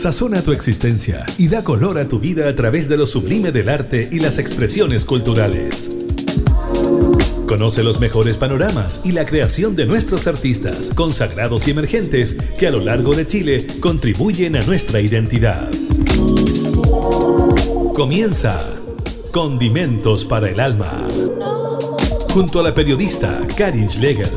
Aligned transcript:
Sazona 0.00 0.40
tu 0.40 0.52
existencia 0.52 1.26
y 1.36 1.48
da 1.48 1.62
color 1.62 1.98
a 1.98 2.08
tu 2.08 2.18
vida 2.18 2.48
a 2.48 2.54
través 2.54 2.88
de 2.88 2.96
lo 2.96 3.04
sublime 3.04 3.52
del 3.52 3.68
arte 3.68 4.08
y 4.10 4.18
las 4.18 4.38
expresiones 4.38 5.04
culturales. 5.04 5.94
Conoce 7.46 7.82
los 7.82 8.00
mejores 8.00 8.38
panoramas 8.38 9.02
y 9.04 9.12
la 9.12 9.26
creación 9.26 9.76
de 9.76 9.84
nuestros 9.84 10.26
artistas, 10.26 10.92
consagrados 10.94 11.68
y 11.68 11.72
emergentes, 11.72 12.38
que 12.58 12.66
a 12.66 12.70
lo 12.70 12.80
largo 12.80 13.14
de 13.14 13.26
Chile 13.26 13.66
contribuyen 13.80 14.56
a 14.56 14.62
nuestra 14.62 15.02
identidad. 15.02 15.70
Comienza 17.92 18.58
Condimentos 19.32 20.24
para 20.24 20.48
el 20.48 20.60
Alma, 20.60 21.08
junto 22.32 22.60
a 22.60 22.62
la 22.62 22.72
periodista 22.72 23.38
Karin 23.54 23.90
Schlegel. 23.90 24.30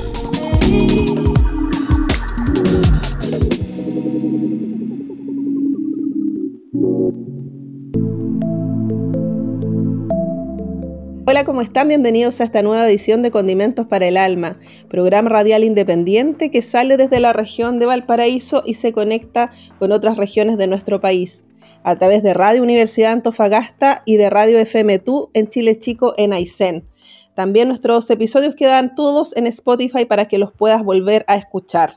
Hola, 11.34 11.46
¿cómo 11.46 11.64
están? 11.64 11.88
Bienvenidos 11.88 12.40
a 12.40 12.44
esta 12.44 12.62
nueva 12.62 12.88
edición 12.88 13.24
de 13.24 13.32
Condimentos 13.32 13.88
para 13.88 14.08
el 14.08 14.18
Alma, 14.18 14.60
programa 14.88 15.30
radial 15.30 15.64
independiente 15.64 16.52
que 16.52 16.62
sale 16.62 16.96
desde 16.96 17.20
la 17.20 17.34
región 17.34 17.80
de 17.80 17.88
Valparaíso 17.88 18.62
y 18.68 18.76
se 18.76 18.94
conecta 18.94 19.50
con 19.80 19.92
otras 19.92 20.18
regiones 20.18 20.60
de 20.60 20.68
nuestro 20.68 21.02
país, 21.02 21.44
a 21.84 21.96
través 21.96 22.22
de 22.22 22.36
Radio 22.36 22.62
Universidad 22.62 23.14
Antofagasta 23.14 24.04
y 24.06 24.18
de 24.18 24.30
Radio 24.30 24.60
FM 24.60 25.00
TU 25.00 25.32
en 25.34 25.48
Chile 25.48 25.80
Chico 25.80 26.14
en 26.18 26.34
Aysén. 26.34 26.88
También 27.34 27.68
nuestros 27.68 28.08
episodios 28.12 28.54
quedan 28.54 28.94
todos 28.94 29.36
en 29.36 29.48
Spotify 29.48 30.06
para 30.06 30.28
que 30.28 30.38
los 30.38 30.52
puedas 30.52 30.84
volver 30.84 31.26
a 31.28 31.36
escuchar. 31.36 31.94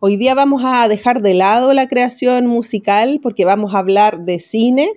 Hoy 0.00 0.16
día 0.16 0.34
vamos 0.34 0.62
a 0.64 0.88
dejar 0.88 1.22
de 1.22 1.34
lado 1.34 1.72
la 1.74 1.86
creación 1.86 2.48
musical 2.48 3.20
porque 3.22 3.44
vamos 3.44 3.76
a 3.76 3.78
hablar 3.78 4.24
de 4.24 4.40
cine, 4.40 4.90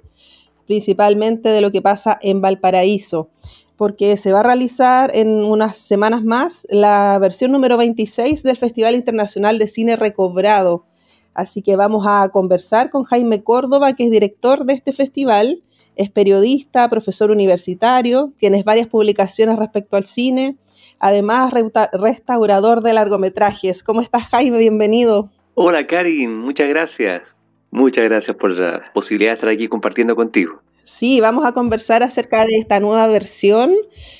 principalmente 0.72 1.50
de 1.50 1.60
lo 1.60 1.70
que 1.70 1.82
pasa 1.82 2.18
en 2.22 2.40
Valparaíso, 2.40 3.30
porque 3.76 4.16
se 4.16 4.32
va 4.32 4.40
a 4.40 4.44
realizar 4.44 5.12
en 5.14 5.28
unas 5.28 5.76
semanas 5.76 6.24
más 6.24 6.66
la 6.70 7.20
versión 7.20 7.52
número 7.52 7.76
26 7.76 8.42
del 8.42 8.56
Festival 8.56 8.96
Internacional 8.96 9.60
de 9.60 9.68
Cine 9.68 9.98
Recobrado. 9.98 10.86
Así 11.34 11.62
que 11.62 11.76
vamos 11.76 12.06
a 12.08 12.30
conversar 12.30 12.90
con 12.90 13.04
Jaime 13.04 13.44
Córdoba, 13.44 13.92
que 13.98 14.06
es 14.06 14.12
director 14.12 14.64
de 14.64 14.72
este 14.72 14.94
festival, 14.94 15.62
es 15.98 16.10
periodista, 16.10 16.90
profesor 16.90 17.32
universitario, 17.32 18.32
tiene 18.38 18.64
varias 18.64 18.88
publicaciones 18.88 19.60
respecto 19.60 19.98
al 19.98 20.06
cine, 20.06 20.56
además 21.00 21.52
restaurador 21.92 22.82
de 22.82 22.94
largometrajes. 22.94 23.84
¿Cómo 23.84 24.00
estás, 24.00 24.28
Jaime? 24.28 24.58
Bienvenido. 24.58 25.30
Hola, 25.54 25.86
Karin, 25.86 26.34
muchas 26.34 26.70
gracias. 26.70 27.24
Muchas 27.72 28.04
gracias 28.06 28.36
por 28.36 28.52
la 28.52 28.84
posibilidad 28.94 29.32
de 29.32 29.36
estar 29.36 29.50
aquí 29.50 29.68
compartiendo 29.68 30.16
contigo. 30.16 30.62
Sí, 30.84 31.22
vamos 31.22 31.46
a 31.46 31.54
conversar 31.54 32.02
acerca 32.04 32.44
de 32.44 32.56
esta 32.58 32.80
nueva 32.80 33.08
versión. 33.08 33.72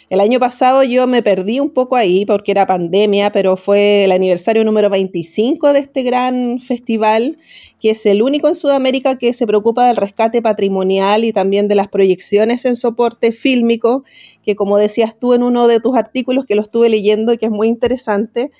El 0.10 0.22
año 0.22 0.40
pasado 0.40 0.84
yo 0.84 1.08
me 1.08 1.24
perdí 1.24 1.60
un 1.60 1.72
poco 1.72 1.96
ahí 1.96 2.26
porque 2.26 2.52
era 2.52 2.68
pandemia, 2.68 3.32
pero 3.32 3.58
fue 3.58 4.06
el 4.06 4.12
aniversario 4.12 4.64
número 4.64 4.90
25 4.90 5.74
de 5.74 5.80
este 5.80 6.04
gran 6.04 6.60
festival, 6.60 7.38
que 7.80 7.90
es 7.90 8.06
el 8.06 8.22
único 8.22 8.48
en 8.48 8.56
Sudamérica 8.56 9.18
que 9.18 9.34
se 9.34 9.48
preocupa 9.48 9.88
del 9.88 9.98
rescate 9.98 10.42
patrimonial 10.42 11.26
y 11.26 11.34
también 11.34 11.68
de 11.68 11.76
las 11.76 11.88
proyecciones 11.88 12.64
en 12.66 12.76
soporte 12.76 13.32
fílmico, 13.32 14.04
que 14.44 14.56
como 14.56 14.78
decías 14.78 15.20
tú 15.20 15.34
en 15.34 15.44
uno 15.44 15.68
de 15.68 15.80
tus 15.80 15.98
artículos 15.98 16.46
que 16.46 16.56
lo 16.56 16.62
estuve 16.62 16.90
leyendo 16.90 17.34
y 17.34 17.38
que 17.38 17.48
es 17.48 17.52
muy 17.52 17.68
interesante, 17.68 18.52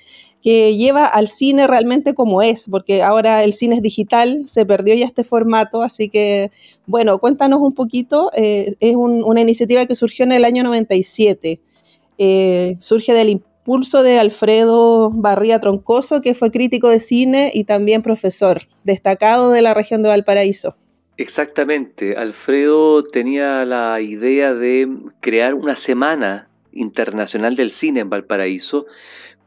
que 0.42 0.76
lleva 0.76 1.06
al 1.06 1.28
cine 1.28 1.66
realmente 1.68 2.14
como 2.14 2.42
es, 2.42 2.66
porque 2.68 3.02
ahora 3.02 3.44
el 3.44 3.52
cine 3.52 3.76
es 3.76 3.82
digital, 3.82 4.42
se 4.46 4.66
perdió 4.66 4.94
ya 4.94 5.06
este 5.06 5.22
formato, 5.22 5.82
así 5.82 6.08
que, 6.08 6.50
bueno, 6.86 7.18
cuéntanos 7.18 7.60
un 7.60 7.74
poquito, 7.74 8.30
eh, 8.36 8.74
es 8.80 8.96
una 8.96 9.40
iniciativa 9.40 9.86
que 9.86 9.94
surgió 9.94 10.24
en 10.24 10.32
el 10.32 10.44
año 10.44 10.64
97, 10.64 11.60
eh, 12.18 12.76
surge 12.80 13.14
del 13.14 13.28
impulso 13.28 14.02
de 14.02 14.18
Alfredo 14.18 15.10
Barría 15.14 15.60
Troncoso, 15.60 16.20
que 16.20 16.34
fue 16.34 16.50
crítico 16.50 16.88
de 16.88 16.98
cine 16.98 17.52
y 17.54 17.62
también 17.64 18.02
profesor, 18.02 18.62
destacado 18.82 19.50
de 19.52 19.62
la 19.62 19.74
región 19.74 20.02
de 20.02 20.08
Valparaíso. 20.08 20.76
Exactamente, 21.18 22.16
Alfredo 22.16 23.04
tenía 23.04 23.64
la 23.64 24.00
idea 24.00 24.54
de 24.54 24.88
crear 25.20 25.54
una 25.54 25.76
semana 25.76 26.48
internacional 26.72 27.54
del 27.54 27.70
cine 27.70 28.00
en 28.00 28.10
Valparaíso, 28.10 28.86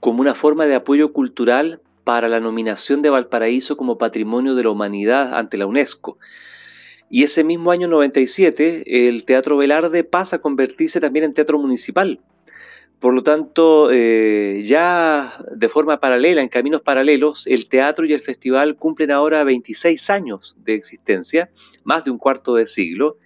como 0.05 0.21
una 0.21 0.35
forma 0.35 0.67
de 0.67 0.75
apoyo 0.75 1.11
cultural 1.13 1.81
para 2.03 2.29
la 2.29 2.39
nominación 2.39 3.01
de 3.01 3.09
Valparaíso 3.09 3.75
como 3.75 3.97
Patrimonio 3.97 4.53
de 4.53 4.63
la 4.63 4.69
Humanidad 4.69 5.35
ante 5.35 5.57
la 5.57 5.65
UNESCO. 5.65 6.19
Y 7.09 7.23
ese 7.23 7.43
mismo 7.43 7.71
año 7.71 7.87
97, 7.87 9.07
el 9.07 9.25
Teatro 9.25 9.57
Velarde 9.57 10.03
pasa 10.03 10.35
a 10.35 10.41
convertirse 10.41 10.99
también 10.99 11.25
en 11.25 11.33
teatro 11.33 11.57
municipal. 11.57 12.19
Por 12.99 13.15
lo 13.15 13.23
tanto, 13.23 13.89
eh, 13.91 14.61
ya 14.63 15.43
de 15.51 15.69
forma 15.69 15.99
paralela, 15.99 16.43
en 16.43 16.49
caminos 16.49 16.81
paralelos, 16.81 17.47
el 17.47 17.67
teatro 17.67 18.05
y 18.05 18.13
el 18.13 18.21
festival 18.21 18.75
cumplen 18.75 19.09
ahora 19.09 19.43
26 19.43 20.11
años 20.11 20.55
de 20.59 20.75
existencia, 20.75 21.49
más 21.83 22.05
de 22.05 22.11
un 22.11 22.19
cuarto 22.19 22.53
de 22.53 22.67
siglo, 22.67 23.17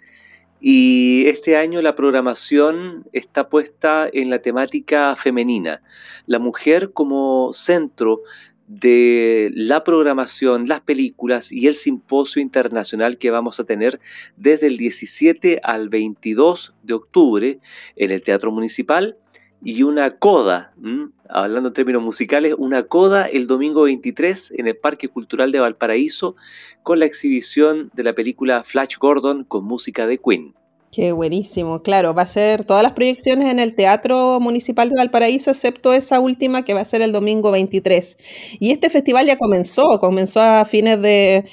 y 0.61 1.25
este 1.27 1.55
año 1.55 1.81
la 1.81 1.95
programación 1.95 3.07
está 3.13 3.49
puesta 3.49 4.09
en 4.11 4.29
la 4.29 4.39
temática 4.39 5.15
femenina, 5.15 5.81
la 6.25 6.39
mujer 6.39 6.91
como 6.91 7.53
centro 7.53 8.21
de 8.67 9.51
la 9.55 9.83
programación, 9.83 10.67
las 10.67 10.81
películas 10.81 11.51
y 11.51 11.67
el 11.67 11.75
simposio 11.75 12.41
internacional 12.41 13.17
que 13.17 13.31
vamos 13.31 13.59
a 13.59 13.63
tener 13.63 13.99
desde 14.37 14.67
el 14.67 14.77
17 14.77 15.59
al 15.63 15.89
22 15.89 16.75
de 16.83 16.93
octubre 16.93 17.59
en 17.95 18.11
el 18.11 18.21
Teatro 18.21 18.51
Municipal 18.51 19.17
y 19.63 19.83
una 19.83 20.11
coda, 20.11 20.73
hablando 21.27 21.69
en 21.69 21.73
términos 21.73 22.01
musicales, 22.01 22.55
una 22.57 22.83
coda 22.83 23.25
el 23.25 23.47
domingo 23.47 23.83
23 23.83 24.53
en 24.57 24.67
el 24.67 24.77
Parque 24.77 25.09
Cultural 25.09 25.51
de 25.51 25.59
Valparaíso 25.59 26.35
con 26.83 26.99
la 26.99 27.05
exhibición 27.05 27.91
de 27.93 28.03
la 28.03 28.13
película 28.13 28.63
Flash 28.63 28.97
Gordon 28.97 29.43
con 29.43 29.65
música 29.65 30.07
de 30.07 30.17
Queen. 30.17 30.53
Qué 30.91 31.11
buenísimo, 31.11 31.83
claro, 31.83 32.15
va 32.15 32.23
a 32.23 32.27
ser 32.27 32.65
todas 32.65 32.81
las 32.81 32.93
proyecciones 32.93 33.51
en 33.51 33.59
el 33.59 33.75
Teatro 33.75 34.39
Municipal 34.39 34.89
de 34.89 34.95
Valparaíso, 34.95 35.51
excepto 35.51 35.93
esa 35.93 36.19
última 36.19 36.65
que 36.65 36.73
va 36.73 36.81
a 36.81 36.85
ser 36.85 37.03
el 37.03 37.11
domingo 37.11 37.51
23. 37.51 38.57
Y 38.59 38.71
este 38.71 38.89
festival 38.89 39.27
ya 39.27 39.37
comenzó, 39.37 39.99
comenzó 39.99 40.41
a 40.41 40.65
fines 40.65 40.99
de, 40.99 41.45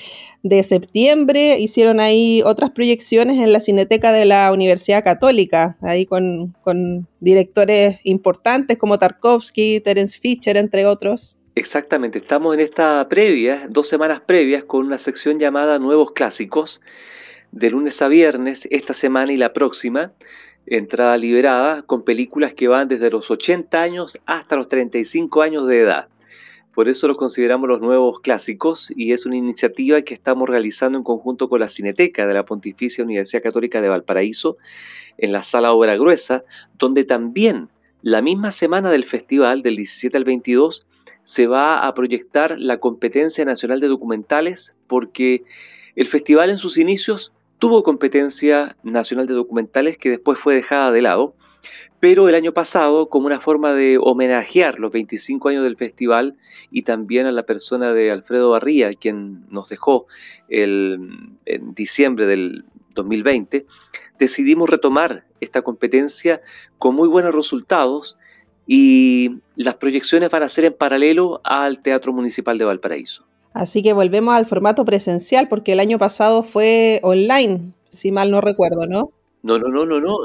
de 0.42 0.62
septiembre, 0.62 1.58
hicieron 1.58 2.00
ahí 2.00 2.41
otras 2.46 2.70
proyecciones 2.70 3.36
en 3.36 3.52
la 3.52 3.60
Cineteca 3.60 4.10
de 4.10 4.25
la 4.25 4.50
Universidad 4.52 5.04
Católica, 5.04 5.76
ahí 5.82 6.06
con, 6.06 6.56
con 6.62 7.06
directores 7.20 7.98
importantes 8.04 8.78
como 8.78 8.98
Tarkovsky, 8.98 9.80
Terence 9.80 10.19
Fisher, 10.19 10.56
entre 10.56 10.86
otros. 10.86 11.36
Exactamente, 11.54 12.16
estamos 12.16 12.54
en 12.54 12.60
esta 12.60 13.06
previa, 13.10 13.66
dos 13.69 13.86
semanas 13.86 14.20
previas, 14.20 14.64
con 14.64 14.86
una 14.86 14.96
sección 14.96 15.38
llamada 15.38 15.78
Nuevos 15.78 16.12
Clásicos 16.12 16.80
de 17.56 17.71
lunes 17.71 18.03
a 18.03 18.09
viernes, 18.09 18.69
esta 18.71 18.93
semana 18.93 19.33
y 19.33 19.39
la 19.39 19.55
próxima, 19.55 20.12
entrada 20.67 21.17
liberada, 21.17 21.81
con 21.81 22.03
películas 22.03 22.53
que 22.53 22.69
van 22.69 22.87
desde 22.87 23.11
los 23.11 23.31
80 23.31 23.81
años 23.81 24.19
hasta 24.27 24.56
los 24.56 24.67
35 24.67 25.41
años 25.41 25.67
de 25.67 25.81
edad. 25.81 26.09
Por 26.75 26.91
eso 26.91 27.09
los 27.09 27.17
consideramos 27.17 27.67
los 27.67 27.81
nuevos 27.81 28.21
clásicos 28.21 28.93
y 28.94 29.12
es 29.12 29.25
una 29.25 29.39
iniciativa 29.39 30.03
que 30.03 30.12
estamos 30.12 30.47
realizando 30.47 30.99
en 30.99 31.05
conjunto 31.05 31.49
con 31.49 31.61
la 31.61 31.71
Cineteca 31.71 32.27
de 32.27 32.34
la 32.34 32.44
Pontificia 32.44 33.03
Universidad 33.03 33.43
Católica 33.43 33.81
de 33.81 33.88
Valparaíso 33.88 34.59
en 35.17 35.33
la 35.33 35.43
Sala 35.43 35.73
Obra 35.73 35.97
Gruesa, 35.97 36.44
donde 36.78 37.05
también 37.05 37.71
la 38.03 38.21
misma 38.21 38.50
semana 38.50 38.91
del 38.91 39.05
festival, 39.05 39.62
del 39.62 39.77
17 39.77 40.15
al 40.15 40.25
22, 40.25 40.87
se 41.23 41.47
va 41.47 41.87
a 41.87 41.94
proyectar 41.94 42.61
la 42.61 42.81
competencia 42.81 43.47
nacional 43.47 43.81
de 43.81 43.88
documentales 43.88 44.75
porque 44.87 45.44
el 45.94 46.06
festival 46.06 46.50
en 46.50 46.59
sus 46.59 46.76
inicios 46.76 47.32
tuvo 47.58 47.82
competencia 47.82 48.76
nacional 48.82 49.26
de 49.26 49.35
documentales 49.35 49.97
que 49.97 50.11
después 50.11 50.38
fue 50.38 50.55
dejada 50.55 50.91
de 50.91 51.03
lado, 51.03 51.35
pero 52.00 52.29
el 52.29 52.35
año 52.35 52.53
pasado, 52.53 53.08
como 53.08 53.26
una 53.26 53.41
forma 53.41 53.73
de 53.73 53.99
homenajear 54.00 54.79
los 54.79 54.93
25 54.93 55.49
años 55.49 55.64
del 55.64 55.76
festival 55.76 56.37
y 56.70 56.82
también 56.82 57.26
a 57.26 57.32
la 57.32 57.44
persona 57.44 57.93
de 57.93 58.11
Alfredo 58.11 58.50
Barría, 58.50 58.93
quien 58.93 59.47
nos 59.50 59.69
dejó 59.69 60.06
en 60.49 61.38
diciembre 61.75 62.26
del 62.26 62.64
2020, 62.94 63.67
decidimos 64.19 64.69
retomar 64.69 65.26
esta 65.41 65.62
competencia 65.62 66.41
con 66.79 66.94
muy 66.94 67.09
buenos 67.09 67.35
resultados 67.35 68.17
y 68.67 69.41
las 69.55 69.76
proyecciones 69.76 70.29
van 70.29 70.43
a 70.43 70.49
ser 70.49 70.64
en 70.64 70.75
paralelo 70.75 71.41
al 71.44 71.81
Teatro 71.81 72.12
Municipal 72.12 72.59
de 72.59 72.64
Valparaíso. 72.64 73.26
Así 73.56 73.82
que 73.82 73.94
volvemos 73.94 74.35
al 74.35 74.44
formato 74.44 74.85
presencial 74.85 75.49
porque 75.49 75.73
el 75.73 75.81
año 75.81 75.99
pasado 75.99 76.43
fue 76.43 77.00
online, 77.03 77.73
si 77.88 78.12
mal 78.12 78.31
no 78.31 78.43
recuerdo, 78.43 78.87
¿no? 78.87 79.12
No, 79.43 79.58
no, 79.58 79.69
no, 79.69 79.87
no, 79.87 80.00
no. 80.00 80.19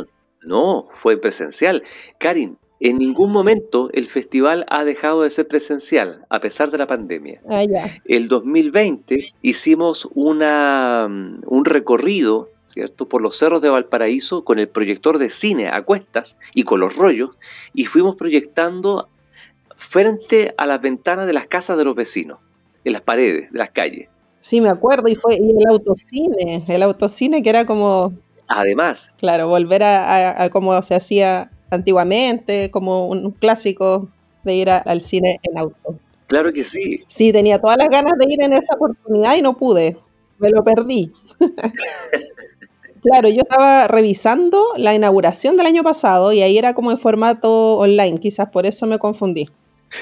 No, 0.43 0.87
fue 1.01 1.17
presencial. 1.17 1.83
Karin, 2.17 2.57
en 2.81 2.97
ningún 2.97 3.31
momento 3.31 3.89
el 3.93 4.07
festival 4.07 4.65
ha 4.69 4.83
dejado 4.83 5.21
de 5.21 5.29
ser 5.29 5.47
presencial, 5.47 6.25
a 6.29 6.39
pesar 6.39 6.71
de 6.71 6.79
la 6.79 6.87
pandemia. 6.87 7.41
Ah, 7.47 7.63
el 8.05 8.27
2020 8.27 9.33
hicimos 9.41 10.09
una, 10.13 11.07
mm, 11.07 11.43
un 11.45 11.65
recorrido 11.65 12.49
¿cierto? 12.67 13.07
por 13.07 13.21
los 13.21 13.37
cerros 13.37 13.61
de 13.61 13.69
Valparaíso 13.69 14.43
con 14.43 14.59
el 14.59 14.67
proyector 14.67 15.19
de 15.19 15.29
cine 15.29 15.69
a 15.69 15.83
cuestas 15.83 16.37
y 16.53 16.63
con 16.63 16.79
los 16.79 16.95
rollos 16.95 17.37
y 17.73 17.85
fuimos 17.85 18.15
proyectando 18.15 19.07
frente 19.75 20.53
a 20.57 20.65
las 20.65 20.81
ventanas 20.81 21.27
de 21.27 21.33
las 21.33 21.47
casas 21.47 21.77
de 21.77 21.83
los 21.83 21.95
vecinos, 21.95 22.39
en 22.83 22.93
las 22.93 23.01
paredes 23.01 23.51
de 23.51 23.57
las 23.57 23.71
calles. 23.71 24.07
Sí, 24.39 24.59
me 24.59 24.69
acuerdo, 24.69 25.07
y 25.07 25.15
fue 25.15 25.35
y 25.35 25.51
el 25.51 25.67
autocine, 25.69 26.63
el 26.67 26.83
autocine 26.83 27.43
que 27.43 27.49
era 27.49 27.65
como... 27.65 28.13
Además. 28.47 29.11
Claro, 29.17 29.47
volver 29.47 29.83
a, 29.83 30.43
a, 30.43 30.49
como 30.49 30.81
se 30.81 30.95
hacía 30.95 31.51
antiguamente, 31.69 32.69
como 32.71 33.07
un 33.07 33.31
clásico 33.31 34.09
de 34.43 34.55
ir 34.55 34.69
al 34.69 35.01
cine 35.01 35.39
en 35.43 35.57
auto. 35.57 35.95
Claro 36.27 36.51
que 36.51 36.63
sí. 36.63 37.03
Sí, 37.07 37.31
tenía 37.31 37.59
todas 37.59 37.77
las 37.77 37.89
ganas 37.89 38.13
de 38.17 38.33
ir 38.33 38.41
en 38.41 38.53
esa 38.53 38.75
oportunidad 38.75 39.35
y 39.37 39.41
no 39.41 39.55
pude, 39.55 39.97
me 40.39 40.49
lo 40.49 40.63
perdí. 40.63 41.11
Claro, 43.01 43.29
yo 43.29 43.41
estaba 43.41 43.87
revisando 43.87 44.63
la 44.77 44.93
inauguración 44.93 45.57
del 45.57 45.65
año 45.65 45.81
pasado 45.81 46.33
y 46.33 46.43
ahí 46.43 46.59
era 46.59 46.75
como 46.75 46.91
en 46.91 46.99
formato 46.99 47.77
online, 47.77 48.19
quizás 48.19 48.49
por 48.49 48.67
eso 48.67 48.85
me 48.85 48.99
confundí. 48.99 49.49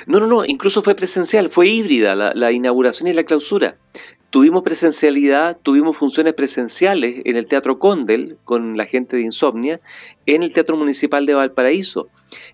No, 0.06 0.20
no, 0.20 0.28
no, 0.28 0.46
incluso 0.46 0.82
fue 0.82 0.96
presencial, 0.96 1.50
fue 1.50 1.68
híbrida 1.68 2.16
la, 2.16 2.52
inauguración 2.52 3.08
y 3.08 3.14
la 3.14 3.24
clausura. 3.24 3.78
Tuvimos 4.30 4.62
presencialidad, 4.62 5.58
tuvimos 5.62 5.98
funciones 5.98 6.34
presenciales 6.34 7.22
en 7.26 7.36
el 7.36 7.48
Teatro 7.48 7.80
Condel 7.80 8.38
con 8.46 8.78
la 8.78 8.86
gente 8.86 9.18
de 9.18 9.24
Insomnia, 9.24 9.82
en 10.28 10.44
el 10.44 10.54
Teatro 10.54 10.78
Municipal 10.78 11.26
de 11.26 11.34
Valparaíso 11.34 12.10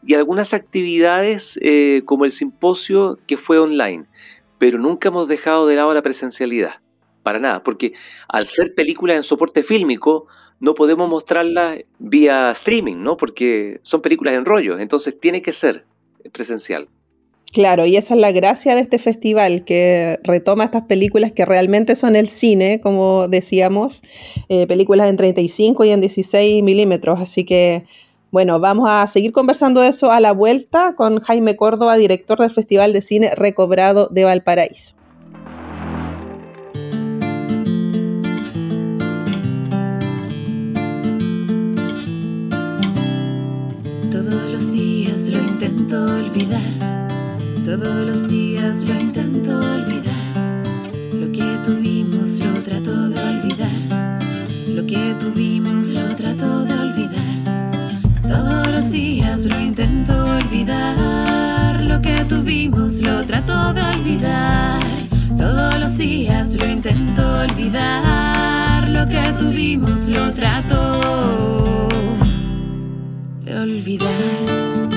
y 0.05 0.13
algunas 0.13 0.53
actividades 0.53 1.59
eh, 1.61 2.03
como 2.05 2.23
el 2.23 2.31
simposio 2.31 3.19
que 3.27 3.35
fue 3.35 3.59
online, 3.59 4.05
pero 4.57 4.79
nunca 4.79 5.09
hemos 5.09 5.27
dejado 5.27 5.67
de 5.67 5.75
lado 5.75 5.93
la 5.93 6.01
presencialidad 6.01 6.79
para 7.23 7.39
nada, 7.39 7.63
porque 7.63 7.93
al 8.29 8.47
ser 8.47 8.73
películas 8.75 9.17
en 9.17 9.23
soporte 9.23 9.63
fílmico, 9.63 10.27
no 10.59 10.75
podemos 10.75 11.09
mostrarlas 11.09 11.79
vía 11.97 12.51
streaming, 12.51 12.97
¿no? 12.97 13.17
Porque 13.17 13.79
son 13.81 14.01
películas 14.01 14.35
en 14.35 14.45
rollo, 14.45 14.79
entonces 14.79 15.19
tiene 15.19 15.41
que 15.41 15.51
ser 15.51 15.85
presencial. 16.31 16.87
Claro, 17.55 17.85
y 17.85 17.95
esa 17.95 18.15
es 18.15 18.19
la 18.19 18.33
gracia 18.33 18.75
de 18.75 18.81
este 18.81 18.99
festival, 18.99 19.63
que 19.63 20.19
retoma 20.23 20.65
estas 20.65 20.81
películas 20.87 21.31
que 21.31 21.45
realmente 21.45 21.95
son 21.95 22.17
el 22.17 22.27
cine, 22.27 22.81
como 22.81 23.29
decíamos, 23.29 24.01
eh, 24.49 24.67
películas 24.67 25.07
en 25.07 25.15
35 25.15 25.85
y 25.85 25.91
en 25.91 26.01
16 26.01 26.61
milímetros. 26.61 27.21
Así 27.21 27.45
que, 27.45 27.85
bueno, 28.29 28.59
vamos 28.59 28.89
a 28.91 29.07
seguir 29.07 29.31
conversando 29.31 29.79
de 29.79 29.87
eso 29.87 30.11
a 30.11 30.19
la 30.19 30.33
vuelta 30.33 30.95
con 30.97 31.21
Jaime 31.21 31.55
Córdoba, 31.55 31.95
director 31.95 32.39
del 32.39 32.51
Festival 32.51 32.91
de 32.91 33.01
Cine 33.01 33.33
Recobrado 33.35 34.09
de 34.11 34.25
Valparaíso. 34.25 34.97
olvidar. 46.35 46.84
Lo 48.65 48.99
intento 48.99 49.59
olvidar. 49.59 50.73
Lo 51.13 51.31
que 51.31 51.59
tuvimos 51.63 52.39
lo 52.39 52.63
trato 52.63 53.09
de 53.09 53.19
olvidar. 53.19 54.19
Lo 54.67 54.83
que 54.87 55.13
tuvimos 55.19 55.93
lo 55.93 56.15
trato 56.15 56.63
de 56.63 56.73
olvidar. 56.73 57.77
Todos 58.27 58.67
los 58.69 58.89
días 58.89 59.45
lo 59.45 59.59
intento 59.59 60.13
olvidar. 60.23 61.79
Lo 61.79 62.01
que 62.01 62.25
tuvimos 62.25 63.01
lo 63.03 63.23
trato 63.23 63.71
de 63.71 63.83
olvidar. 63.83 64.81
Todos 65.37 65.79
los 65.79 65.95
días 65.99 66.55
lo 66.55 66.65
intento 66.65 67.21
olvidar. 67.41 68.89
Lo 68.89 69.05
que 69.05 69.31
tuvimos 69.37 70.09
lo 70.09 70.33
trato 70.33 71.87
de 73.43 73.59
olvidar. 73.59 74.94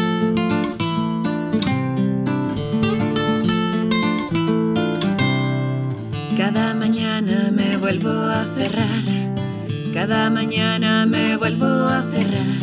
Vuelvo 7.89 8.11
a 8.11 8.43
aferrar, 8.43 9.05
cada 9.95 10.29
mañana 10.29 11.07
me 11.07 11.39
vuelvo 11.39 11.65
a 11.65 12.01
aferrar. 12.01 12.61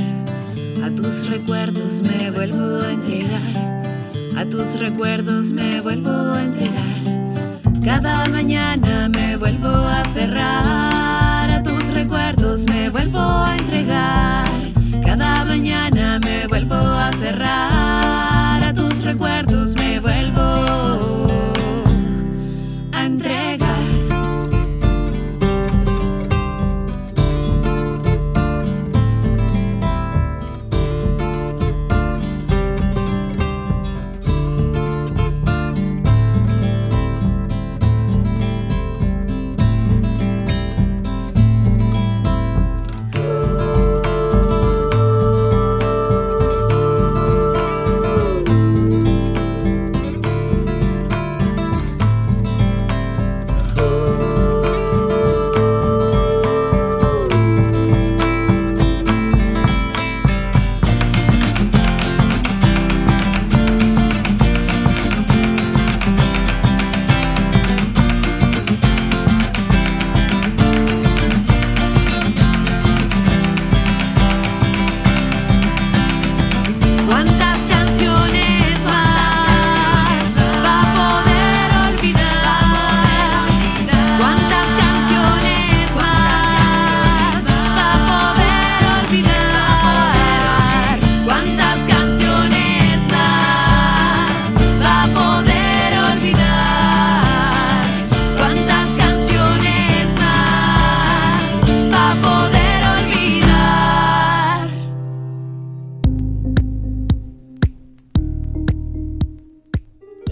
A 0.84 0.92
tus 0.94 1.28
recuerdos 1.32 2.02
me 2.02 2.30
vuelvo 2.30 2.84
a 2.84 2.92
entregar, 2.92 3.82
a 4.38 4.46
tus 4.46 4.80
recuerdos 4.80 5.52
me 5.52 5.82
vuelvo 5.82 6.12
a 6.12 6.44
entregar. 6.44 7.02
Cada 7.84 8.28
mañana 8.30 9.10
me 9.10 9.36
vuelvo 9.36 9.70
a 9.70 10.02
aferrar, 10.02 11.50
a 11.50 11.64
tus 11.64 11.88
recuerdos 11.88 12.68
me 12.68 12.90
vuelvo 12.90 13.20
a 13.20 13.58
entregar. 13.58 14.46
Cada 15.04 15.44
mañana 15.44 16.20
me 16.20 16.46
vuelvo 16.46 16.76
a 16.76 17.08
aferrar, 17.08 18.64
a 18.64 18.74
tus 18.76 19.04
recuerdos 19.04 19.74
me 19.74 20.00
vuelvo 20.00 21.15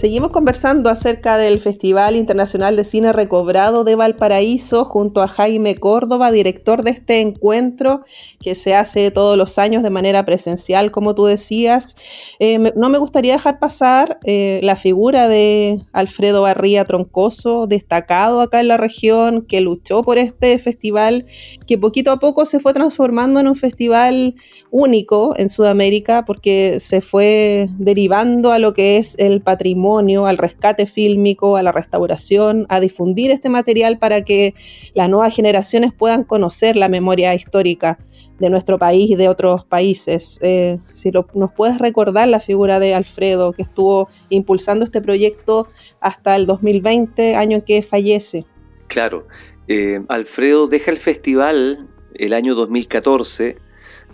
Seguimos 0.04 0.32
conversando 0.32 0.90
acerca 0.90 1.38
del 1.38 1.62
Festival 1.62 2.16
Internacional 2.16 2.76
de 2.76 2.84
Cine 2.84 3.10
Recobrado 3.14 3.84
de 3.84 3.94
Valparaíso 3.94 4.84
junto 4.84 5.22
a 5.22 5.28
Jaime 5.28 5.76
Córdoba, 5.76 6.30
director 6.30 6.82
de 6.82 6.90
este 6.90 7.22
encuentro 7.22 8.02
que 8.38 8.54
se 8.54 8.74
hace 8.74 9.10
todos 9.10 9.38
los 9.38 9.58
años 9.58 9.82
de 9.82 9.88
manera 9.88 10.26
presencial, 10.26 10.90
como 10.90 11.14
tú 11.14 11.24
decías. 11.24 11.96
Eh, 12.38 12.58
no 12.76 12.90
me 12.90 12.98
gustaría 12.98 13.32
dejar 13.32 13.58
pasar 13.58 14.18
eh, 14.24 14.60
la 14.62 14.76
figura 14.76 15.26
de 15.26 15.80
Alfredo 15.94 16.42
Barría 16.42 16.84
Troncoso, 16.84 17.66
destacado 17.66 18.42
acá 18.42 18.60
en 18.60 18.68
la 18.68 18.76
región, 18.76 19.46
que 19.46 19.62
luchó 19.62 20.02
por 20.02 20.18
este 20.18 20.58
festival, 20.58 21.24
que 21.66 21.78
poquito 21.78 22.10
a 22.10 22.18
poco 22.18 22.44
se 22.44 22.60
fue 22.60 22.74
transformando 22.74 23.40
en 23.40 23.48
un 23.48 23.56
festival 23.56 24.34
único 24.70 25.32
en 25.38 25.48
Sudamérica 25.48 26.26
porque 26.26 26.78
se 26.78 27.00
fue 27.00 27.70
derivando 27.78 28.52
a 28.52 28.58
lo 28.58 28.74
que 28.74 28.98
es 28.98 29.14
el 29.18 29.40
patrimonio 29.40 29.93
al 29.98 30.38
rescate 30.38 30.86
fílmico, 30.86 31.56
a 31.56 31.62
la 31.62 31.72
restauración, 31.72 32.66
a 32.68 32.80
difundir 32.80 33.30
este 33.30 33.48
material 33.48 33.98
para 33.98 34.22
que 34.22 34.54
las 34.94 35.08
nuevas 35.08 35.34
generaciones 35.34 35.92
puedan 35.92 36.24
conocer 36.24 36.76
la 36.76 36.88
memoria 36.88 37.34
histórica 37.34 37.98
de 38.38 38.50
nuestro 38.50 38.78
país 38.78 39.10
y 39.10 39.14
de 39.14 39.28
otros 39.28 39.64
países. 39.64 40.38
Eh, 40.42 40.78
si 40.92 41.10
nos 41.10 41.52
puedes 41.52 41.78
recordar 41.78 42.28
la 42.28 42.40
figura 42.40 42.80
de 42.80 42.94
Alfredo, 42.94 43.52
que 43.52 43.62
estuvo 43.62 44.08
impulsando 44.28 44.84
este 44.84 45.00
proyecto 45.00 45.68
hasta 46.00 46.36
el 46.36 46.46
2020, 46.46 47.36
año 47.36 47.58
en 47.58 47.62
que 47.62 47.82
fallece. 47.82 48.44
Claro, 48.88 49.26
eh, 49.68 50.00
Alfredo 50.08 50.66
deja 50.66 50.90
el 50.90 50.98
festival 50.98 51.88
el 52.14 52.32
año 52.32 52.54
2014 52.54 53.58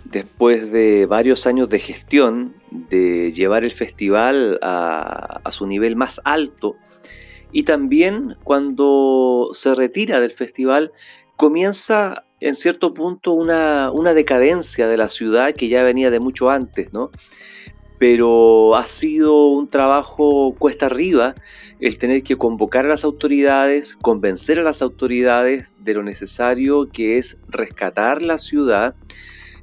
después 0.05 0.71
de 0.71 1.05
varios 1.05 1.47
años 1.47 1.69
de 1.69 1.79
gestión, 1.79 2.55
de 2.69 3.31
llevar 3.33 3.63
el 3.63 3.71
festival 3.71 4.59
a, 4.61 5.41
su 5.51 5.67
nivel 5.67 5.95
más 5.95 6.21
alto, 6.23 6.75
y 7.51 7.63
también 7.63 8.37
cuando 8.43 9.49
se 9.53 9.75
retira 9.75 10.19
del 10.19 10.31
festival, 10.31 10.91
comienza 11.35 12.25
en 12.39 12.55
cierto 12.55 12.93
punto 12.93 13.33
una, 13.33 13.91
una, 13.91 14.13
decadencia 14.13 14.87
de 14.87 14.97
la 14.97 15.07
ciudad 15.07 15.53
que 15.53 15.67
ya 15.67 15.83
venía 15.83 16.09
de 16.09 16.19
mucho 16.19 16.49
antes, 16.49 16.91
¿no? 16.93 17.11
Pero 17.99 18.75
ha 18.75 18.87
sido 18.87 19.47
un 19.47 19.67
trabajo 19.67 20.55
cuesta 20.57 20.87
arriba 20.87 21.35
el 21.81 21.97
tener 21.97 22.23
que 22.23 22.37
convocar 22.37 22.85
a 22.85 22.89
las 22.89 23.03
autoridades, 23.03 23.95
convencer 23.95 24.59
a 24.59 24.63
las 24.63 24.81
autoridades 24.81 25.75
de 25.79 25.95
lo 25.95 26.03
necesario 26.03 26.89
que 26.89 27.17
es 27.17 27.37
rescatar 27.49 28.21
la 28.21 28.37
ciudad, 28.37 28.95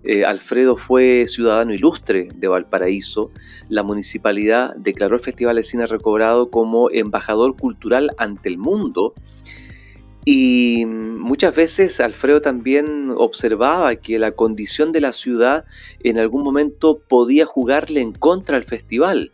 eh, 0.04 0.24
Alfredo 0.24 0.76
fue 0.76 1.26
ciudadano 1.26 1.74
ilustre 1.74 2.28
de 2.34 2.48
Valparaíso. 2.48 3.30
La 3.68 3.82
municipalidad 3.82 4.74
declaró 4.76 5.16
el 5.16 5.22
Festival 5.22 5.56
de 5.56 5.64
Cine 5.64 5.86
Recobrado 5.86 6.48
como 6.48 6.90
embajador 6.90 7.56
cultural 7.56 8.10
ante 8.18 8.48
el 8.48 8.58
mundo. 8.58 9.14
Y 10.24 10.84
muchas 10.86 11.56
veces 11.56 12.00
Alfredo 12.00 12.40
también 12.40 13.12
observaba 13.16 13.96
que 13.96 14.18
la 14.18 14.32
condición 14.32 14.92
de 14.92 15.00
la 15.00 15.12
ciudad 15.12 15.64
en 16.00 16.18
algún 16.18 16.42
momento 16.42 16.98
podía 16.98 17.46
jugarle 17.46 18.00
en 18.02 18.12
contra 18.12 18.56
al 18.56 18.64
festival. 18.64 19.32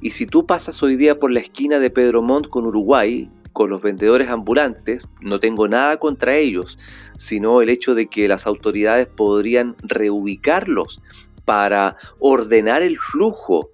Y 0.00 0.10
si 0.10 0.26
tú 0.26 0.46
pasas 0.46 0.82
hoy 0.82 0.96
día 0.96 1.18
por 1.18 1.30
la 1.30 1.40
esquina 1.40 1.78
de 1.78 1.90
Pedro 1.90 2.22
Montt 2.22 2.48
con 2.48 2.64
Uruguay, 2.64 3.28
con 3.60 3.68
los 3.68 3.82
vendedores 3.82 4.30
ambulantes, 4.30 5.02
no 5.20 5.38
tengo 5.38 5.68
nada 5.68 5.98
contra 5.98 6.34
ellos, 6.34 6.78
sino 7.18 7.60
el 7.60 7.68
hecho 7.68 7.94
de 7.94 8.06
que 8.06 8.26
las 8.26 8.46
autoridades 8.46 9.06
podrían 9.06 9.76
reubicarlos 9.82 11.02
para 11.44 11.98
ordenar 12.20 12.80
el 12.80 12.96
flujo 12.96 13.68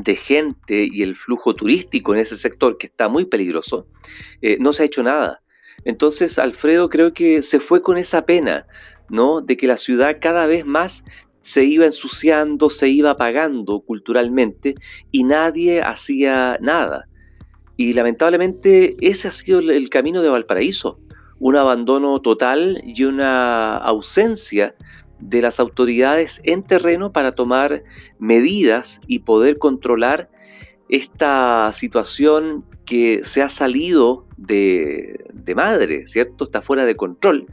de 0.00 0.16
gente 0.16 0.88
y 0.90 1.04
el 1.04 1.14
flujo 1.14 1.54
turístico 1.54 2.12
en 2.12 2.18
ese 2.18 2.34
sector 2.34 2.78
que 2.78 2.88
está 2.88 3.08
muy 3.08 3.26
peligroso, 3.26 3.86
eh, 4.42 4.56
no 4.58 4.72
se 4.72 4.82
ha 4.82 4.86
hecho 4.86 5.04
nada. 5.04 5.40
Entonces 5.84 6.40
Alfredo 6.40 6.88
creo 6.88 7.14
que 7.14 7.42
se 7.42 7.60
fue 7.60 7.82
con 7.82 7.96
esa 7.96 8.26
pena, 8.26 8.66
¿no? 9.08 9.40
De 9.40 9.56
que 9.56 9.68
la 9.68 9.76
ciudad 9.76 10.16
cada 10.20 10.48
vez 10.48 10.66
más 10.66 11.04
se 11.38 11.62
iba 11.62 11.86
ensuciando, 11.86 12.68
se 12.70 12.88
iba 12.88 13.10
apagando 13.10 13.82
culturalmente 13.82 14.74
y 15.12 15.22
nadie 15.22 15.80
hacía 15.80 16.58
nada. 16.60 17.06
Y 17.80 17.94
lamentablemente 17.94 18.94
ese 19.00 19.28
ha 19.28 19.30
sido 19.30 19.58
el 19.60 19.88
camino 19.88 20.20
de 20.20 20.28
Valparaíso, 20.28 21.00
un 21.38 21.56
abandono 21.56 22.20
total 22.20 22.78
y 22.84 23.04
una 23.04 23.74
ausencia 23.74 24.74
de 25.18 25.40
las 25.40 25.60
autoridades 25.60 26.42
en 26.44 26.62
terreno 26.62 27.10
para 27.10 27.32
tomar 27.32 27.82
medidas 28.18 29.00
y 29.06 29.20
poder 29.20 29.56
controlar 29.56 30.28
esta 30.90 31.72
situación 31.72 32.66
que 32.84 33.24
se 33.24 33.40
ha 33.40 33.48
salido 33.48 34.26
de, 34.36 35.24
madre, 35.56 36.06
¿cierto? 36.06 36.44
Está 36.44 36.60
fuera 36.60 36.84
de 36.84 36.96
control 36.96 37.46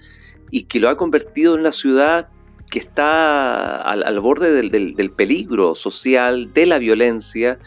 y 0.52 0.64
que 0.64 0.82
lo 0.82 0.90
ha 0.90 0.98
convertido 0.98 1.54
en 1.54 1.62
una 1.62 1.72
ciudad 1.72 2.28
que 2.70 2.80
está 2.80 3.82
al, 3.82 4.20
borde 4.20 4.52
del 4.52 5.12
peligro 5.12 5.74
social, 5.74 6.52
de 6.52 6.66
la 6.66 6.80
violencia, 6.80 7.60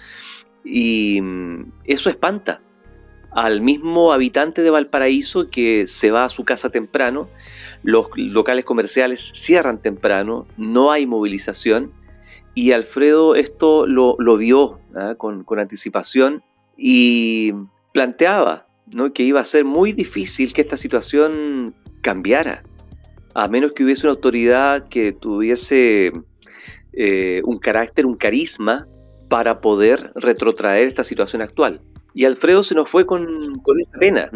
y 0.64 1.20
mm, 1.20 1.72
eso 1.84 2.10
espanta 2.10 2.60
al 3.32 3.62
mismo 3.62 4.12
habitante 4.12 4.62
de 4.62 4.70
Valparaíso 4.70 5.50
que 5.50 5.86
se 5.86 6.10
va 6.10 6.24
a 6.24 6.28
su 6.28 6.44
casa 6.44 6.70
temprano, 6.70 7.28
los 7.82 8.08
locales 8.16 8.64
comerciales 8.64 9.30
cierran 9.34 9.80
temprano, 9.80 10.46
no 10.56 10.90
hay 10.90 11.06
movilización 11.06 11.92
y 12.54 12.72
Alfredo 12.72 13.36
esto 13.36 13.86
lo, 13.86 14.16
vio 14.36 14.80
¿ah? 14.94 15.14
con, 15.16 15.44
anticipación 15.58 16.42
y 16.76 17.52
planteaba 17.92 18.66
que 19.14 19.22
iba 19.22 19.40
a 19.40 19.44
ser 19.44 19.64
muy 19.64 19.92
difícil 19.92 20.52
que 20.52 20.62
esta 20.62 20.76
situación 20.76 21.74
cambiara, 22.02 22.64
a 23.34 23.46
menos 23.46 23.72
que 23.72 23.84
hubiese 23.84 24.06
una 24.06 24.14
autoridad 24.14 24.88
que 24.88 25.12
tuviese 25.12 26.12
eh, 26.92 27.40
un 27.44 27.58
carácter, 27.58 28.04
un 28.04 28.16
carisma 28.16 28.88
para 29.30 29.62
poder 29.62 30.12
retrotraer 30.16 30.88
esta 30.88 31.04
situación 31.04 31.40
actual. 31.40 31.80
Y 32.12 32.26
Alfredo 32.26 32.62
se 32.62 32.74
nos 32.74 32.90
fue 32.90 33.06
con, 33.06 33.60
con 33.62 33.80
esa 33.80 33.96
pena. 33.98 34.30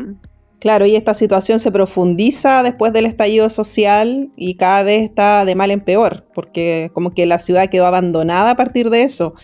Claro, 0.61 0.87
y 0.87 0.97
esta 0.97 1.13
situación 1.13 1.59
se 1.59 1.71
profundiza 1.71 2.63
después 2.63 2.93
del 2.95 3.05
estallido 3.05 3.51
social 3.51 4.31
y 4.35 4.55
cada 4.55 4.83
vez 4.83 5.03
está 5.03 5.45
de 5.45 5.55
mal 5.55 5.71
en 5.71 5.83
peor, 5.83 6.27
porque 6.33 6.91
como 6.95 7.13
que 7.13 7.27
la 7.27 7.39
ciudad 7.39 7.69
quedó 7.69 7.85
abandonada 7.85 8.53
a 8.53 8.57
partir 8.57 8.89
de 8.89 9.03
eso, 9.03 9.35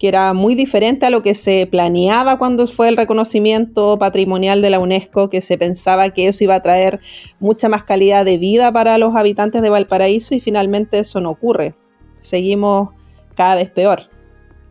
que 0.00 0.08
era 0.08 0.32
muy 0.32 0.56
diferente 0.56 1.06
a 1.06 1.10
lo 1.10 1.22
que 1.22 1.34
se 1.34 1.68
planeaba 1.70 2.38
cuando 2.38 2.66
fue 2.66 2.88
el 2.88 2.96
reconocimiento 2.96 3.98
patrimonial 4.00 4.62
de 4.62 4.70
la 4.70 4.80
UNESCO, 4.80 5.30
que 5.30 5.42
se 5.42 5.58
pensaba 5.58 6.10
que 6.10 6.26
eso 6.26 6.42
iba 6.42 6.56
a 6.56 6.62
traer 6.62 6.98
mucha 7.38 7.68
más 7.68 7.84
calidad 7.84 8.24
de 8.24 8.38
vida 8.38 8.72
para 8.72 8.98
los 8.98 9.14
habitantes 9.14 9.62
de 9.62 9.70
Valparaíso 9.70 10.34
y 10.34 10.40
finalmente 10.40 10.98
eso 10.98 11.20
no 11.20 11.30
ocurre. 11.30 11.76
Seguimos 12.20 12.88
cada 13.36 13.54
vez 13.54 13.70
peor. 13.70 14.13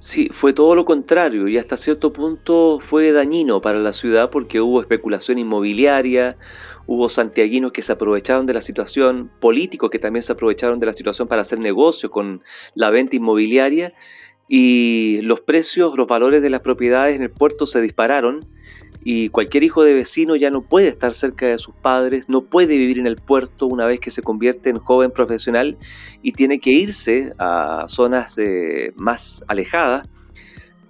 Sí, 0.03 0.27
fue 0.33 0.51
todo 0.51 0.75
lo 0.75 0.83
contrario 0.83 1.47
y 1.47 1.57
hasta 1.57 1.77
cierto 1.77 2.11
punto 2.11 2.81
fue 2.81 3.13
dañino 3.13 3.61
para 3.61 3.79
la 3.79 3.93
ciudad 3.93 4.29
porque 4.29 4.59
hubo 4.59 4.81
especulación 4.81 5.37
inmobiliaria, 5.39 6.35
hubo 6.85 7.07
santiaguinos 7.07 7.71
que 7.71 7.81
se 7.81 7.93
aprovecharon 7.93 8.45
de 8.45 8.53
la 8.53 8.59
situación, 8.59 9.31
políticos 9.39 9.89
que 9.89 9.99
también 9.99 10.21
se 10.21 10.33
aprovecharon 10.33 10.81
de 10.81 10.87
la 10.87 10.91
situación 10.91 11.29
para 11.29 11.43
hacer 11.43 11.59
negocio 11.59 12.11
con 12.11 12.41
la 12.75 12.89
venta 12.89 13.15
inmobiliaria 13.15 13.93
y 14.49 15.21
los 15.21 15.39
precios, 15.39 15.95
los 15.95 16.05
valores 16.05 16.41
de 16.41 16.49
las 16.49 16.59
propiedades 16.59 17.15
en 17.15 17.21
el 17.21 17.31
puerto 17.31 17.65
se 17.65 17.79
dispararon 17.79 18.45
y 19.03 19.29
cualquier 19.29 19.63
hijo 19.63 19.83
de 19.83 19.93
vecino 19.93 20.35
ya 20.35 20.49
no 20.49 20.61
puede 20.61 20.87
estar 20.87 21.13
cerca 21.13 21.47
de 21.47 21.57
sus 21.57 21.75
padres, 21.75 22.29
no 22.29 22.41
puede 22.41 22.77
vivir 22.77 22.99
en 22.99 23.07
el 23.07 23.17
puerto 23.17 23.67
una 23.67 23.85
vez 23.85 23.99
que 23.99 24.11
se 24.11 24.21
convierte 24.21 24.69
en 24.69 24.79
joven 24.79 25.11
profesional 25.11 25.77
y 26.21 26.31
tiene 26.31 26.59
que 26.59 26.71
irse 26.71 27.31
a 27.37 27.85
zonas 27.87 28.37
eh, 28.37 28.93
más 28.95 29.43
alejadas 29.47 30.07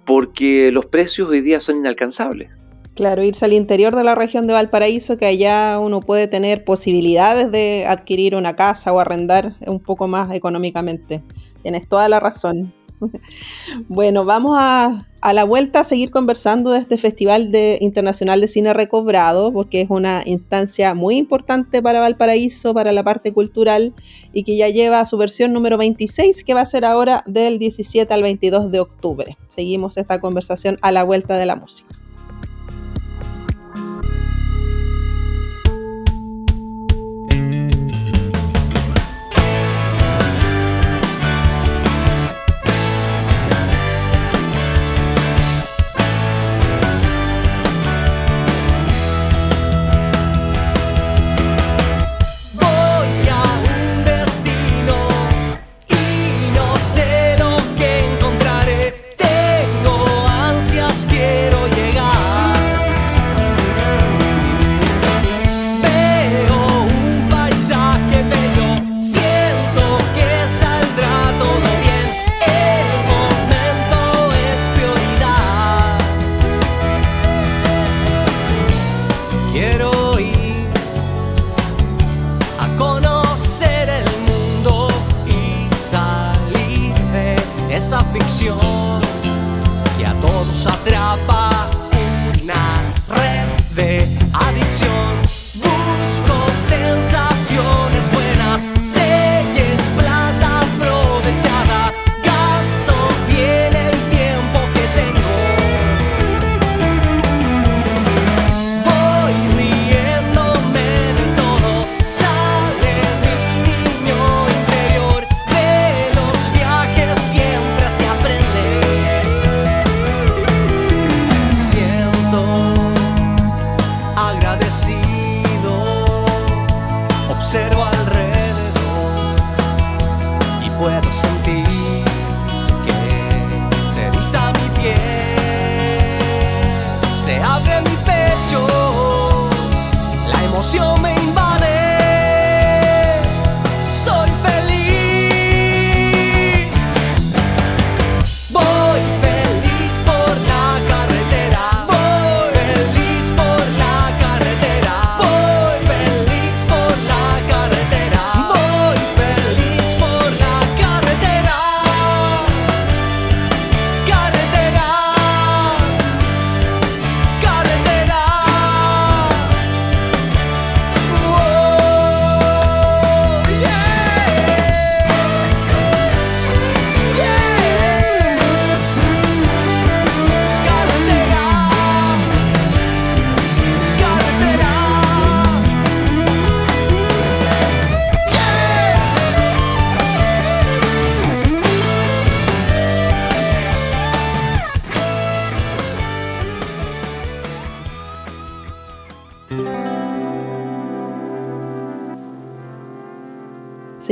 porque 0.04 0.70
los 0.70 0.86
precios 0.86 1.28
hoy 1.28 1.40
día 1.40 1.60
son 1.60 1.78
inalcanzables. 1.78 2.50
Claro, 2.94 3.24
irse 3.24 3.44
al 3.44 3.52
interior 3.52 3.96
de 3.96 4.04
la 4.04 4.14
región 4.14 4.46
de 4.46 4.52
Valparaíso, 4.52 5.16
que 5.16 5.26
allá 5.26 5.80
uno 5.80 5.98
puede 6.00 6.28
tener 6.28 6.64
posibilidades 6.64 7.50
de 7.50 7.86
adquirir 7.88 8.36
una 8.36 8.54
casa 8.54 8.92
o 8.92 9.00
arrendar 9.00 9.56
un 9.66 9.80
poco 9.80 10.06
más 10.06 10.32
económicamente. 10.32 11.24
Tienes 11.62 11.88
toda 11.88 12.08
la 12.08 12.20
razón. 12.20 12.72
Bueno, 13.88 14.24
vamos 14.24 14.56
a, 14.58 15.06
la 15.32 15.44
vuelta 15.44 15.80
a 15.80 15.84
seguir 15.84 16.10
conversando 16.10 16.70
de 16.70 16.78
este 16.78 16.98
Festival 16.98 17.50
de, 17.50 17.78
Internacional 17.80 18.40
de 18.40 18.48
Cine 18.48 18.74
Recobrado, 18.74 19.52
porque 19.52 19.80
es 19.80 19.90
una 19.90 20.22
instancia 20.26 20.94
muy 20.94 21.16
importante 21.16 21.82
para 21.82 22.00
Valparaíso, 22.00 22.74
para 22.74 22.92
la 22.92 23.02
parte 23.02 23.32
cultural, 23.32 23.94
y 24.32 24.44
que 24.44 24.56
ya 24.56 24.68
lleva 24.68 25.04
su 25.06 25.16
versión 25.16 25.52
número 25.52 25.78
26, 25.78 26.44
que 26.44 26.54
va 26.54 26.60
a 26.60 26.66
ser 26.66 26.84
ahora 26.84 27.24
del 27.26 27.58
17 27.58 28.12
al 28.12 28.22
22 28.22 28.70
de 28.70 28.80
octubre. 28.80 29.36
Seguimos 29.48 29.96
esta 29.96 30.20
conversación 30.20 30.78
a 30.82 30.92
la 30.92 31.04
vuelta 31.04 31.36
de 31.36 31.46
la 31.46 31.56
música. 31.56 32.03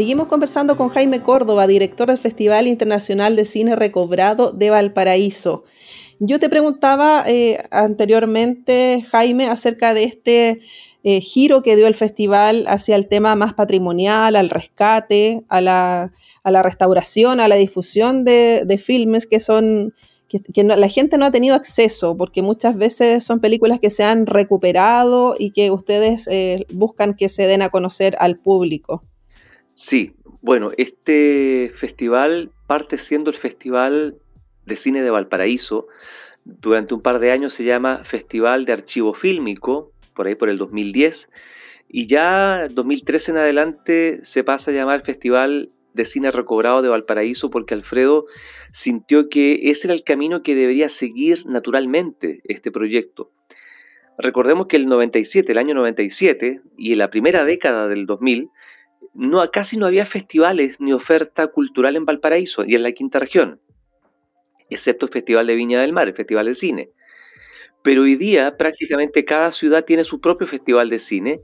Seguimos 0.02 0.26
conversando 0.26 0.76
con 0.76 0.88
Jaime 0.88 1.23
Córdoba, 1.23 1.68
director 1.68 2.09
del 2.09 2.18
Festival 2.18 2.66
Internacional 2.66 3.37
de 3.37 3.44
Cine 3.44 3.76
Recobrado 3.76 4.50
de 4.50 4.68
Valparaíso. 4.68 5.62
Yo 6.18 6.40
te 6.40 6.49
preguntaba 6.49 7.23
eh, 7.28 7.62
anteriormente, 7.71 9.06
Jaime, 9.09 9.47
acerca 9.47 9.94
de 9.94 10.02
este 10.02 10.61
eh, 11.05 11.20
giro 11.20 11.62
que 11.62 11.76
dio 11.76 11.87
el 11.87 11.94
festival 11.94 12.64
hacia 12.66 12.96
el 12.96 13.07
tema 13.07 13.37
más 13.37 13.55
patrimonial, 13.55 14.35
al 14.35 14.50
rescate, 14.50 15.44
a 15.48 15.61
la, 15.61 16.11
restauración, 16.44 17.38
a 17.38 17.46
la 17.46 17.55
difusión 17.55 18.24
de, 18.24 18.83
filmes 18.85 19.29
que 19.29 19.38
son 19.38 19.94
que, 20.26 20.64
la 20.64 20.88
gente 20.88 21.16
no 21.16 21.26
ha 21.26 21.31
tenido 21.31 21.55
acceso, 21.55 22.16
porque 22.16 22.42
muchas 22.42 22.74
veces 22.76 23.22
son 23.22 23.38
películas 23.38 23.79
que 23.79 23.88
se 23.88 24.03
han 24.03 24.26
recuperado 24.26 25.37
y 25.38 25.53
que 25.53 25.70
ustedes 25.70 26.26
eh, 26.26 26.66
buscan 26.72 27.14
que 27.14 27.29
se 27.29 27.46
den 27.46 27.62
a 27.62 27.68
conocer 27.68 28.16
al 28.18 28.37
público. 28.37 29.05
Sí, 29.74 30.14
bueno, 30.42 30.70
este 30.76 31.72
festival 31.74 32.50
parte 32.66 32.98
siendo 32.98 33.30
el 33.30 33.37
Festival 33.37 34.18
de 34.66 34.76
Cine 34.76 35.02
de 35.02 35.11
Valparaíso. 35.11 35.87
Durante 36.44 36.94
un 36.94 37.00
par 37.00 37.20
de 37.20 37.30
años 37.30 37.54
se 37.54 37.64
llama 37.64 38.04
Festival 38.04 38.64
de 38.64 38.72
Archivo 38.72 39.14
Fílmico, 39.14 39.92
por 40.14 40.26
ahí 40.26 40.35
por 40.35 40.50
el 40.50 40.58
2010, 40.58 41.30
y 41.88 42.06
ya 42.06 42.68
2013 42.70 43.30
en 43.30 43.37
adelante 43.38 44.20
se 44.22 44.44
pasa 44.44 44.70
a 44.70 44.74
llamar 44.74 45.04
Festival 45.04 45.70
de 45.94 46.04
Cine 46.04 46.30
Recobrado 46.30 46.82
de 46.82 46.88
Valparaíso 46.88 47.50
porque 47.50 47.74
Alfredo 47.74 48.26
sintió 48.72 49.28
que 49.28 49.61
ese 49.64 49.87
era 49.87 49.94
el 49.94 50.04
camino 50.04 50.42
que 50.42 50.54
debería 50.54 50.88
seguir 50.88 51.46
naturalmente 51.46 52.40
este 52.44 52.70
proyecto. 52.70 53.30
Recordemos 54.18 54.66
que 54.66 54.76
el 54.76 54.87
97, 54.87 55.52
el 55.52 55.58
año 55.58 55.74
97 55.74 56.61
y 56.76 56.92
en 56.92 56.98
la 56.98 57.11
primera 57.11 57.44
década 57.44 57.88
del 57.88 58.06
2000, 58.06 58.50
no, 59.14 59.48
casi 59.51 59.77
no 59.77 59.87
había 59.87 60.07
festivales 60.07 60.77
ni 60.79 60.92
oferta 60.92 61.46
cultural 61.48 61.96
en 61.96 62.05
Valparaíso 62.05 62.64
y 62.66 62.75
en 62.75 62.83
la 62.83 62.92
quinta 62.92 63.18
región, 63.18 63.61
excepto 64.70 65.07
el 65.07 65.12
Festival 65.12 65.46
de 65.46 65.55
Viña 65.55 65.81
del 65.81 65.92
Mar, 65.92 66.09
el 66.09 66.14
Festival 66.14 66.46
de 66.46 66.55
Cine. 66.55 66.90
Pero 67.83 68.03
hoy 68.03 68.14
día 68.14 68.57
prácticamente 68.57 69.25
cada 69.25 69.51
ciudad 69.53 69.85
tiene 69.85 70.05
su 70.05 70.20
propio 70.20 70.46
festival 70.46 70.88
de 70.88 70.98
cine, 70.98 71.42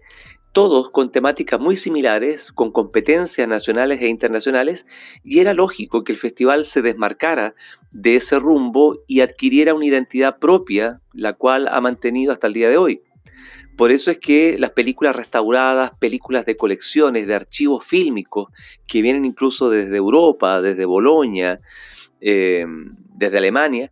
todos 0.53 0.91
con 0.91 1.13
temáticas 1.13 1.61
muy 1.61 1.77
similares, 1.77 2.53
con 2.53 2.73
competencias 2.73 3.47
nacionales 3.47 4.01
e 4.01 4.09
internacionales, 4.09 4.87
y 5.23 5.41
era 5.41 5.53
lógico 5.53 6.05
que 6.05 6.13
el 6.13 6.19
festival 6.19 6.65
se 6.65 6.81
desmarcara 6.81 7.55
de 7.91 8.17
ese 8.17 8.39
rumbo 8.39 9.03
y 9.07 9.21
adquiriera 9.21 9.75
una 9.75 9.87
identidad 9.87 10.39
propia, 10.39 11.01
la 11.13 11.35
cual 11.35 11.69
ha 11.69 11.81
mantenido 11.81 12.33
hasta 12.33 12.47
el 12.47 12.55
día 12.55 12.71
de 12.71 12.77
hoy. 12.77 13.03
Por 13.79 13.93
eso 13.93 14.11
es 14.11 14.19
que 14.19 14.59
las 14.59 14.71
películas 14.71 15.15
restauradas, 15.15 15.93
películas 16.01 16.45
de 16.45 16.57
colecciones, 16.57 17.29
de 17.29 17.37
archivos 17.37 17.87
fílmicos, 17.87 18.49
que 18.89 19.03
vienen 19.03 19.25
incluso 19.25 19.71
desde 19.71 19.97
Europa, 19.97 20.61
desde 20.61 20.85
Bolonia, 20.85 21.61
eh, 22.21 22.67
desde 23.15 23.39
Alemania, 23.39 23.89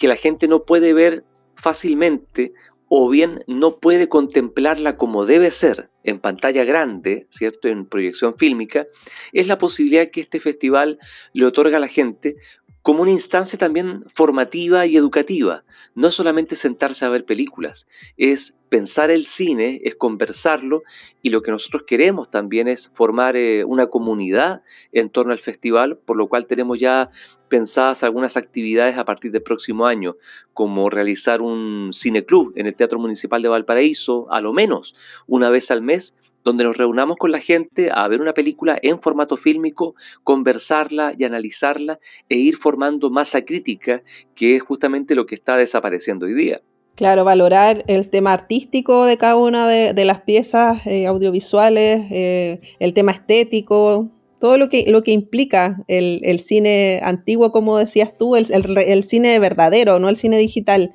que 0.00 0.08
la 0.08 0.16
gente 0.16 0.48
no 0.48 0.62
puede 0.62 0.94
ver 0.94 1.22
fácilmente 1.56 2.54
o 2.88 3.10
bien 3.10 3.44
no 3.46 3.76
puede 3.76 4.08
contemplarla 4.08 4.96
como 4.96 5.26
debe 5.26 5.50
ser 5.50 5.90
en 6.02 6.18
pantalla 6.18 6.64
grande, 6.64 7.26
¿cierto? 7.28 7.68
En 7.68 7.84
proyección 7.84 8.38
fílmica, 8.38 8.86
es 9.34 9.48
la 9.48 9.58
posibilidad 9.58 10.10
que 10.10 10.22
este 10.22 10.40
festival 10.40 10.98
le 11.34 11.44
otorga 11.44 11.76
a 11.76 11.80
la 11.80 11.88
gente 11.88 12.36
como 12.88 13.02
una 13.02 13.10
instancia 13.10 13.58
también 13.58 14.02
formativa 14.08 14.86
y 14.86 14.96
educativa. 14.96 15.62
No 15.94 16.10
solamente 16.10 16.56
sentarse 16.56 17.04
a 17.04 17.10
ver 17.10 17.26
películas, 17.26 17.86
es 18.16 18.54
pensar 18.70 19.10
el 19.10 19.26
cine, 19.26 19.82
es 19.84 19.94
conversarlo 19.94 20.84
y 21.20 21.28
lo 21.28 21.42
que 21.42 21.50
nosotros 21.50 21.82
queremos 21.86 22.30
también 22.30 22.66
es 22.66 22.90
formar 22.94 23.36
eh, 23.36 23.62
una 23.64 23.88
comunidad 23.88 24.62
en 24.90 25.10
torno 25.10 25.32
al 25.32 25.38
festival, 25.38 25.98
por 25.98 26.16
lo 26.16 26.28
cual 26.28 26.46
tenemos 26.46 26.78
ya 26.78 27.10
pensadas 27.50 28.04
algunas 28.04 28.38
actividades 28.38 28.96
a 28.96 29.04
partir 29.04 29.32
del 29.32 29.42
próximo 29.42 29.86
año, 29.86 30.16
como 30.54 30.88
realizar 30.88 31.42
un 31.42 31.90
cineclub 31.92 32.54
en 32.56 32.68
el 32.68 32.74
Teatro 32.74 32.98
Municipal 32.98 33.42
de 33.42 33.50
Valparaíso, 33.50 34.32
a 34.32 34.40
lo 34.40 34.54
menos 34.54 34.94
una 35.26 35.50
vez 35.50 35.70
al 35.70 35.82
mes, 35.82 36.14
donde 36.48 36.64
nos 36.64 36.76
reunamos 36.76 37.16
con 37.18 37.30
la 37.30 37.40
gente 37.40 37.90
a 37.92 38.08
ver 38.08 38.20
una 38.20 38.32
película 38.32 38.78
en 38.82 38.98
formato 38.98 39.36
fílmico, 39.36 39.94
conversarla 40.24 41.12
y 41.16 41.24
analizarla 41.24 41.98
e 42.28 42.36
ir 42.36 42.56
formando 42.56 43.10
masa 43.10 43.44
crítica, 43.44 44.02
que 44.34 44.56
es 44.56 44.62
justamente 44.62 45.14
lo 45.14 45.26
que 45.26 45.34
está 45.34 45.56
desapareciendo 45.56 46.26
hoy 46.26 46.34
día. 46.34 46.62
Claro, 46.94 47.24
valorar 47.24 47.84
el 47.86 48.10
tema 48.10 48.32
artístico 48.32 49.04
de 49.04 49.18
cada 49.18 49.36
una 49.36 49.68
de, 49.68 50.04
las 50.04 50.22
piezas 50.22 50.84
eh, 50.86 51.06
audiovisuales, 51.06 52.06
eh, 52.10 52.60
el 52.80 52.92
tema 52.92 53.12
estético, 53.12 54.10
todo 54.40 54.56
lo 54.56 54.68
que, 54.68 54.84
lo 54.88 55.02
que 55.02 55.12
implica 55.12 55.84
el, 55.86 56.40
cine 56.40 57.00
antiguo, 57.04 57.52
como 57.52 57.76
decías 57.76 58.16
tú, 58.16 58.36
el, 58.36 59.04
cine 59.04 59.38
verdadero, 59.38 59.98
no 59.98 60.08
el 60.08 60.16
cine 60.16 60.38
digital. 60.38 60.92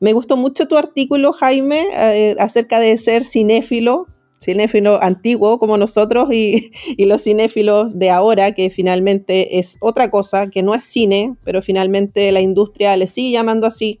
Me 0.00 0.12
gustó 0.12 0.36
mucho 0.36 0.68
tu 0.68 0.76
artículo, 0.76 1.32
Jaime, 1.32 1.86
eh, 1.94 2.36
acerca 2.38 2.78
de 2.78 2.96
ser 2.98 3.24
cinéfilo, 3.24 4.06
cinéfilo 4.42 5.02
antiguo 5.02 5.58
como 5.58 5.76
nosotros 5.76 6.32
y, 6.32 6.70
los 6.98 7.22
cinéfilos 7.22 7.98
de 7.98 8.10
ahora, 8.10 8.52
que 8.52 8.70
finalmente 8.70 9.58
es 9.58 9.76
otra 9.80 10.10
cosa, 10.10 10.48
que 10.48 10.62
no 10.62 10.74
es 10.74 10.82
cine, 10.82 11.36
pero 11.44 11.62
finalmente 11.62 12.30
la 12.32 12.40
industria 12.40 12.96
le 12.96 13.06
sigue 13.06 13.32
llamando 13.32 13.66
así. 13.66 14.00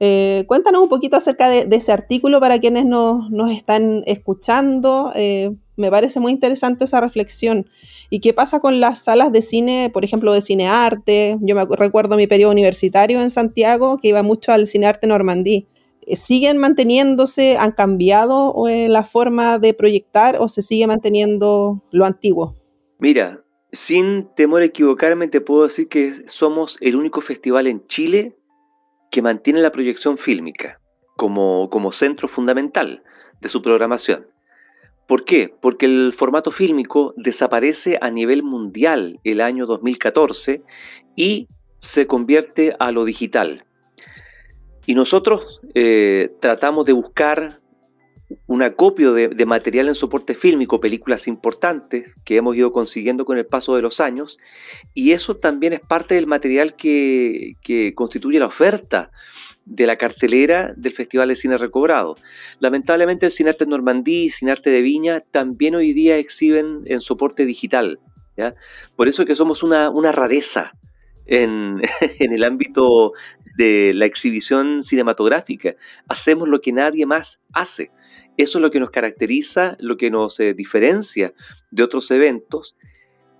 Eh, 0.00 0.44
cuéntanos 0.46 0.82
un 0.82 0.88
poquito 0.88 1.16
acerca 1.16 1.48
de, 1.48 1.66
ese 1.74 1.90
artículo 1.90 2.38
para 2.40 2.60
quienes 2.60 2.86
nos, 2.86 3.50
están 3.50 4.02
escuchando. 4.06 5.12
Eh, 5.14 5.54
me 5.76 5.90
parece 5.90 6.20
muy 6.20 6.32
interesante 6.32 6.84
esa 6.84 7.00
reflexión. 7.00 7.68
¿Y 8.10 8.20
qué 8.20 8.32
pasa 8.32 8.60
con 8.60 8.80
las 8.80 9.00
salas 9.00 9.32
de 9.32 9.42
cine, 9.42 9.90
por 9.92 10.04
ejemplo, 10.04 10.32
de 10.32 10.40
cinearte? 10.40 11.36
Yo 11.40 11.54
me 11.54 11.64
recuerdo 11.64 12.16
mi 12.16 12.26
periodo 12.26 12.52
universitario 12.52 13.20
en 13.20 13.30
Santiago, 13.30 13.98
que 13.98 14.08
iba 14.08 14.22
mucho 14.22 14.52
al 14.52 14.66
cinearte 14.66 15.06
Normandí. 15.06 15.66
¿Siguen 16.16 16.58
manteniéndose, 16.58 17.56
han 17.56 17.72
cambiado 17.72 18.68
eh, 18.68 18.88
la 18.88 19.02
forma 19.02 19.58
de 19.58 19.74
proyectar 19.74 20.36
o 20.38 20.48
se 20.48 20.62
sigue 20.62 20.86
manteniendo 20.86 21.82
lo 21.90 22.06
antiguo? 22.06 22.54
Mira, 22.98 23.44
sin 23.72 24.28
temor 24.34 24.62
a 24.62 24.66
equivocarme, 24.66 25.28
te 25.28 25.40
puedo 25.40 25.64
decir 25.64 25.88
que 25.88 26.12
somos 26.28 26.78
el 26.80 26.96
único 26.96 27.20
festival 27.20 27.66
en 27.66 27.86
Chile 27.86 28.36
que 29.10 29.22
mantiene 29.22 29.60
la 29.60 29.72
proyección 29.72 30.18
fílmica 30.18 30.80
como, 31.16 31.68
como 31.70 31.92
centro 31.92 32.28
fundamental 32.28 33.02
de 33.40 33.48
su 33.48 33.62
programación. 33.62 34.26
¿Por 35.06 35.24
qué? 35.24 35.54
Porque 35.60 35.86
el 35.86 36.12
formato 36.12 36.50
fílmico 36.50 37.14
desaparece 37.16 37.98
a 38.00 38.10
nivel 38.10 38.42
mundial 38.42 39.20
el 39.24 39.40
año 39.40 39.64
2014 39.66 40.62
y 41.16 41.48
se 41.78 42.06
convierte 42.06 42.76
a 42.78 42.92
lo 42.92 43.04
digital. 43.04 43.64
Y 44.88 44.94
nosotros 44.94 45.60
eh, 45.74 46.30
tratamos 46.40 46.86
de 46.86 46.94
buscar 46.94 47.60
un 48.46 48.62
acopio 48.62 49.12
de, 49.12 49.44
material 49.44 49.88
en 49.88 49.94
soporte 49.94 50.34
fílmico, 50.34 50.80
películas 50.80 51.28
importantes 51.28 52.10
que 52.24 52.36
hemos 52.38 52.56
ido 52.56 52.72
consiguiendo 52.72 53.26
con 53.26 53.36
el 53.36 53.44
paso 53.44 53.76
de 53.76 53.82
los 53.82 54.00
años, 54.00 54.38
y 54.94 55.12
eso 55.12 55.36
también 55.36 55.74
es 55.74 55.80
parte 55.80 56.14
del 56.14 56.26
material 56.26 56.74
que, 56.74 57.52
constituye 57.94 58.38
la 58.38 58.46
oferta 58.46 59.10
de 59.66 59.86
la 59.86 59.98
cartelera 59.98 60.72
del 60.74 60.94
Festival 60.94 61.28
de 61.28 61.36
Cine 61.36 61.58
Recobrado. 61.58 62.16
Lamentablemente 62.58 63.26
el 63.26 63.32
Cinarte 63.32 63.66
Normandí 63.66 64.24
y 64.24 64.30
Cinarte 64.30 64.70
de 64.70 64.80
Viña 64.80 65.20
también 65.20 65.74
hoy 65.74 65.92
día 65.92 66.16
exhiben 66.16 66.84
en 66.86 67.02
soporte 67.02 67.44
digital. 67.44 68.00
¿ya? 68.38 68.54
Por 68.96 69.06
eso 69.06 69.20
es 69.20 69.28
que 69.28 69.34
somos 69.34 69.62
una, 69.62 69.90
rareza 70.12 70.72
en, 71.28 71.82
el 72.18 72.42
ámbito 72.42 73.12
de 73.56 73.92
la 73.94 74.06
exhibición 74.06 74.82
cinematográfica. 74.82 75.76
Hacemos 76.08 76.48
lo 76.48 76.60
que 76.60 76.72
nadie 76.72 77.04
más 77.06 77.38
hace. 77.52 77.90
Eso 78.38 78.58
es 78.58 78.62
lo 78.62 78.70
que 78.70 78.80
nos 78.80 78.90
caracteriza, 78.90 79.76
lo 79.78 79.96
que 79.96 80.10
nos 80.10 80.40
eh, 80.40 80.54
diferencia 80.54 81.34
de 81.70 81.82
otros 81.82 82.10
eventos. 82.10 82.76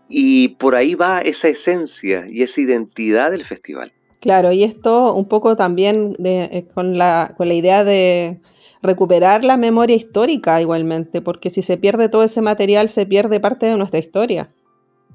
Y 0.08 0.48
por 0.48 0.74
ahí 0.74 0.94
va 0.94 1.20
esa 1.20 1.48
esencia 1.48 2.26
y 2.28 2.42
esa 2.42 2.60
identidad 2.60 3.30
del 3.30 3.44
festival. 3.44 3.92
Claro, 4.20 4.52
y 4.52 4.64
esto 4.64 5.14
un 5.14 5.26
poco 5.26 5.56
también 5.56 6.14
eh, 6.24 6.66
con, 6.74 6.98
la, 6.98 7.34
con 7.36 7.48
la 7.48 7.54
idea 7.54 7.84
de 7.84 8.40
recuperar 8.82 9.44
la 9.44 9.56
memoria 9.56 9.96
histórica 9.96 10.60
igualmente, 10.60 11.22
porque 11.22 11.50
si 11.50 11.62
se 11.62 11.78
pierde 11.78 12.08
todo 12.08 12.24
ese 12.24 12.42
material, 12.42 12.88
se 12.88 13.06
pierde 13.06 13.40
parte 13.40 13.66
de 13.66 13.76
nuestra 13.76 13.98
historia. 13.98 14.50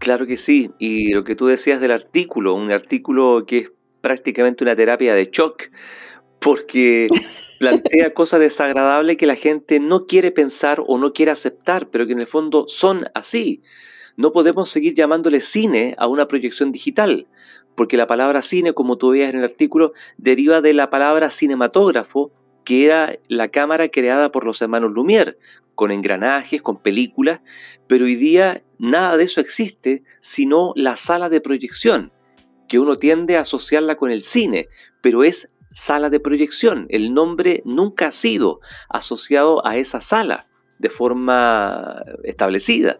Claro 0.04 0.28
que 0.28 0.36
sí, 0.36 0.70
y 0.80 1.13
lo 1.13 1.24
que 1.24 1.34
tú 1.34 1.46
decías 1.46 1.80
del 1.80 1.92
artículo, 1.92 2.56
un 2.56 2.74
artículo 2.74 3.46
que 3.48 3.58
es 3.60 3.72
prácticamente 4.02 4.66
una 4.66 4.76
terapia 4.76 5.16
de 5.16 5.30
shock, 5.32 5.70
porque 6.39 7.08
plantea 7.62 8.13
cosas 8.13 8.42
desagradables 8.42 9.16
que 9.16 9.26
la 9.26 9.38
gente 9.38 9.80
no 9.80 10.06
quiere 10.06 10.32
pensar 10.32 10.84
o 10.86 10.98
no 10.98 11.13
quiere 11.13 11.32
aceptar, 11.32 11.89
pero 11.89 12.06
que 12.06 12.12
en 12.12 12.20
el 12.20 12.28
fondo 12.28 12.66
son 12.68 13.06
así. 13.13 13.62
No 14.18 14.34
podemos 14.34 14.70
seguir 14.70 14.94
llamándole 14.94 15.39
cine 15.39 15.96
a 15.98 16.08
una 16.08 16.28
proyección 16.28 16.74
digital, 16.74 17.28
porque 17.74 17.96
la 17.96 18.06
palabra 18.06 18.42
cine, 18.42 18.74
como 18.74 18.98
tú 18.98 19.12
veías 19.12 19.30
en 19.30 19.39
el 19.39 19.46
artículo, 19.46 19.94
deriva 20.18 20.60
de 20.60 20.74
la 20.74 20.89
palabra 20.89 21.30
cinematógrafo 21.30 22.30
que 22.63 22.86
era 22.86 23.17
la 23.28 23.49
cámara 23.49 23.89
creada 23.89 24.32
por 24.32 24.45
los 24.45 24.62
hermanos 24.62 24.91
Lumière, 24.91 25.38
con 25.76 25.91
engranajes, 25.91 26.62
con 26.62 26.78
películas, 26.78 27.41
pero 27.88 28.06
hoy 28.06 28.15
día 28.15 28.63
nada 28.78 29.17
de 29.17 29.23
eso 29.23 29.41
existe, 29.41 30.04
sino 30.19 30.73
la 30.76 30.95
sala 30.95 31.30
de 31.30 31.41
proyección, 31.41 32.12
que 32.67 32.80
uno 32.80 32.95
tiende 32.95 33.38
a 33.38 33.41
asociarla 33.41 33.95
con 33.95 34.12
el 34.12 34.23
cine, 34.23 34.67
pero 35.02 35.23
es 35.23 35.49
sala 35.73 36.10
de 36.10 36.19
proyección. 36.19 36.86
El 36.89 37.13
nombre 37.13 37.62
nunca 37.65 38.08
ha 38.08 38.12
sido 38.12 38.60
asociado 38.89 39.65
a 39.65 39.78
esa 39.78 40.02
sala 40.02 40.47
de 40.80 40.89
forma 40.89 42.04
establecida. 42.23 42.99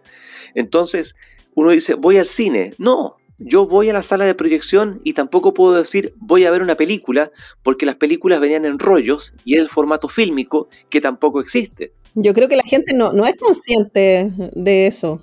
Entonces, 0.54 1.14
uno 1.54 1.70
dice, 1.70 1.94
voy 1.94 2.18
al 2.18 2.26
cine. 2.26 2.74
No, 2.78 3.16
yo 3.44 3.66
voy 3.66 3.90
a 3.90 3.92
la 3.92 4.02
sala 4.02 4.24
de 4.24 4.34
proyección 4.34 5.00
y 5.04 5.12
tampoco 5.12 5.52
puedo 5.52 5.74
decir 5.74 6.14
voy 6.16 6.46
a 6.46 6.50
ver 6.50 6.62
una 6.62 6.76
película 6.76 7.30
porque 7.62 7.84
las 7.84 7.96
películas 7.96 8.40
venían 8.40 8.64
en 8.64 8.78
rollos 8.78 9.34
y 9.44 9.54
es 9.54 9.60
el 9.60 9.68
formato 9.68 10.08
fílmico 10.08 10.68
que 10.88 11.02
tampoco 11.02 11.40
existe. 11.40 11.92
Yo 12.14 12.32
creo 12.32 12.48
que 12.48 12.56
la 12.56 12.62
gente 12.64 12.94
no, 12.94 13.12
no 13.12 13.26
es 13.26 13.34
consciente 13.36 14.32
de 14.54 14.86
eso. 14.86 15.22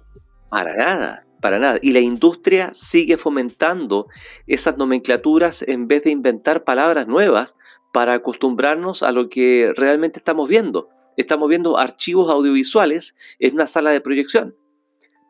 Para 0.50 0.76
nada, 0.76 1.26
para 1.42 1.58
nada. 1.58 1.80
Y 1.82 1.94
la 1.94 2.00
industria 2.00 2.70
sigue 2.74 3.18
fomentando 3.18 4.08
esas 4.46 4.78
nomenclaturas 4.78 5.64
en 5.68 5.88
vez 5.88 6.04
de 6.04 6.12
inventar 6.12 6.64
palabras 6.64 7.08
nuevas 7.08 7.56
para 7.92 8.14
acostumbrarnos 8.14 9.02
a 9.02 9.12
lo 9.12 9.30
que 9.30 9.74
realmente 9.76 10.20
estamos 10.20 10.48
viendo. 10.48 10.90
Estamos 11.18 11.50
viendo 11.50 11.78
archivos 11.78 12.30
audiovisuales 12.30 13.16
en 13.40 13.56
una 13.56 13.68
sala 13.68 13.92
de 13.92 14.02
proyección. 14.02 14.56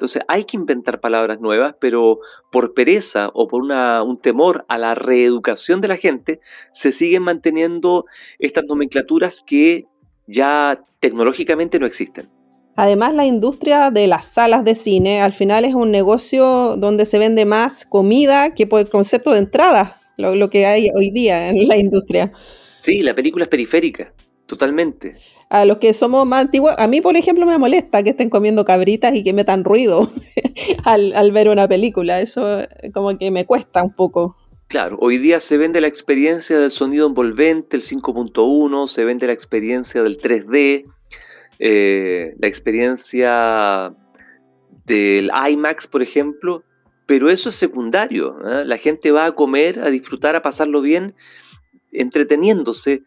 Entonces 0.02 0.24
hay 0.28 0.46
que 0.46 0.58
inventar 0.58 1.00
palabras 1.00 1.40
nuevas, 1.42 1.76
pero 1.80 2.22
por 2.52 2.74
pereza 2.74 3.30
o 3.36 3.48
por 3.48 3.62
un 3.62 4.18
temor 4.20 4.66
a 4.68 4.80
la 4.80 4.96
reeducación 4.96 5.80
de 5.80 5.90
la 5.90 5.96
gente, 5.96 6.40
se 6.72 6.92
siguen 6.92 7.22
manteniendo 7.22 8.06
estas 8.40 8.64
nomenclaturas 8.68 9.44
que 9.46 9.86
ya 10.26 10.82
tecnológicamente 11.00 11.78
no 11.78 11.86
existen. 11.86 12.32
Además, 12.76 13.14
la 13.14 13.28
industria 13.28 13.92
de 13.92 14.08
las 14.08 14.26
salas 14.26 14.64
de 14.64 14.74
cine 14.74 15.22
al 15.22 15.34
final 15.34 15.66
es 15.66 15.76
un 15.76 15.92
negocio 15.92 16.78
donde 16.78 17.06
se 17.06 17.20
vende 17.20 17.46
más 17.46 17.86
comida 17.86 18.56
que 18.56 18.66
por 18.66 18.80
el 18.80 18.90
concepto 18.90 19.34
de 19.34 19.38
entrada, 19.38 20.02
lo 20.18 20.50
que 20.50 20.66
hay 20.66 20.88
hoy 20.96 21.12
día 21.12 21.50
en 21.50 21.68
la 21.68 21.78
industria. 21.78 22.32
Sí, 22.80 23.04
la 23.04 23.14
película 23.14 23.44
es 23.44 23.50
periférica. 23.50 24.16
Totalmente. 24.48 25.18
A 25.52 25.66
los 25.66 25.80
que 25.80 25.94
somos 25.94 26.26
más 26.26 26.46
antiguos, 26.46 26.74
a 26.78 26.88
mí, 26.88 27.02
por 27.02 27.18
ejemplo, 27.18 27.46
me 27.46 27.58
molesta 27.58 28.04
que 28.04 28.12
estén 28.12 28.30
comiendo 28.30 28.64
cabritas 28.64 29.14
y 29.14 29.22
que 29.22 29.34
metan 29.34 29.66
ruido 29.66 30.10
al, 30.86 31.32
ver 31.34 31.50
una 31.50 31.68
película. 31.68 32.22
Eso 32.22 32.66
como 32.94 33.18
que 33.18 33.32
me 33.32 33.46
cuesta 33.46 33.84
un 33.84 33.94
poco. 33.94 34.38
Claro, 34.70 34.98
hoy 35.02 35.18
día 35.18 35.42
se 35.42 35.58
vende 35.58 35.82
la 35.82 35.88
experiencia 35.88 36.58
del 36.58 36.72
sonido 36.72 37.06
envolvente, 37.06 37.76
el 37.76 37.84
5.1, 37.84 38.88
se 38.88 39.04
vende 39.04 39.28
la 39.28 39.34
experiencia 39.34 40.04
del 40.04 40.22
3D, 40.22 40.86
eh, 41.60 42.34
la 42.40 42.48
experiencia 42.48 43.94
del 44.86 45.32
IMAX, 45.50 45.86
por 45.86 46.02
ejemplo, 46.02 46.64
pero 47.06 47.30
eso 47.30 47.50
es 47.50 47.56
secundario. 47.56 48.38
¿eh? 48.50 48.64
La 48.64 48.78
gente 48.78 49.12
va 49.12 49.26
a 49.26 49.36
comer, 49.36 49.82
a 49.82 49.90
disfrutar, 49.90 50.38
a 50.38 50.42
pasarlo 50.42 50.80
bien, 50.80 51.14
entreteniéndose 51.92 53.04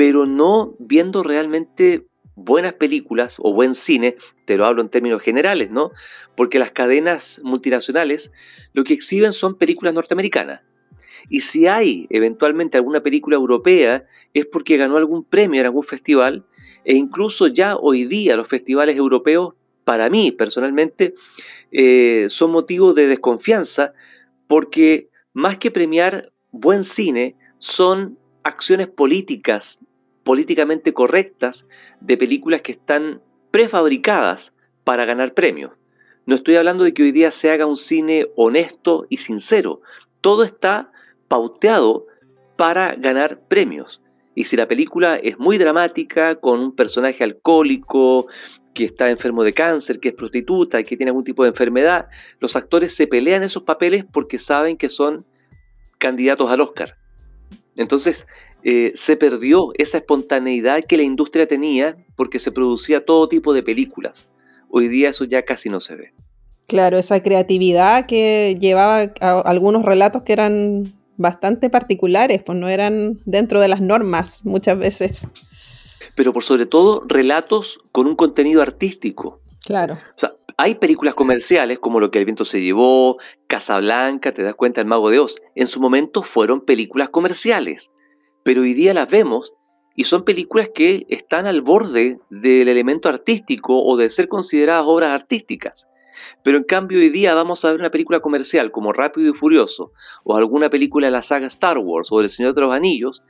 pero 0.00 0.24
no 0.24 0.76
viendo 0.78 1.22
realmente 1.22 2.06
buenas 2.34 2.72
películas 2.72 3.36
o 3.38 3.52
buen 3.52 3.74
cine, 3.74 4.16
te 4.46 4.56
lo 4.56 4.64
hablo 4.64 4.80
en 4.80 4.88
términos 4.88 5.20
generales, 5.20 5.70
¿no? 5.70 5.90
Porque 6.34 6.58
las 6.58 6.70
cadenas 6.70 7.42
multinacionales 7.44 8.32
lo 8.72 8.82
que 8.82 8.94
exhiben 8.94 9.34
son 9.34 9.58
películas 9.58 9.92
norteamericanas. 9.92 10.62
Y 11.28 11.42
si 11.42 11.66
hay 11.66 12.06
eventualmente 12.08 12.78
alguna 12.78 13.02
película 13.02 13.36
europea 13.36 14.06
es 14.32 14.46
porque 14.46 14.78
ganó 14.78 14.96
algún 14.96 15.22
premio 15.22 15.60
en 15.60 15.66
algún 15.66 15.84
festival 15.84 16.46
e 16.86 16.94
incluso 16.94 17.48
ya 17.48 17.76
hoy 17.76 18.06
día 18.06 18.36
los 18.36 18.48
festivales 18.48 18.96
europeos, 18.96 19.52
para 19.84 20.08
mí 20.08 20.32
personalmente, 20.32 21.14
eh, 21.72 22.24
son 22.30 22.52
motivos 22.52 22.94
de 22.94 23.06
desconfianza 23.06 23.92
porque 24.46 25.10
más 25.34 25.58
que 25.58 25.70
premiar 25.70 26.32
buen 26.52 26.84
cine, 26.84 27.36
son 27.58 28.16
acciones 28.42 28.88
políticas, 28.88 29.80
políticamente 30.22 30.92
correctas, 30.92 31.66
de 32.00 32.16
películas 32.16 32.62
que 32.62 32.72
están 32.72 33.22
prefabricadas 33.50 34.52
para 34.84 35.04
ganar 35.04 35.34
premios. 35.34 35.72
No 36.26 36.34
estoy 36.36 36.56
hablando 36.56 36.84
de 36.84 36.94
que 36.94 37.02
hoy 37.02 37.12
día 37.12 37.30
se 37.30 37.50
haga 37.50 37.66
un 37.66 37.76
cine 37.76 38.28
honesto 38.36 39.06
y 39.08 39.16
sincero. 39.16 39.80
Todo 40.20 40.44
está 40.44 40.92
pauteado 41.28 42.06
para 42.56 42.94
ganar 42.94 43.40
premios. 43.48 44.02
Y 44.34 44.44
si 44.44 44.56
la 44.56 44.68
película 44.68 45.16
es 45.16 45.38
muy 45.38 45.58
dramática, 45.58 46.36
con 46.36 46.60
un 46.60 46.74
personaje 46.74 47.24
alcohólico, 47.24 48.28
que 48.74 48.84
está 48.84 49.10
enfermo 49.10 49.42
de 49.42 49.52
cáncer, 49.52 49.98
que 49.98 50.08
es 50.08 50.14
prostituta, 50.14 50.82
que 50.82 50.96
tiene 50.96 51.10
algún 51.10 51.24
tipo 51.24 51.42
de 51.42 51.50
enfermedad, 51.50 52.08
los 52.38 52.54
actores 52.56 52.94
se 52.94 53.06
pelean 53.06 53.42
esos 53.42 53.64
papeles 53.64 54.04
porque 54.04 54.38
saben 54.38 54.76
que 54.76 54.88
son 54.88 55.26
candidatos 55.98 56.50
al 56.50 56.60
Oscar. 56.60 56.96
Entonces, 57.76 58.26
eh, 58.62 58.92
se 58.94 59.16
perdió 59.16 59.72
esa 59.76 59.98
espontaneidad 59.98 60.82
que 60.84 60.96
la 60.96 61.02
industria 61.02 61.46
tenía 61.46 61.96
porque 62.16 62.38
se 62.38 62.52
producía 62.52 63.04
todo 63.04 63.28
tipo 63.28 63.52
de 63.52 63.62
películas. 63.62 64.28
Hoy 64.68 64.88
día 64.88 65.10
eso 65.10 65.24
ya 65.24 65.42
casi 65.42 65.68
no 65.68 65.80
se 65.80 65.96
ve. 65.96 66.12
Claro, 66.66 66.98
esa 66.98 67.22
creatividad 67.22 68.06
que 68.06 68.56
llevaba 68.60 69.12
a 69.20 69.40
algunos 69.40 69.84
relatos 69.84 70.22
que 70.22 70.32
eran 70.32 70.94
bastante 71.16 71.68
particulares, 71.68 72.42
pues 72.42 72.58
no 72.58 72.68
eran 72.68 73.20
dentro 73.24 73.60
de 73.60 73.68
las 73.68 73.80
normas 73.80 74.44
muchas 74.44 74.78
veces. 74.78 75.26
Pero 76.14 76.32
por 76.32 76.44
sobre 76.44 76.66
todo 76.66 77.04
relatos 77.06 77.80
con 77.92 78.06
un 78.06 78.16
contenido 78.16 78.62
artístico. 78.62 79.40
Claro. 79.64 79.94
O 79.94 80.18
sea, 80.18 80.32
hay 80.56 80.74
películas 80.74 81.14
comerciales 81.14 81.78
como 81.78 82.00
Lo 82.00 82.10
que 82.10 82.18
el 82.18 82.24
viento 82.24 82.44
se 82.44 82.60
llevó, 82.60 83.18
Casablanca, 83.46 84.32
te 84.32 84.42
das 84.42 84.54
cuenta, 84.54 84.80
El 84.80 84.86
mago 84.86 85.10
de 85.10 85.18
Oz. 85.18 85.36
En 85.54 85.66
su 85.66 85.80
momento 85.80 86.22
fueron 86.22 86.60
películas 86.60 87.08
comerciales, 87.08 87.90
pero 88.42 88.62
hoy 88.62 88.74
día 88.74 88.94
las 88.94 89.10
vemos 89.10 89.52
y 89.94 90.04
son 90.04 90.24
películas 90.24 90.70
que 90.74 91.06
están 91.08 91.46
al 91.46 91.62
borde 91.62 92.20
del 92.30 92.68
elemento 92.68 93.08
artístico 93.08 93.82
o 93.82 93.96
de 93.96 94.10
ser 94.10 94.28
consideradas 94.28 94.84
obras 94.86 95.10
artísticas. 95.10 95.88
Pero 96.42 96.58
en 96.58 96.64
cambio 96.64 96.98
hoy 96.98 97.08
día 97.08 97.34
vamos 97.34 97.64
a 97.64 97.70
ver 97.70 97.80
una 97.80 97.90
película 97.90 98.20
comercial 98.20 98.70
como 98.70 98.92
Rápido 98.92 99.30
y 99.30 99.36
Furioso 99.36 99.92
o 100.24 100.36
alguna 100.36 100.70
película 100.70 101.06
de 101.06 101.12
la 101.12 101.22
saga 101.22 101.46
Star 101.46 101.78
Wars 101.78 102.08
o 102.10 102.20
El 102.20 102.28
Señor 102.28 102.54
de 102.54 102.60
los 102.60 102.74
Anillos 102.74 103.22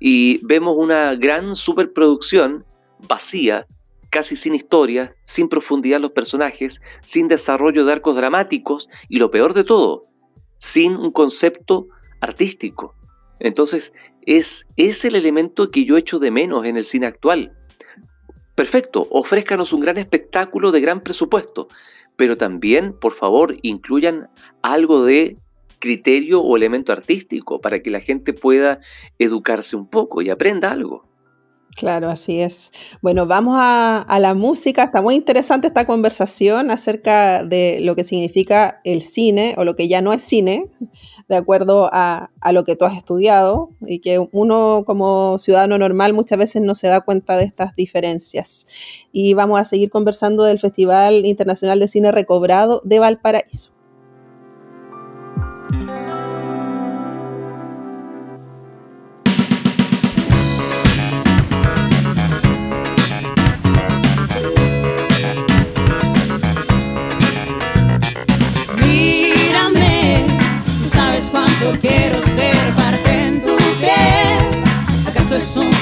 y 0.00 0.40
vemos 0.44 0.74
una 0.76 1.14
gran 1.16 1.54
superproducción 1.54 2.64
vacía 3.08 3.66
casi 4.10 4.36
sin 4.36 4.54
historia, 4.54 5.14
sin 5.24 5.48
profundidad 5.48 5.96
en 5.96 6.02
los 6.02 6.12
personajes, 6.12 6.80
sin 7.02 7.28
desarrollo 7.28 7.84
de 7.84 7.92
arcos 7.92 8.16
dramáticos 8.16 8.88
y 9.08 9.18
lo 9.18 9.30
peor 9.30 9.54
de 9.54 9.64
todo, 9.64 10.06
sin 10.58 10.96
un 10.96 11.12
concepto 11.12 11.88
artístico. 12.20 12.94
Entonces, 13.40 13.92
es, 14.26 14.66
es 14.76 15.04
el 15.04 15.14
elemento 15.14 15.70
que 15.70 15.84
yo 15.84 15.96
echo 15.96 16.18
de 16.18 16.30
menos 16.30 16.64
en 16.64 16.76
el 16.76 16.84
cine 16.84 17.06
actual. 17.06 17.52
Perfecto, 18.54 19.06
ofrézcanos 19.10 19.72
un 19.72 19.80
gran 19.80 19.98
espectáculo 19.98 20.72
de 20.72 20.80
gran 20.80 21.00
presupuesto, 21.02 21.68
pero 22.16 22.36
también, 22.36 22.92
por 22.92 23.12
favor, 23.12 23.56
incluyan 23.62 24.28
algo 24.62 25.04
de 25.04 25.36
criterio 25.78 26.42
o 26.42 26.56
elemento 26.56 26.92
artístico 26.92 27.60
para 27.60 27.80
que 27.80 27.90
la 27.90 28.00
gente 28.00 28.32
pueda 28.32 28.80
educarse 29.18 29.76
un 29.76 29.86
poco 29.86 30.22
y 30.22 30.30
aprenda 30.30 30.72
algo. 30.72 31.08
Claro, 31.76 32.10
así 32.10 32.40
es. 32.40 32.72
Bueno, 33.02 33.26
vamos 33.26 33.54
a, 33.56 34.18
la 34.18 34.34
música. 34.34 34.82
Está 34.82 35.00
muy 35.00 35.14
interesante 35.14 35.68
esta 35.68 35.86
conversación 35.86 36.72
acerca 36.72 37.44
de 37.44 37.78
lo 37.80 37.94
que 37.94 38.02
significa 38.02 38.80
el 38.82 39.00
cine 39.00 39.54
o 39.56 39.62
lo 39.62 39.76
que 39.76 39.86
ya 39.86 40.02
no 40.02 40.12
es 40.12 40.22
cine, 40.22 40.66
de 41.28 41.36
acuerdo 41.36 41.90
a, 41.92 42.30
a, 42.40 42.52
lo 42.52 42.64
que 42.64 42.74
tú 42.74 42.84
has 42.84 42.96
estudiado 42.96 43.70
y 43.86 44.00
que 44.00 44.18
uno 44.32 44.82
como 44.86 45.36
ciudadano 45.38 45.76
normal 45.78 46.14
muchas 46.14 46.38
veces 46.38 46.62
no 46.62 46.74
se 46.74 46.88
da 46.88 47.02
cuenta 47.02 47.36
de 47.36 47.44
estas 47.44 47.76
diferencias. 47.76 48.66
Y 49.12 49.34
vamos 49.34 49.60
a 49.60 49.64
seguir 49.64 49.90
conversando 49.90 50.44
del 50.44 50.58
Festival 50.58 51.26
Internacional 51.26 51.78
de 51.80 51.88
Cine 51.88 52.12
Recobrado 52.12 52.80
de 52.84 52.98
Valparaíso. 52.98 53.77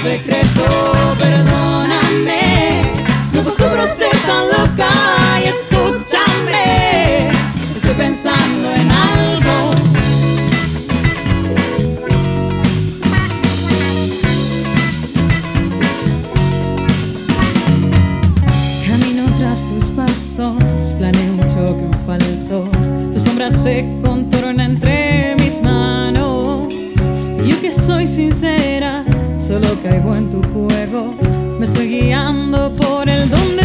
Secreto? 0.06 0.66
Perdóname, 1.18 3.04
no 3.32 3.40
acostumbro 3.40 3.86
ser 3.86 4.16
tan 4.26 4.48
loca 4.48 4.88
y 5.42 5.48
escúchame. 5.48 5.85
Caigo 29.96 30.16
en 30.16 30.30
tu 30.30 30.42
juego. 30.52 31.14
Me 31.58 31.64
estoy 31.64 31.88
guiando 31.88 32.70
por 32.76 33.08
el 33.08 33.30
don 33.30 33.55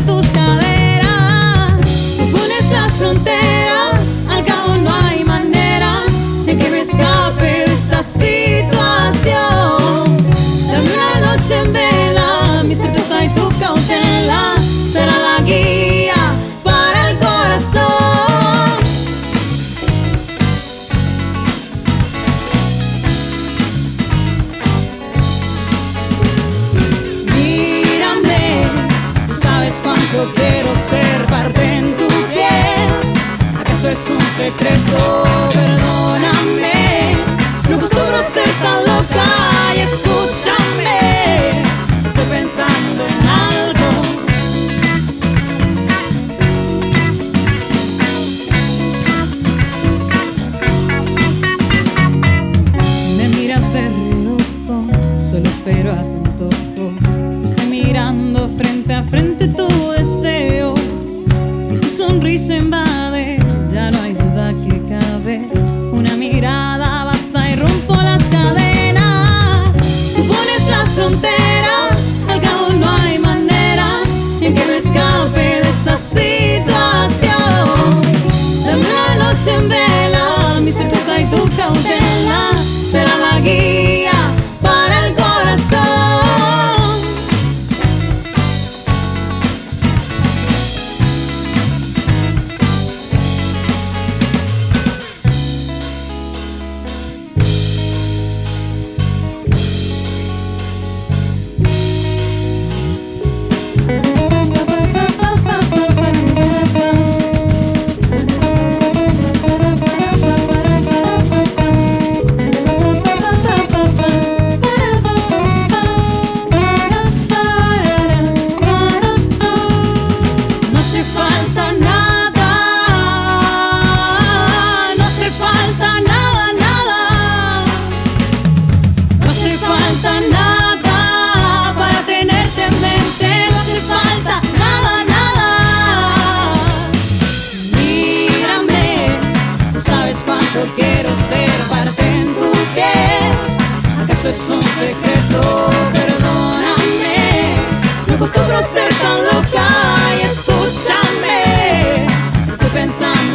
Estoy 153.02 153.31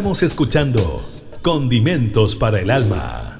Estamos 0.00 0.22
escuchando 0.22 1.02
Condimentos 1.42 2.34
para 2.34 2.58
el 2.58 2.70
Alma. 2.70 3.38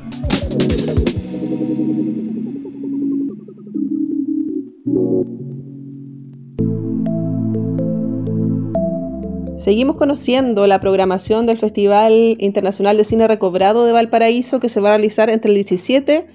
Seguimos 9.56 9.96
conociendo 9.96 10.66
la 10.66 10.80
programación 10.80 11.46
del 11.46 11.56
Festival 11.56 12.36
Internacional 12.38 12.98
de 12.98 13.04
Cine 13.04 13.26
Recobrado 13.26 13.86
de 13.86 13.92
Valparaíso 13.92 14.60
que 14.60 14.68
se 14.68 14.80
va 14.80 14.90
a 14.90 14.96
realizar 14.98 15.30
entre 15.30 15.48
el 15.48 15.54
17 15.54 16.26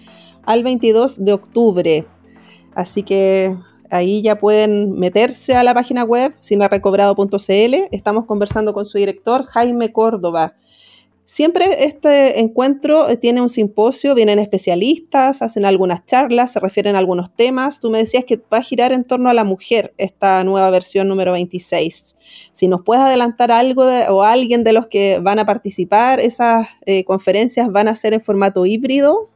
al 0.42 0.64
22 0.64 1.24
de 1.24 1.34
octubre. 1.34 2.08
Así 2.74 3.04
que 3.04 3.56
ahí 3.92 4.22
ya 4.22 4.38
pueden 4.38 4.94
meterse 4.94 5.56
a 5.56 5.64
la 5.64 5.74
página 5.74 6.04
web 6.04 6.34
cinerecobrado.cl. 6.42 7.76
Estamos 7.92 8.26
conversando 8.26 8.74
con 8.74 8.86
su 8.86 8.98
director 8.98 9.46
Jaime 9.46 9.92
Córdoba. 9.92 10.56
Siempre 11.28 11.86
este 11.86 12.40
encuentro 12.40 13.10
eh, 13.10 13.18
tiene 13.18 13.42
un 13.42 13.50
simposio, 13.50 14.14
vienen 14.14 14.38
especialistas, 14.38 15.42
hacen 15.42 15.66
algunas 15.66 16.06
charlas, 16.06 16.54
se 16.54 16.60
refieren 16.60 16.96
a 16.96 17.00
algunos 17.00 17.36
temas. 17.36 17.80
Tú 17.80 17.90
me 17.90 17.98
decías 17.98 18.26
que 18.26 18.38
va 18.38 18.60
a 18.60 18.62
girar 18.62 18.92
en 18.92 19.04
torno 19.04 19.30
a 19.32 19.34
la 19.34 19.44
mujer 19.44 19.96
esta 19.98 20.44
nueva 20.44 20.70
versión 20.70 21.08
número 21.08 21.32
26. 21.32 22.16
Si 22.54 22.68
nos 22.68 22.84
puedes 22.84 23.04
adelantar 23.04 23.52
algo 23.52 23.86
o 24.10 24.22
alguien 24.22 24.64
de 24.64 24.74
los 24.74 24.86
que 24.86 25.18
van 25.20 25.40
a 25.40 25.46
participar, 25.46 26.20
esas 26.20 26.68
eh, 26.86 27.04
conferencias 27.06 27.72
van 27.72 27.88
a 27.88 27.96
ser 27.96 28.14
en 28.14 28.22
formato 28.22 28.68
híbrido. 28.68 29.32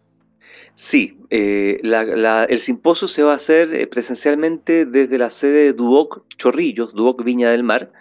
Sí, 0.82 1.18
eh, 1.30 1.82
la- 1.84 2.46
el 2.46 2.60
simposio 2.62 3.10
se 3.10 3.22
va 3.22 3.34
a 3.34 3.36
hacer 3.36 3.76
eh, 3.76 3.86
presencialmente 3.86 4.86
desde 4.86 5.18
la 5.18 5.30
sede 5.30 5.64
de 5.66 5.74
Duoc 5.74 6.24
Chorrillos, 6.38 6.94
Duoc 6.94 7.22
Viña 7.26 7.50
del 7.50 7.64
Mar, 7.64 7.92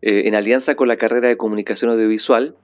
eh, 0.00 0.22
en 0.26 0.36
alianza 0.36 0.76
con 0.76 0.86
la 0.86 0.96
carrera 0.96 1.28
de 1.28 1.36
comunicación 1.36 1.90
audiovisual. 1.90 2.54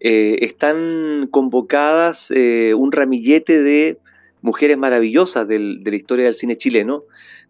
Están 0.00 1.28
convocadas 1.30 2.30
un 2.30 2.92
ramillete 2.92 3.60
de 3.62 3.98
mujeres 4.40 4.78
maravillosas 4.78 5.46
de 5.46 5.58
la 5.58 5.96
historia 5.96 6.24
del 6.24 6.34
cine 6.34 6.56
chileno, 6.56 7.02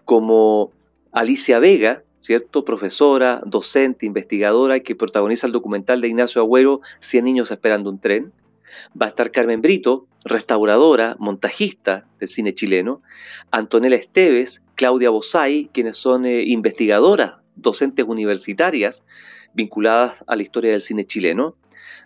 como 0.04 0.72
Alicia 1.12 1.60
Vega, 1.60 2.02
¿cierto? 2.18 2.64
Profesora, 2.64 3.42
docente, 3.46 4.06
investigadora, 4.06 4.80
que 4.80 4.96
protagoniza 4.96 5.46
el 5.46 5.52
documental 5.52 6.00
de 6.00 6.08
Ignacio 6.08 6.40
Agüero, 6.42 6.80
100 6.98 7.24
niños 7.26 7.50
esperando 7.52 7.90
un 7.90 8.00
tren. 8.00 8.32
Va 9.00 9.06
a 9.06 9.08
estar 9.10 9.30
Carmen 9.30 9.60
Brito, 9.60 10.06
restauradora, 10.24 11.16
montajista 11.18 12.06
del 12.20 12.28
cine 12.28 12.54
chileno, 12.54 13.02
Antonella 13.50 13.96
Esteves, 13.96 14.62
Claudia 14.74 15.10
Bosay, 15.10 15.70
quienes 15.72 15.96
son 15.96 16.26
eh, 16.26 16.42
investigadoras, 16.42 17.34
docentes 17.56 18.04
universitarias 18.06 19.04
vinculadas 19.54 20.22
a 20.26 20.36
la 20.36 20.42
historia 20.42 20.72
del 20.72 20.82
cine 20.82 21.04
chileno, 21.04 21.56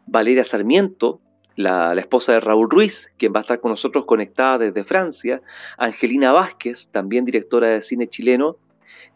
Valeria 0.06 0.44
Sarmiento, 0.44 1.20
la, 1.56 1.92
esposa 1.94 2.32
de 2.32 2.40
Raúl 2.40 2.70
Ruiz, 2.70 3.10
quien 3.18 3.32
va 3.32 3.40
a 3.40 3.42
estar 3.42 3.60
con 3.60 3.70
nosotros 3.70 4.04
conectada 4.04 4.58
desde 4.58 4.84
Francia, 4.84 5.42
Angelina 5.76 6.32
Vázquez, 6.32 6.88
también 6.88 7.24
directora 7.24 7.68
de 7.68 7.82
cine 7.82 8.08
chileno, 8.08 8.56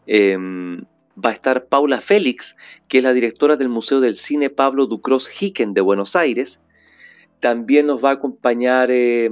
em, 0.05 0.83
va 1.17 1.31
a 1.31 1.33
estar 1.33 1.65
Paula 1.65 1.99
Félix, 1.99 2.55
que 2.87 2.99
es 2.99 3.03
la 3.03 3.13
directora 3.13 3.55
del 3.55 3.69
Museo 3.69 3.99
del 3.99 4.15
Cine 4.15 4.49
Pablo 4.49 4.85
Ducros 4.85 5.29
Hicken 5.41 5.73
de 5.73 5.81
Buenos 5.81 6.15
Aires, 6.15 6.61
también 7.39 7.85
nos 7.85 8.03
va 8.03 8.09
a 8.09 8.13
acompañar 8.13 8.89
eh, 8.91 9.29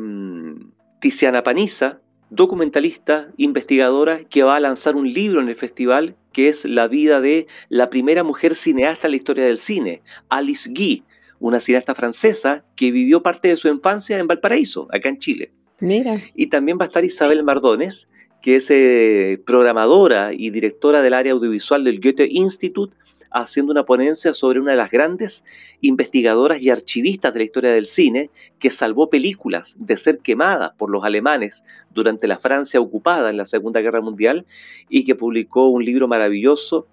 Tiziana 0.99 1.43
Paniza, 1.43 1.99
documentalista, 2.29 3.29
investigadora, 3.37 4.23
que 4.23 4.43
va 4.43 4.55
a 4.55 4.59
lanzar 4.59 4.95
un 4.95 5.11
libro 5.11 5.41
en 5.41 5.49
el 5.49 5.55
festival 5.55 6.15
que 6.31 6.49
es 6.49 6.65
la 6.65 6.87
vida 6.87 7.21
de 7.21 7.47
la 7.69 7.89
primera 7.89 8.23
mujer 8.23 8.55
cineasta 8.55 9.07
en 9.07 9.11
la 9.11 9.17
historia 9.17 9.45
del 9.45 9.57
cine, 9.57 10.01
Alice 10.27 10.69
Guy, 10.69 11.03
una 11.39 11.59
cineasta 11.59 11.95
francesa 11.95 12.65
que 12.75 12.91
vivió 12.91 13.23
parte 13.23 13.47
de 13.47 13.55
su 13.55 13.67
infancia 13.69 14.17
en 14.19 14.27
Valparaíso, 14.27 14.87
acá 14.91 15.09
en 15.09 15.17
Chile. 15.17 15.51
Mira. 15.79 16.19
Y 16.35 16.47
también 16.47 16.77
va 16.77 16.83
a 16.83 16.87
estar 16.87 17.05
Isabel 17.05 17.43
Mardones, 17.43 18.09
que 18.41 18.57
es 18.57 18.69
eh, 18.69 19.41
programadora 19.45 20.33
y 20.33 20.49
directora 20.49 21.01
del 21.01 21.13
área 21.13 21.33
audiovisual 21.33 21.83
del 21.83 21.99
Goethe 21.99 22.27
Institute, 22.29 22.95
haciendo 23.35 23.73
una 23.73 23.85
ponencia 23.85 24.33
sobre 24.33 24.61
una 24.61 24.71
de 24.71 24.77
las 24.77 24.91
grandes 24.91 25.43
investigadoras 25.81 26.61
y 26.61 26.69
archivistas 26.69 27.33
de 27.33 27.39
la 27.39 27.43
historia 27.43 27.73
del 27.73 27.85
cine, 27.85 28.29
que 28.59 28.71
salvó 28.71 29.09
películas 29.09 29.75
de 29.77 29.97
ser 29.97 30.19
quemadas 30.19 30.71
por 30.77 30.89
los 30.89 31.03
alemanes 31.03 31.65
durante 31.93 32.27
la 32.27 32.39
Francia 32.39 32.79
ocupada 32.79 33.29
en 33.29 33.37
la 33.37 33.45
Segunda 33.45 33.81
Guerra 33.81 34.01
Mundial 34.01 34.45
y 34.89 35.03
que 35.03 35.15
publicó 35.15 35.67
un 35.67 35.83
libro 35.83 36.07
maravilloso 36.07 36.87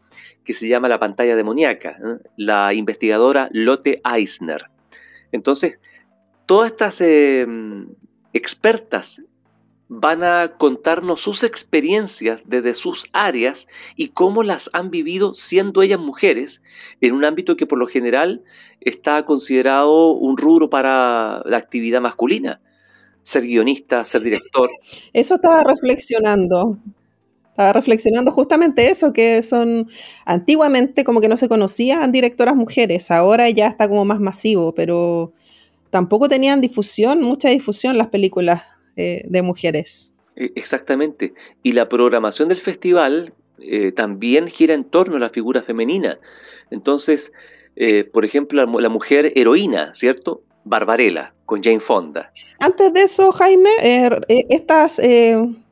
que 0.44 0.52
se 0.52 0.66
llama 0.66 0.88
La 0.88 0.98
pantalla 0.98 1.36
demoníaca, 1.36 1.90
¿eh? 1.90 2.18
la 2.36 2.74
investigadora 2.74 3.48
Lotte 3.52 4.02
Eisner. 4.04 4.68
Entonces, 5.30 5.78
todas 6.46 6.72
estas 6.72 7.00
eh, 7.00 7.46
expertas 8.32 9.22
van 9.94 10.24
a 10.24 10.54
contarnos 10.56 11.20
sus 11.20 11.44
experiencias 11.44 12.40
desde 12.46 12.72
sus 12.72 13.10
áreas 13.12 13.68
y 13.94 14.08
cómo 14.08 14.42
las 14.42 14.70
han 14.72 14.90
vivido 14.90 15.34
siendo 15.34 15.82
ellas 15.82 16.00
mujeres 16.00 16.62
en 17.02 17.12
un 17.12 17.26
ámbito 17.26 17.56
que 17.56 17.66
por 17.66 17.78
lo 17.78 17.86
general 17.86 18.42
está 18.80 19.26
considerado 19.26 20.12
un 20.12 20.38
rubro 20.38 20.70
para 20.70 21.42
la 21.44 21.58
actividad 21.58 22.00
masculina, 22.00 22.62
ser 23.20 23.42
guionista, 23.42 24.02
ser 24.06 24.22
director. 24.22 24.70
Eso 25.12 25.34
estaba 25.34 25.62
reflexionando. 25.62 26.78
Estaba 27.50 27.74
reflexionando 27.74 28.30
justamente 28.30 28.88
eso, 28.88 29.12
que 29.12 29.42
son 29.42 29.88
antiguamente 30.24 31.04
como 31.04 31.20
que 31.20 31.28
no 31.28 31.36
se 31.36 31.50
conocían 31.50 32.10
directoras 32.10 32.56
mujeres, 32.56 33.10
ahora 33.10 33.50
ya 33.50 33.66
está 33.66 33.90
como 33.90 34.06
más 34.06 34.20
masivo, 34.20 34.72
pero 34.74 35.34
tampoco 35.90 36.30
tenían 36.30 36.62
difusión, 36.62 37.20
mucha 37.20 37.50
difusión 37.50 37.98
las 37.98 38.06
películas 38.06 38.71
eh, 38.96 39.22
de 39.28 39.42
mujeres. 39.42 40.12
E, 40.36 40.52
exactamente. 40.54 41.34
Y 41.62 41.72
la 41.72 41.88
programación 41.88 42.48
del 42.48 42.58
festival 42.58 43.32
eh, 43.58 43.92
también 43.92 44.48
gira 44.48 44.74
en 44.74 44.84
torno 44.84 45.16
a 45.16 45.20
la 45.20 45.30
figura 45.30 45.62
femenina. 45.62 46.18
Entonces, 46.70 47.32
eh, 47.76 48.04
por 48.04 48.24
ejemplo, 48.24 48.64
la, 48.64 48.88
mujer 48.88 49.32
heroína, 49.36 49.94
¿cierto? 49.94 50.42
Barbarella, 50.64 51.34
con 51.46 51.62
Jane 51.62 51.80
Fonda. 51.80 52.32
Antes 52.60 52.92
de 52.92 53.02
eso, 53.02 53.32
Jaime, 53.32 53.70
estas 54.28 55.00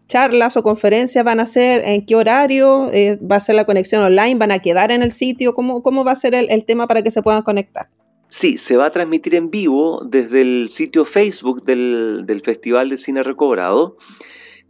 charlas 0.09 0.57
o 0.57 0.63
conferencias 0.63 1.25
van 1.25 1.39
a 1.39 1.47
ser, 1.47 1.83
en 1.85 2.05
qué 2.05 2.17
horario, 2.17 2.91
va 3.21 3.37
a 3.37 3.41
ser 3.41 3.55
la 3.55 3.65
conexión 3.65 4.03
online, 4.03 4.35
van 4.35 4.51
a 4.51 4.59
quedar 4.59 4.91
en 4.91 5.03
el 5.03 5.13
sitio, 5.13 5.55
cómo, 5.55 5.83
cómo 5.83 6.05
va 6.05 6.13
a 6.13 6.17
ser 6.17 6.35
el 6.35 6.65
tema 6.65 6.89
para 6.89 7.03
que 7.03 7.13
se 7.13 7.23
puedan 7.23 7.43
conectar. 7.43 7.89
Sí, 8.31 8.59
se 8.59 8.77
va 8.77 8.87
a 8.87 8.93
transmitir 8.93 9.35
en 9.35 9.51
vivo 9.51 10.05
desde 10.07 10.43
el 10.43 10.69
sitio 10.69 11.05
Facebook 11.05 11.65
del, 11.65 12.43
Festival 12.45 12.89
de 12.89 12.97
Cine 12.97 13.25
Recobrado. 13.25 13.97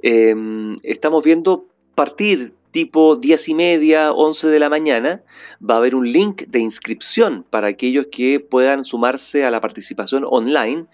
Em, 0.01 0.77
estamos 0.83 1.23
viendo 1.23 1.67
partir 1.95 2.55
tipo 2.71 3.17
10 3.17 3.49
y 3.51 3.55
media, 3.55 4.13
11 4.13 4.49
de 4.49 4.59
la 4.61 4.71
mañana, 4.71 5.23
va 5.63 5.75
a 5.75 5.77
haber 5.77 5.95
un 5.95 6.11
link 6.11 6.45
de 6.49 6.61
inscripción 6.61 7.45
para 7.51 7.67
aquellos 7.67 8.07
que 8.11 8.41
puedan 8.41 8.83
sumarse 8.83 9.45
a 9.45 9.51
la 9.51 9.61
participación 9.61 10.25
online 10.27 10.87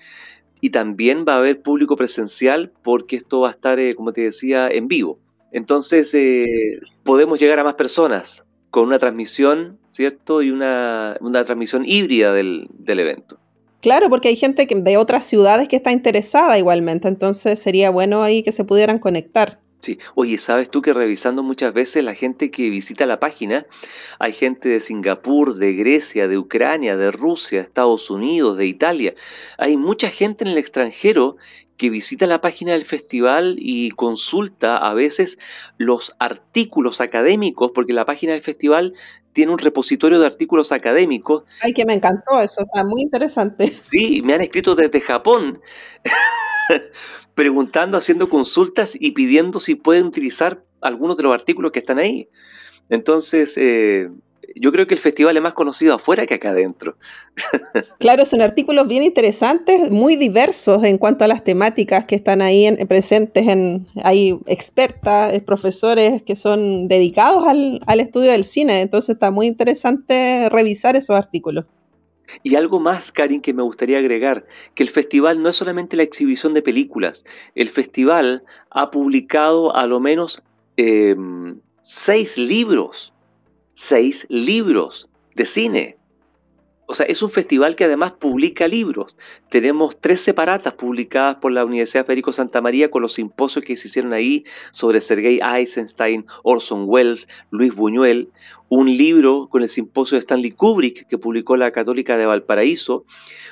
y 0.60 0.70
también 0.70 1.24
va 1.28 1.34
a 1.34 1.38
haber 1.38 1.62
público 1.62 1.94
presencial 1.94 2.72
porque 2.82 3.14
esto 3.14 3.40
va 3.40 3.50
a 3.50 3.52
estar, 3.52 3.78
eh, 3.78 3.94
como 3.94 4.12
te 4.12 4.22
decía, 4.22 4.68
en 4.68 4.88
vivo. 4.88 5.20
Entonces 5.52 6.12
eh, 6.14 6.80
podemos 7.04 7.38
llegar 7.38 7.60
a 7.60 7.64
más 7.64 7.74
personas 7.74 8.44
con 8.70 8.84
una 8.84 8.98
transmisión, 8.98 9.78
¿cierto? 9.88 10.42
Y 10.42 10.50
una, 10.50 11.16
transmisión 11.44 11.84
híbrida 11.86 12.32
del, 12.32 12.68
evento. 12.86 13.38
Claro, 13.80 14.08
porque 14.10 14.28
hay 14.28 14.36
gente 14.36 14.66
que, 14.66 14.74
de 14.74 14.96
otras 14.96 15.24
ciudades 15.24 15.68
que 15.68 15.76
está 15.76 15.92
interesada 15.92 16.58
igualmente, 16.58 17.08
entonces 17.08 17.58
sería 17.58 17.90
bueno 17.90 18.22
ahí 18.22 18.42
que 18.42 18.52
se 18.52 18.64
pudieran 18.64 18.98
conectar. 18.98 19.60
Sí, 19.78 19.98
oye, 20.14 20.38
¿sabes 20.38 20.70
tú 20.70 20.82
que 20.82 20.92
revisando 20.92 21.42
muchas 21.42 21.72
veces 21.72 22.02
la 22.02 22.14
gente 22.14 22.50
que 22.50 22.70
visita 22.70 23.06
la 23.06 23.20
página, 23.20 23.66
hay 24.18 24.32
gente 24.32 24.68
de 24.68 24.80
Singapur, 24.80 25.54
de 25.54 25.74
Grecia, 25.74 26.28
de 26.28 26.38
Ucrania, 26.38 26.96
de 26.96 27.12
Rusia, 27.12 27.60
Estados 27.60 28.10
Unidos, 28.10 28.56
de 28.56 28.66
Italia, 28.66 29.14
hay 29.58 29.76
mucha 29.76 30.08
gente 30.08 30.44
en 30.44 30.50
el 30.50 30.58
extranjero 30.58 31.36
que 31.76 31.90
visita 31.90 32.26
la 32.26 32.40
página 32.40 32.72
del 32.72 32.84
festival 32.84 33.56
y 33.58 33.90
consulta 33.90 34.76
a 34.76 34.94
veces 34.94 35.38
los 35.76 36.14
artículos 36.18 37.00
académicos, 37.00 37.72
porque 37.74 37.92
la 37.92 38.04
página 38.04 38.32
del 38.32 38.42
festival 38.42 38.94
tiene 39.32 39.52
un 39.52 39.58
repositorio 39.58 40.18
de 40.18 40.26
artículos 40.26 40.72
académicos. 40.72 41.44
Ay, 41.60 41.74
que 41.74 41.84
me 41.84 41.94
encantó 41.94 42.40
eso, 42.40 42.62
está 42.62 42.84
muy 42.84 43.02
interesante. 43.02 43.74
Sí, 43.78 44.22
me 44.22 44.34
han 44.34 44.40
escrito 44.40 44.74
desde 44.74 45.00
Japón, 45.00 45.60
preguntando, 47.34 47.98
haciendo 47.98 48.28
consultas 48.28 48.96
y 48.98 49.10
pidiendo 49.10 49.60
si 49.60 49.74
pueden 49.74 50.06
utilizar 50.06 50.64
algunos 50.80 51.16
de 51.16 51.24
los 51.24 51.34
artículos 51.34 51.72
que 51.72 51.80
están 51.80 51.98
ahí. 51.98 52.30
Entonces, 52.88 53.58
eh, 53.58 54.08
yo 54.58 54.72
creo 54.72 54.86
que 54.86 54.94
el 54.94 55.00
festival 55.00 55.36
es 55.36 55.42
más 55.42 55.54
conocido 55.54 55.94
afuera 55.94 56.26
que 56.26 56.34
acá 56.34 56.50
adentro. 56.50 56.96
claro, 57.98 58.24
son 58.24 58.40
artículos 58.40 58.88
bien 58.88 59.02
interesantes, 59.02 59.90
muy 59.90 60.16
diversos 60.16 60.82
en 60.84 60.98
cuanto 60.98 61.24
a 61.24 61.28
las 61.28 61.44
temáticas 61.44 62.06
que 62.06 62.14
están 62.14 62.40
ahí 62.40 62.74
presentes. 62.86 63.46
En, 63.46 63.86
hay 64.02 64.38
expertas, 64.46 65.34
eh, 65.34 65.40
profesores 65.40 66.22
que 66.22 66.36
son 66.36 66.88
dedicados 66.88 67.46
al, 67.46 68.00
estudio 68.00 68.32
del 68.32 68.44
cine, 68.44 68.80
entonces 68.80 69.14
está 69.14 69.30
muy 69.30 69.46
interesante 69.46 70.48
revisar 70.48 70.96
esos 70.96 71.16
artículos. 71.16 71.66
Y 72.42 72.56
algo 72.56 72.80
más, 72.80 73.12
Karin, 73.12 73.40
que 73.40 73.54
me 73.54 73.62
gustaría 73.62 73.98
agregar, 73.98 74.46
que 74.74 74.82
el 74.82 74.88
festival 74.88 75.42
no 75.42 75.48
es 75.50 75.56
solamente 75.56 75.96
la 75.96 76.02
exhibición 76.02 76.54
de 76.54 76.62
películas, 76.62 77.24
el 77.54 77.68
festival 77.68 78.42
ha 78.70 78.90
publicado 78.90 79.74
a 79.76 79.86
lo 79.86 80.00
menos 80.00 80.42
em, 80.76 81.60
seis 81.82 82.36
libros 82.36 83.12
seis 83.76 84.26
libros 84.30 85.08
de 85.34 85.44
cine. 85.44 85.96
O 86.88 86.94
sea, 86.94 87.04
es 87.06 87.20
un 87.20 87.30
festival 87.30 87.74
que 87.76 87.84
además 87.84 88.12
publica 88.12 88.68
libros. 88.68 89.16
Tenemos 89.50 90.00
tres 90.00 90.20
separatas 90.20 90.72
publicadas 90.74 91.36
por 91.36 91.52
la 91.52 91.64
Universidad 91.64 92.06
Federico 92.06 92.32
Santa 92.32 92.62
María 92.62 92.90
con 92.90 93.02
los 93.02 93.14
simposios 93.14 93.64
que 93.64 93.76
se 93.76 93.88
hicieron 93.88 94.12
ahí 94.12 94.44
sobre 94.70 95.00
Sergei 95.00 95.40
Eisenstein, 95.42 96.26
Orson 96.42 96.84
Welles, 96.86 97.28
Luis 97.50 97.74
Buñuel. 97.74 98.30
Un 98.68 98.96
libro 98.96 99.48
con 99.50 99.62
el 99.62 99.68
simposio 99.68 100.14
de 100.14 100.20
Stanley 100.20 100.52
Kubrick 100.52 101.06
que 101.08 101.18
publicó 101.18 101.56
la 101.56 101.72
Católica 101.72 102.16
de 102.16 102.26
Valparaíso. 102.26 103.04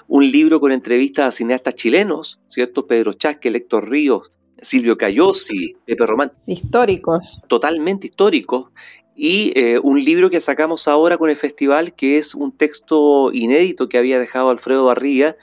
Un 0.07 0.31
libro 0.31 0.59
con 0.61 0.73
entrevistas 0.73 1.27
a 1.27 1.33
cineastas 1.33 1.75
chilenos, 1.75 2.41
¿cierto? 2.47 2.87
Pedro 2.87 3.15
Chasque, 3.15 3.49
Héctor 3.49 3.91
Ríos, 3.91 4.31
Silvio 4.63 4.97
Cayosi, 4.97 5.75
Pepe 5.85 6.07
Román. 6.07 6.33
Históricos. 6.47 7.45
Totalmente 7.49 8.07
históricos 8.07 8.71
y 9.17 9.53
eh, 9.55 9.79
un 9.79 10.03
libro 10.03 10.29
que 10.29 10.41
sacamos 10.41 10.89
ahora 10.89 11.17
con 11.19 11.31
el 11.31 11.37
festival, 11.37 11.95
que 11.95 12.19
es 12.19 12.35
un 12.35 12.53
texto 12.53 13.31
inédito 13.33 13.89
que 13.89 13.99
había 13.99 14.19
dejado 14.19 14.51
Alfredo 14.51 14.85
Barriga 14.87 15.37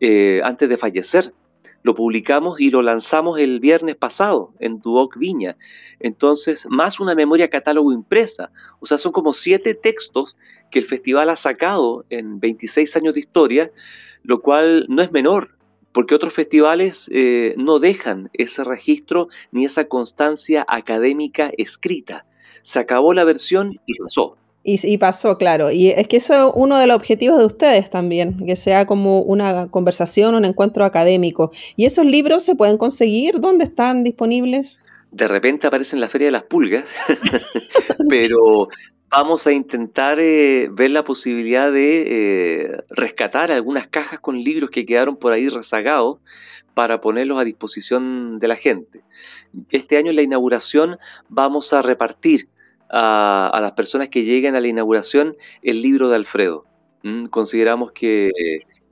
eh, 0.00 0.40
antes 0.42 0.68
de 0.68 0.78
fallecer. 0.78 1.34
Lo 1.82 1.94
publicamos 1.94 2.60
y 2.60 2.70
lo 2.70 2.82
lanzamos 2.82 3.38
el 3.38 3.58
viernes 3.58 3.96
pasado 3.96 4.52
en 4.58 4.80
Duoc 4.80 5.16
Viña. 5.16 5.56
Entonces, 5.98 6.66
más 6.70 7.00
una 7.00 7.14
memoria 7.14 7.48
catálogo 7.48 7.92
impresa. 7.92 8.50
O 8.80 8.86
sea, 8.86 8.98
son 8.98 9.12
como 9.12 9.32
siete 9.32 9.74
textos 9.74 10.36
que 10.70 10.78
el 10.78 10.84
festival 10.84 11.30
ha 11.30 11.36
sacado 11.36 12.04
en 12.10 12.38
26 12.38 12.96
años 12.96 13.14
de 13.14 13.20
historia, 13.20 13.72
lo 14.22 14.40
cual 14.42 14.86
no 14.90 15.00
es 15.00 15.10
menor, 15.10 15.56
porque 15.92 16.14
otros 16.14 16.34
festivales 16.34 17.10
eh, 17.12 17.54
no 17.56 17.78
dejan 17.78 18.30
ese 18.34 18.62
registro 18.62 19.28
ni 19.50 19.64
esa 19.64 19.88
constancia 19.88 20.66
académica 20.68 21.50
escrita 21.56 22.26
se 22.62 22.78
acabó 22.78 23.14
la 23.14 23.24
versión 23.24 23.80
y 23.86 23.98
pasó. 23.98 24.36
Y, 24.62 24.98
pasó, 24.98 25.38
claro. 25.38 25.70
Y 25.70 25.88
es 25.88 26.06
que 26.06 26.18
eso 26.18 26.48
es 26.48 26.52
uno 26.54 26.76
de 26.76 26.86
los 26.86 26.94
objetivos 26.96 27.38
de 27.38 27.46
ustedes 27.46 27.88
también, 27.88 28.44
que 28.44 28.56
sea 28.56 28.84
como 28.84 29.20
una 29.20 29.68
conversación, 29.70 30.34
un 30.34 30.44
encuentro 30.44 30.84
académico. 30.84 31.50
¿Y 31.76 31.86
esos 31.86 32.04
libros 32.04 32.44
se 32.44 32.54
pueden 32.54 32.76
conseguir? 32.76 33.40
¿Dónde 33.40 33.64
están 33.64 34.04
disponibles? 34.04 34.80
De 35.12 35.26
repente 35.26 35.66
aparece 35.66 35.96
en 35.96 36.00
la 36.00 36.08
Feria 36.08 36.26
de 36.26 36.32
las 36.32 36.42
Pulgas, 36.42 36.84
pero 38.10 38.68
vamos 39.10 39.46
a 39.46 39.52
intentar 39.52 40.20
eh, 40.20 40.68
ver 40.70 40.90
la 40.90 41.04
posibilidad 41.04 41.72
de 41.72 42.04
eh, 42.06 42.76
rescatar 42.90 43.50
algunas 43.50 43.88
cajas 43.88 44.20
con 44.20 44.38
libros 44.38 44.70
que 44.70 44.84
quedaron 44.84 45.16
por 45.16 45.32
ahí 45.32 45.48
rezagados 45.48 46.18
para 46.74 47.00
ponerlos 47.00 47.40
a 47.40 47.44
disposición 47.44 48.38
de 48.38 48.48
la 48.48 48.56
gente. 48.56 49.00
Este 49.70 49.96
año 49.96 50.10
en 50.10 50.16
la 50.16 50.22
inauguración 50.22 50.98
vamos 51.28 51.72
a 51.72 51.82
repartir 51.82 52.48
a, 52.90 53.58
las 53.60 53.72
personas 53.72 54.08
que 54.08 54.24
lleguen 54.24 54.54
a 54.54 54.60
la 54.60 54.68
inauguración 54.68 55.36
el 55.62 55.82
libro 55.82 56.08
de 56.08 56.16
Alfredo. 56.16 56.64
¿Mm? 57.02 57.26
Consideramos 57.26 57.92
que 57.92 58.30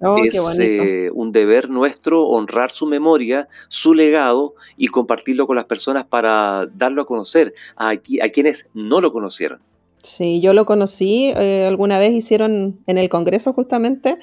Oh, 0.01 0.17
es 0.25 0.37
eh, 0.61 1.11
un 1.13 1.33
deber 1.33 1.69
nuestro 1.69 2.25
honrar 2.29 2.71
su 2.71 2.87
memoria, 2.87 3.49
su 3.69 3.95
legado 3.95 4.55
y 4.77 4.89
compartirlo 4.89 5.49
con 5.49 5.57
las 5.57 5.65
personas 5.65 6.05
para 6.05 6.69
darlo 6.73 7.03
a 7.03 7.07
conocer 7.07 7.53
a, 7.77 7.91
a 7.91 8.29
quienes 8.29 8.69
no 8.75 9.01
lo 9.01 9.11
conocieron. 9.11 9.61
Sí, 10.03 10.41
yo 10.41 10.53
lo 10.53 10.65
conocí, 10.65 11.33
eh, 11.37 11.67
alguna 11.67 11.99
vez 11.99 12.13
hicieron 12.13 12.79
en 12.87 12.99
el 12.99 13.09
Congreso 13.09 13.53
justamente, 13.53 14.19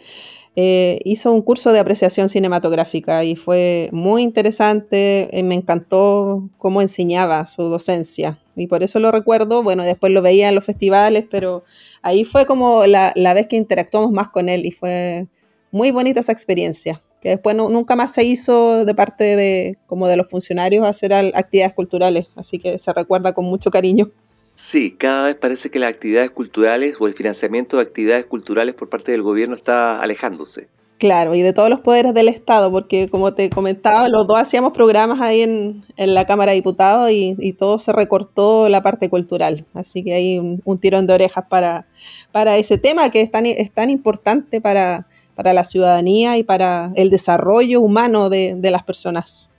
eh, 0.55 0.99
hizo 1.03 1.31
un 1.31 1.41
curso 1.41 1.73
de 1.73 1.79
apreciación 1.79 2.29
cinematográfica 2.29 3.23
y 3.23 3.35
fue 3.35 3.89
muy 3.91 4.23
interesante, 4.23 5.29
me 5.43 5.55
encantó 5.55 6.49
cómo 6.57 6.81
enseñaba 6.81 7.45
su 7.45 7.63
docencia. 7.63 8.39
Y 8.55 8.67
por 8.67 8.81
eso 8.83 8.99
lo 8.99 9.11
recuerdo, 9.11 9.63
bueno, 9.63 9.83
después 9.83 10.13
lo 10.13 10.21
veía 10.21 10.47
en 10.47 10.55
los 10.55 10.63
festivales, 10.63 11.25
pero 11.29 11.63
ahí 12.01 12.23
fue 12.23 12.45
como 12.45 12.85
la, 12.85 13.11
la 13.15 13.33
vez 13.33 13.47
que 13.47 13.57
interactuamos 13.57 14.11
más 14.11 14.29
con 14.29 14.47
él 14.47 14.65
y 14.65 14.71
fue 14.71 15.27
muy 15.71 15.91
bonita 15.91 16.21
esa 16.21 16.31
experiencia, 16.31 17.01
que 17.19 17.27
después 17.27 17.53
nunca 17.53 17.97
más 17.97 18.13
se 18.13 18.23
hizo 18.23 18.85
de 18.85 18.95
parte 18.95 19.35
de, 19.35 19.77
como 19.87 20.07
de 20.07 20.15
los 20.15 20.29
funcionarios 20.29 20.87
hacer 20.87 21.13
actividades 21.13 21.73
culturales, 21.73 22.27
así 22.37 22.59
que 22.59 22.77
se 22.77 22.93
recuerda 22.93 23.33
con 23.33 23.43
mucho 23.43 23.69
cariño. 23.71 24.09
Sí, 24.55 24.91
cada 24.91 25.25
vez 25.25 25.35
parece 25.35 25.69
que 25.69 25.79
las 25.79 25.91
actividades 25.91 26.31
culturales 26.31 26.97
o 26.99 27.07
el 27.07 27.13
financiamiento 27.13 27.77
de 27.77 27.83
actividades 27.83 28.25
culturales 28.25 28.73
por 28.73 28.89
parte 28.89 29.11
del 29.11 29.21
gobierno 29.21 29.53
está 29.53 30.01
alejándose. 30.01 30.67
Claro, 30.97 31.35
y 31.35 31.41
de 31.41 31.51
todos 31.51 31.69
los 31.69 31.81
poderes 31.81 32.13
del 32.13 32.29
Estado, 32.29 32.71
porque 32.71 33.09
como 33.09 33.33
te 33.33 33.49
comentaba, 33.49 34.07
los 34.07 34.25
dos 34.27 34.39
hacíamos 34.39 34.71
programas 34.71 35.19
ahí 35.19 35.41
en, 35.41 35.83
la 35.97 36.25
Cámara 36.25 36.53
de 36.53 36.55
Diputados 36.55 37.11
y, 37.11 37.53
todo 37.53 37.77
se 37.79 37.91
recortó 37.91 38.69
la 38.69 38.81
parte 38.81 39.09
cultural. 39.09 39.65
Así 39.73 40.05
que 40.05 40.13
hay 40.13 40.39
un, 40.39 40.79
tirón 40.79 41.05
de 41.05 41.13
orejas 41.13 41.43
para, 41.49 41.85
para 42.31 42.55
ese 42.57 42.77
tema 42.77 43.09
que 43.09 43.19
es 43.19 43.29
tan, 43.29 43.45
es 43.45 43.71
tan 43.73 43.89
importante 43.89 44.61
para, 44.61 45.05
para 45.35 45.53
la 45.53 45.65
ciudadanía 45.65 46.37
y 46.37 46.43
para 46.43 46.91
el 46.95 47.09
desarrollo 47.09 47.81
humano 47.81 48.29
de, 48.29 48.57
las 48.61 48.83
personas. 48.83 49.51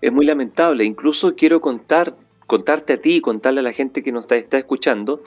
Es 0.00 0.10
muy 0.10 0.24
lamentable. 0.24 0.84
Incluso 0.84 1.36
quiero 1.36 1.60
contar, 1.60 2.16
contarte 2.50 2.94
a 2.94 2.96
ti 2.96 3.14
y 3.14 3.20
contarle 3.20 3.60
a 3.60 3.62
la 3.62 3.72
gente 3.72 4.02
que 4.02 4.10
nos 4.10 4.26
está, 4.28 4.58
escuchando 4.58 5.22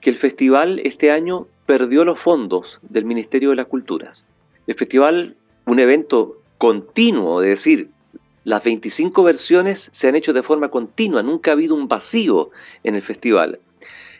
que 0.00 0.08
el 0.08 0.16
festival 0.16 0.80
este 0.84 1.10
año 1.10 1.48
perdió 1.66 2.02
los 2.06 2.18
fondos 2.18 2.80
del 2.80 3.04
Ministerio 3.04 3.50
de 3.50 3.56
las 3.56 3.66
Culturas. 3.66 4.26
El 4.66 4.74
festival, 4.74 5.36
un 5.66 5.78
evento 5.80 6.40
continuo, 6.56 7.42
es 7.42 7.50
decir, 7.50 7.90
las 8.44 8.64
25 8.64 9.22
versiones 9.22 9.90
se 9.92 10.08
han 10.08 10.16
hecho 10.16 10.32
de 10.32 10.42
forma 10.42 10.70
continua, 10.70 11.22
nunca 11.22 11.50
ha 11.50 11.52
habido 11.52 11.74
un 11.74 11.88
vacío 11.88 12.48
en 12.84 12.94
el 12.94 13.02
festival. 13.02 13.60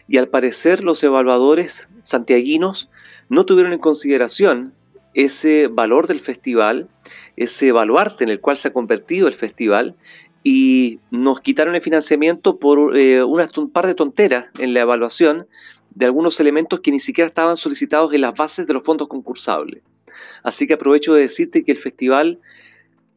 Y 0.07 0.19
al 0.19 0.29
parecer 0.29 0.85
los 0.85 1.03
evaluadores 1.03 1.89
santiaguinos 2.03 2.91
no 3.31 3.47
tuvieron 3.47 3.73
en 3.73 3.79
consideración 3.79 4.75
ese 5.15 5.69
valor 5.69 6.07
del 6.07 6.21
festival, 6.21 6.91
ese 7.37 7.73
baluarte 7.73 8.25
en 8.25 8.31
el 8.31 8.41
cual 8.41 8.59
se 8.59 8.69
ha 8.69 8.75
convertido 8.75 9.27
el 9.27 9.33
festival, 9.33 9.95
y 10.49 11.01
nos 11.11 11.41
quitaron 11.41 11.75
el 11.75 11.83
financiamiento 11.83 12.61
por 12.61 12.97
eh, 12.97 13.25
un 13.25 13.71
par 13.73 13.89
de 13.89 13.97
tonteras 13.97 14.49
en 14.61 14.75
la 14.75 14.83
evaluación 14.83 15.49
de 15.91 16.07
algunos 16.07 16.39
elementos 16.39 16.79
que 16.79 16.93
ni 16.93 17.01
siquiera 17.01 17.27
estaban 17.27 17.57
solicitados 17.57 18.15
en 18.15 18.21
las 18.21 18.33
bases 18.33 18.65
de 18.69 18.73
los 18.73 18.85
fondos 18.85 19.09
concursables. 19.09 19.83
Así 20.45 20.69
que 20.69 20.75
aprovecho 20.75 21.15
de 21.15 21.23
decirte 21.23 21.65
que 21.65 21.73
el 21.73 21.79
festival, 21.79 22.39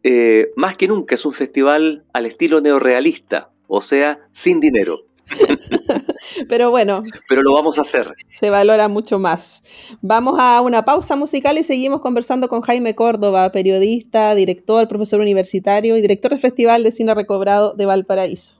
eh, 0.01 0.49
más 0.55 0.75
que 0.75 0.87
nunca, 0.87 1.13
es 1.13 1.23
un 1.23 1.33
festival 1.33 2.03
al 2.13 2.25
estilo 2.25 2.61
neorrealista, 2.61 3.51
o 3.67 3.81
sea, 3.81 4.21
sin 4.31 4.59
dinero. 4.59 5.05
Pero 6.49 6.71
bueno. 6.71 7.03
Pero 7.27 7.41
lo 7.41 7.53
vamos 7.53 7.77
a 7.77 7.81
hacer. 7.81 8.07
Se 8.31 8.49
valora 8.49 8.87
mucho 8.87 9.19
más. 9.19 9.63
Vamos 10.01 10.35
a 10.39 10.61
una 10.61 10.85
pausa 10.85 11.15
musical 11.15 11.57
y 11.57 11.63
seguimos 11.63 12.01
conversando 12.01 12.47
con 12.49 12.61
Jaime 12.61 12.95
Córdoba, 12.95 13.51
periodista, 13.51 14.35
director, 14.35 14.87
profesor 14.87 15.19
universitario 15.19 15.97
y 15.97 16.01
director 16.01 16.31
del 16.31 16.39
Festival 16.39 16.83
de 16.83 16.91
Cine 16.91 17.13
Recobrado 17.15 17.73
de 17.73 17.85
Valparaíso. 17.85 18.58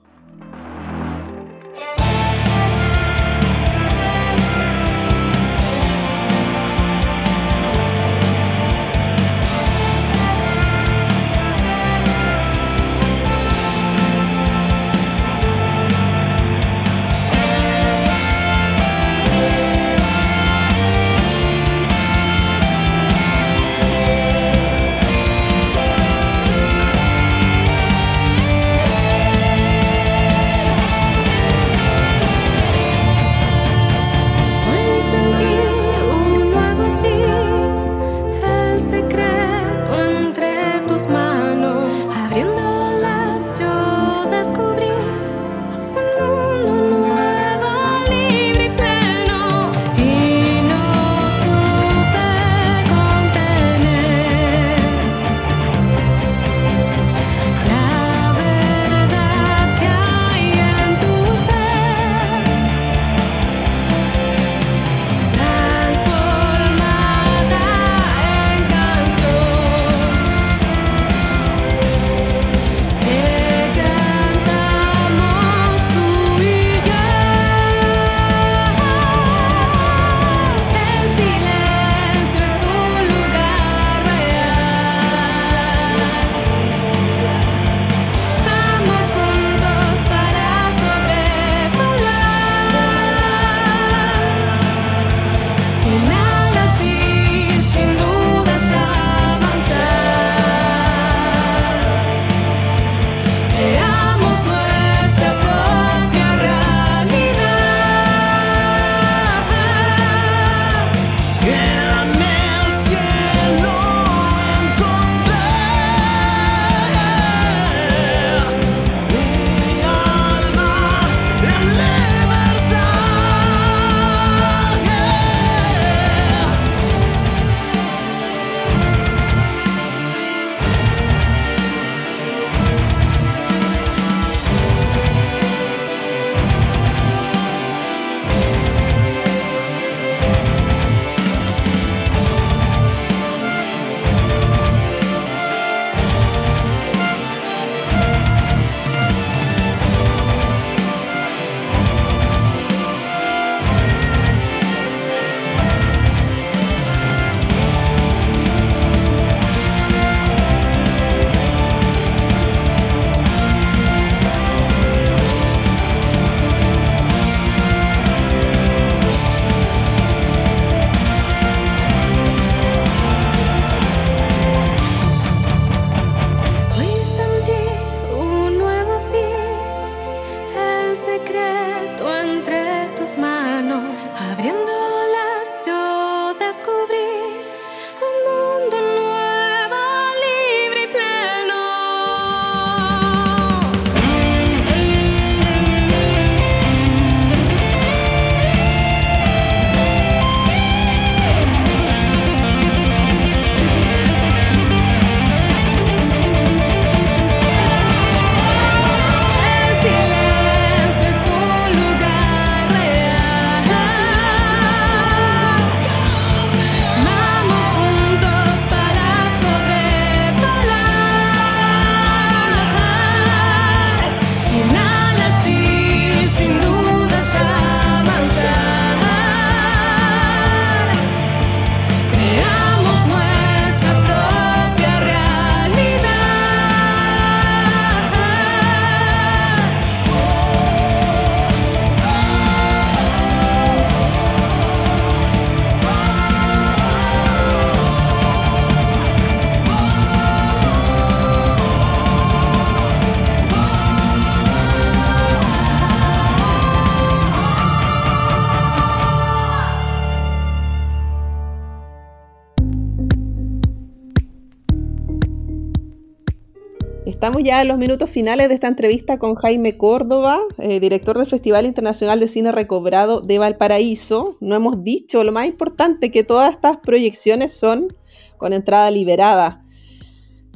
Ya 267.42 267.62
en 267.62 267.68
los 267.68 267.78
minutos 267.78 268.10
finales 268.10 268.50
de 268.50 268.54
esta 268.54 268.66
entrevista 268.66 269.18
con 269.18 269.34
Jaime 269.34 269.78
Córdoba, 269.78 270.40
eh, 270.58 270.78
director 270.78 271.16
del 271.16 271.26
Festival 271.26 271.64
Internacional 271.64 272.20
de 272.20 272.28
Cine 272.28 272.52
Recobrado 272.52 273.22
de 273.22 273.38
Valparaíso. 273.38 274.36
No 274.40 274.56
hemos 274.56 274.84
dicho 274.84 275.24
lo 275.24 275.32
más 275.32 275.46
importante, 275.46 276.10
que 276.10 276.22
todas 276.22 276.50
estas 276.50 276.76
proyecciones 276.76 277.52
son 277.52 277.96
con 278.36 278.52
entrada 278.52 278.90
liberada. 278.90 279.64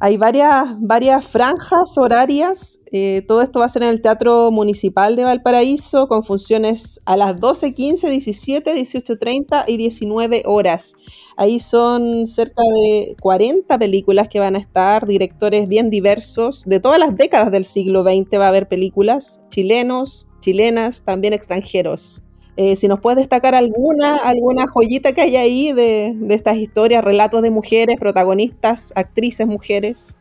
Hay 0.01 0.17
varias, 0.17 0.77
varias 0.81 1.27
franjas 1.27 1.97
horarias. 1.97 2.81
Eh, 2.91 3.23
todo 3.29 3.43
esto 3.43 3.61
va 3.61 3.67
a 3.67 3.69
ser 3.69 3.85
en 3.85 3.91
el 3.91 4.03
Teatro 4.03 4.51
Municipal 4.51 5.15
de 5.15 5.25
Valparaíso 5.25 6.09
con 6.09 6.25
funciones 6.25 7.01
a 7.05 7.17
las 7.17 7.39
12, 7.39 7.73
15, 7.73 8.11
17, 8.11 8.75
18.30 8.75 9.65
y 9.69 9.77
19 9.77 10.43
horas. 10.47 10.97
Ahí 11.37 11.61
son 11.61 12.27
cerca 12.27 12.63
de 12.75 13.17
40 13.21 13.79
películas 13.79 14.29
que 14.29 14.41
van 14.41 14.57
a 14.57 14.59
estar, 14.59 15.07
directores 15.07 15.69
bien 15.69 15.91
diversos. 15.91 16.65
De 16.67 16.81
todas 16.81 16.99
las 16.99 17.17
décadas 17.17 17.53
del 17.53 17.65
siglo 17.65 18.03
XX 18.03 18.41
va 18.41 18.47
a 18.47 18.49
haber 18.49 18.67
películas, 18.67 19.41
chilenos, 19.49 20.27
chilenas, 20.41 21.03
también 21.05 21.33
extranjeros. 21.33 22.24
Eh, 22.57 22.77
si 22.77 22.87
nos 22.87 23.01
puedes 23.01 23.19
destacar 23.19 23.55
alguna, 23.55 24.17
alguna 24.17 24.67
joyita 24.69 25.13
que 25.13 25.23
hay 25.23 25.37
ahí 25.37 25.73
de, 25.73 26.15
estas 26.31 26.57
historias, 26.57 27.03
relatos 27.03 27.43
de 27.43 27.51
mujeres, 27.51 27.97
protagonistas, 27.99 28.93
actrices 28.95 29.47
mujeres. 29.47 30.17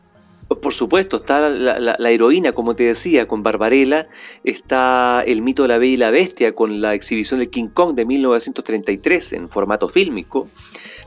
Por 0.48 0.74
supuesto, 0.74 1.16
está 1.16 1.48
la, 1.48 2.10
heroína, 2.10 2.52
como 2.52 2.74
te 2.76 2.84
decía, 2.84 3.26
con 3.26 3.42
Barbarella, 3.42 4.08
está 4.42 5.22
el 5.26 5.42
mito 5.42 5.62
de 5.62 5.68
la 5.68 5.78
Bella 5.78 5.94
y 5.94 5.96
la 5.96 6.10
Bestia 6.10 6.54
con 6.54 6.80
la 6.80 6.94
exhibición 6.94 7.40
de 7.40 7.48
King 7.48 7.68
Kong 7.68 7.94
de 7.94 8.04
1933 8.04 9.32
en 9.32 9.48
formato 9.48 9.88
fílmico, 9.88 10.48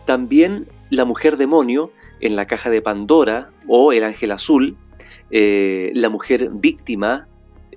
también 0.06 0.68
La 0.90 1.06
Mujer 1.06 1.38
Demonio 1.38 1.92
en 2.20 2.36
la 2.36 2.48
caja 2.48 2.70
de 2.70 2.82
Pandora 2.82 3.52
o 3.68 3.92
El 3.92 4.06
Ángel 4.06 4.32
Azul, 4.32 4.76
eh, 5.30 5.92
La 5.94 6.10
Mujer 6.10 6.50
Víctima 6.52 7.28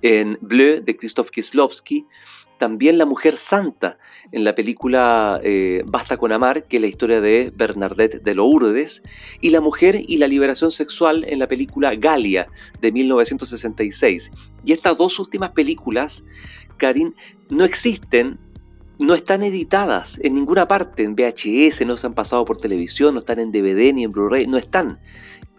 en 0.02 0.38
Bleu 0.40 0.82
de 0.82 0.96
Krzysztof 0.96 1.30
Kieslowski, 1.30 2.06
también 2.60 2.98
La 2.98 3.06
Mujer 3.06 3.38
Santa 3.38 3.96
en 4.32 4.44
la 4.44 4.54
película 4.54 5.40
eh, 5.42 5.82
Basta 5.86 6.18
con 6.18 6.30
Amar, 6.30 6.64
que 6.64 6.76
es 6.76 6.82
la 6.82 6.88
historia 6.88 7.22
de 7.22 7.50
Bernadette 7.56 8.22
de 8.22 8.34
Lourdes, 8.34 9.02
y 9.40 9.48
La 9.48 9.62
Mujer 9.62 10.04
y 10.06 10.18
la 10.18 10.28
Liberación 10.28 10.70
Sexual 10.70 11.24
en 11.26 11.38
la 11.38 11.48
película 11.48 11.94
Galia 11.94 12.48
de 12.82 12.92
1966. 12.92 14.30
Y 14.62 14.72
estas 14.72 14.98
dos 14.98 15.18
últimas 15.18 15.52
películas, 15.52 16.22
Karin, 16.76 17.16
no 17.48 17.64
existen 17.64 18.38
no 18.98 19.14
están 19.14 19.42
editadas 19.42 20.20
en 20.22 20.34
ninguna 20.34 20.68
parte, 20.68 21.04
en 21.04 21.16
VHS, 21.16 21.86
no 21.86 21.96
se 21.96 22.06
han 22.06 22.12
pasado 22.12 22.44
por 22.44 22.58
televisión, 22.58 23.14
no 23.14 23.20
están 23.20 23.40
en 23.40 23.50
DVD 23.50 23.94
ni 23.94 24.04
en 24.04 24.12
Blu-ray, 24.12 24.46
no 24.46 24.58
están 24.58 24.98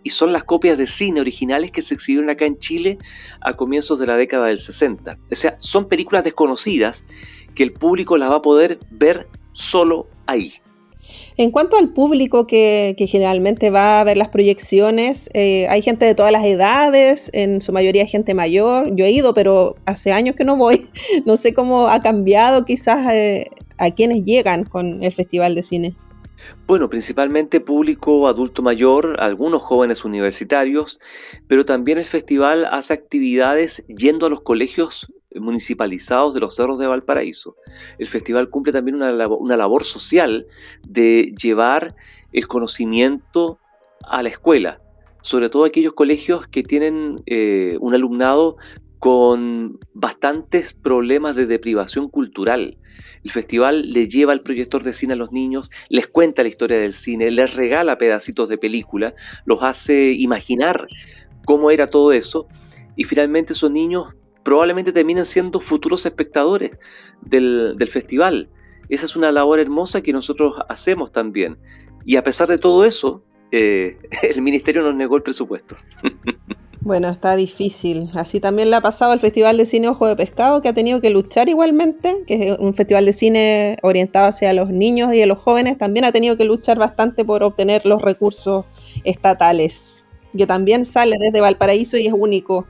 y 0.03 0.11
son 0.11 0.31
las 0.31 0.43
copias 0.43 0.77
de 0.77 0.87
cine 0.87 1.21
originales 1.21 1.71
que 1.71 1.81
se 1.81 1.93
exhibieron 1.93 2.29
acá 2.29 2.45
en 2.45 2.57
Chile 2.57 2.97
a 3.41 3.55
comienzos 3.55 3.99
de 3.99 4.07
la 4.07 4.17
década 4.17 4.47
del 4.47 4.57
60. 4.57 5.17
O 5.31 5.35
sea, 5.35 5.55
son 5.59 5.87
películas 5.87 6.23
desconocidas 6.23 7.03
que 7.55 7.63
el 7.63 7.73
público 7.73 8.17
las 8.17 8.31
va 8.31 8.35
a 8.35 8.41
poder 8.41 8.79
ver 8.89 9.27
solo 9.53 10.07
ahí. 10.25 10.53
En 11.37 11.51
cuanto 11.51 11.77
al 11.77 11.89
público 11.89 12.45
que, 12.45 12.95
generalmente 13.07 13.69
va 13.69 13.99
a 13.99 14.03
ver 14.03 14.17
las 14.17 14.29
proyecciones, 14.29 15.29
eh, 15.33 15.67
hay 15.69 15.81
gente 15.81 16.05
de 16.05 16.15
todas 16.15 16.31
las 16.31 16.45
edades, 16.45 17.31
en 17.33 17.61
su 17.61 17.71
mayoría 17.73 18.05
gente 18.05 18.33
mayor. 18.33 18.95
Yo 18.95 19.05
he 19.05 19.11
ido, 19.11 19.33
pero 19.33 19.75
hace 19.85 20.11
años 20.11 20.35
que 20.35 20.43
no 20.43 20.57
voy. 20.57 20.87
No 21.25 21.37
sé 21.37 21.53
cómo 21.53 21.87
ha 21.87 22.01
cambiado 22.01 22.65
quizás 22.65 23.11
eh, 23.11 23.49
a 23.77 23.91
quienes 23.91 24.23
llegan 24.23 24.63
con 24.63 25.03
el 25.03 25.11
Festival 25.13 25.55
de 25.55 25.63
Cine. 25.63 25.93
Bueno, 26.67 26.89
principalmente 26.89 27.59
público 27.59 28.27
adulto 28.27 28.61
mayor, 28.61 29.17
algunos 29.19 29.61
jóvenes 29.61 30.05
universitarios, 30.05 30.99
pero 31.47 31.65
también 31.65 31.97
el 31.97 32.05
festival 32.05 32.65
hace 32.65 32.93
actividades 32.93 33.83
yendo 33.87 34.25
a 34.25 34.29
los 34.29 34.41
colegios 34.41 35.11
municipalizados 35.35 36.33
de 36.33 36.41
los 36.41 36.55
cerros 36.55 36.79
de 36.79 36.87
Valparaíso. 36.87 37.55
El 37.97 38.07
festival 38.07 38.49
cumple 38.49 38.73
también 38.73 38.95
una 38.95 39.11
labor, 39.57 39.83
social 39.83 40.45
de 40.87 41.33
llevar 41.41 41.95
el 42.33 42.47
conocimiento 42.47 43.59
a 44.03 44.23
la 44.23 44.29
escuela, 44.29 44.81
sobre 45.21 45.49
todo 45.49 45.65
aquellos 45.65 45.93
colegios 45.93 46.47
que 46.47 46.63
tienen 46.63 47.21
eh, 47.25 47.77
un 47.79 47.93
alumnado 47.93 48.57
con 48.99 49.79
bastantes 49.93 50.73
problemas 50.73 51.35
de 51.35 51.47
deprivación 51.47 52.07
cultural. 52.07 52.77
El 53.23 53.31
festival 53.31 53.91
le 53.91 54.07
lleva 54.07 54.33
el 54.33 54.41
proyector 54.41 54.83
de 54.83 54.93
cine 54.93 55.13
a 55.13 55.17
los 55.17 55.31
niños, 55.31 55.69
les 55.89 56.07
cuenta 56.07 56.43
la 56.43 56.49
historia 56.49 56.79
del 56.79 56.93
cine, 56.93 57.31
les 57.31 57.53
regala 57.53 57.97
pedacitos 57.97 58.49
de 58.49 58.57
película, 58.57 59.13
los 59.45 59.61
hace 59.63 60.11
imaginar 60.11 60.85
cómo 61.45 61.71
era 61.71 61.87
todo 61.87 62.11
eso 62.11 62.47
y 62.95 63.03
finalmente 63.03 63.53
esos 63.53 63.71
niños 63.71 64.07
probablemente 64.43 64.91
terminen 64.91 65.25
siendo 65.25 65.59
futuros 65.59 66.05
espectadores 66.05 66.71
del, 67.21 67.75
festival. 67.89 68.49
Esa 68.89 69.05
es 69.05 69.15
una 69.15 69.31
labor 69.31 69.59
hermosa 69.59 70.01
que 70.01 70.13
nosotros 70.13 70.55
hacemos 70.67 71.11
también. 71.11 71.57
Y 72.05 72.15
a 72.15 72.23
pesar 72.23 72.49
de 72.49 72.57
todo 72.57 72.85
eso, 72.85 73.23
eh, 73.51 73.97
el 74.23 74.41
ministerio 74.41 74.81
nos 74.81 74.95
negó 74.95 75.15
el 75.15 75.23
presupuesto. 75.23 75.77
Bueno, 76.83 77.09
está 77.09 77.35
difícil. 77.35 78.09
Así 78.15 78.39
también 78.39 78.71
le 78.71 78.75
ha 78.75 78.81
pasado 78.81 79.11
al 79.11 79.19
Festival 79.19 79.55
de 79.55 79.65
Cine 79.65 79.87
Ojo 79.87 80.07
de 80.07 80.15
Pescado, 80.15 80.61
que 80.61 80.67
ha 80.67 80.73
tenido 80.73 80.99
que 80.99 81.11
luchar 81.11 81.47
igualmente, 81.47 82.23
que 82.25 82.49
es 82.49 82.57
un 82.57 82.73
festival 82.73 83.05
de 83.05 83.13
cine 83.13 83.77
orientado 83.83 84.27
hacia 84.27 84.51
los 84.51 84.71
niños 84.71 85.13
y 85.13 85.21
a 85.21 85.27
los 85.27 85.37
jóvenes, 85.37 85.77
también 85.77 86.05
ha 86.05 86.11
tenido 86.11 86.37
que 86.37 86.45
luchar 86.45 86.79
bastante 86.79 87.23
por 87.23 87.43
obtener 87.43 87.85
los 87.85 88.01
recursos 88.01 88.65
estatales, 89.03 90.05
que 90.35 90.47
también 90.47 90.83
sale 90.83 91.17
desde 91.19 91.39
Valparaíso 91.39 91.97
y 91.97 92.07
es 92.07 92.13
único 92.17 92.65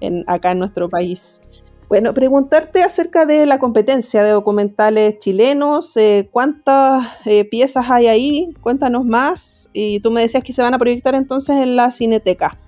en, 0.00 0.24
acá 0.28 0.52
en 0.52 0.58
nuestro 0.58 0.88
país. 0.88 1.42
Bueno, 1.90 2.14
preguntarte 2.14 2.82
acerca 2.82 3.26
de 3.26 3.44
la 3.44 3.58
competencia 3.58 4.24
de 4.24 4.30
documentales 4.30 5.18
chilenos, 5.18 5.94
eh, 5.98 6.26
cuántas 6.32 7.26
eh, 7.26 7.44
piezas 7.44 7.90
hay 7.90 8.06
ahí, 8.06 8.54
cuéntanos 8.62 9.04
más, 9.04 9.68
y 9.74 10.00
tú 10.00 10.10
me 10.10 10.22
decías 10.22 10.42
que 10.42 10.54
se 10.54 10.62
van 10.62 10.72
a 10.72 10.78
proyectar 10.78 11.14
entonces 11.14 11.58
en 11.58 11.76
la 11.76 11.90
Cineteca. 11.90 12.61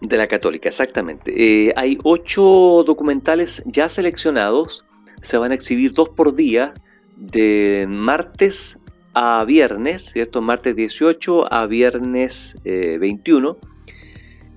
De 0.00 0.16
la 0.16 0.26
Católica, 0.26 0.68
exactamente. 0.68 1.32
Eh, 1.34 1.72
hay 1.74 1.98
ocho 2.04 2.84
documentales 2.86 3.62
ya 3.64 3.88
seleccionados, 3.88 4.84
se 5.22 5.38
van 5.38 5.52
a 5.52 5.54
exhibir 5.54 5.92
dos 5.92 6.10
por 6.10 6.34
día, 6.34 6.74
de 7.16 7.86
martes 7.88 8.78
a 9.14 9.42
viernes, 9.46 10.10
¿cierto? 10.12 10.42
Martes 10.42 10.76
18 10.76 11.50
a 11.50 11.66
viernes 11.66 12.54
21, 12.64 13.56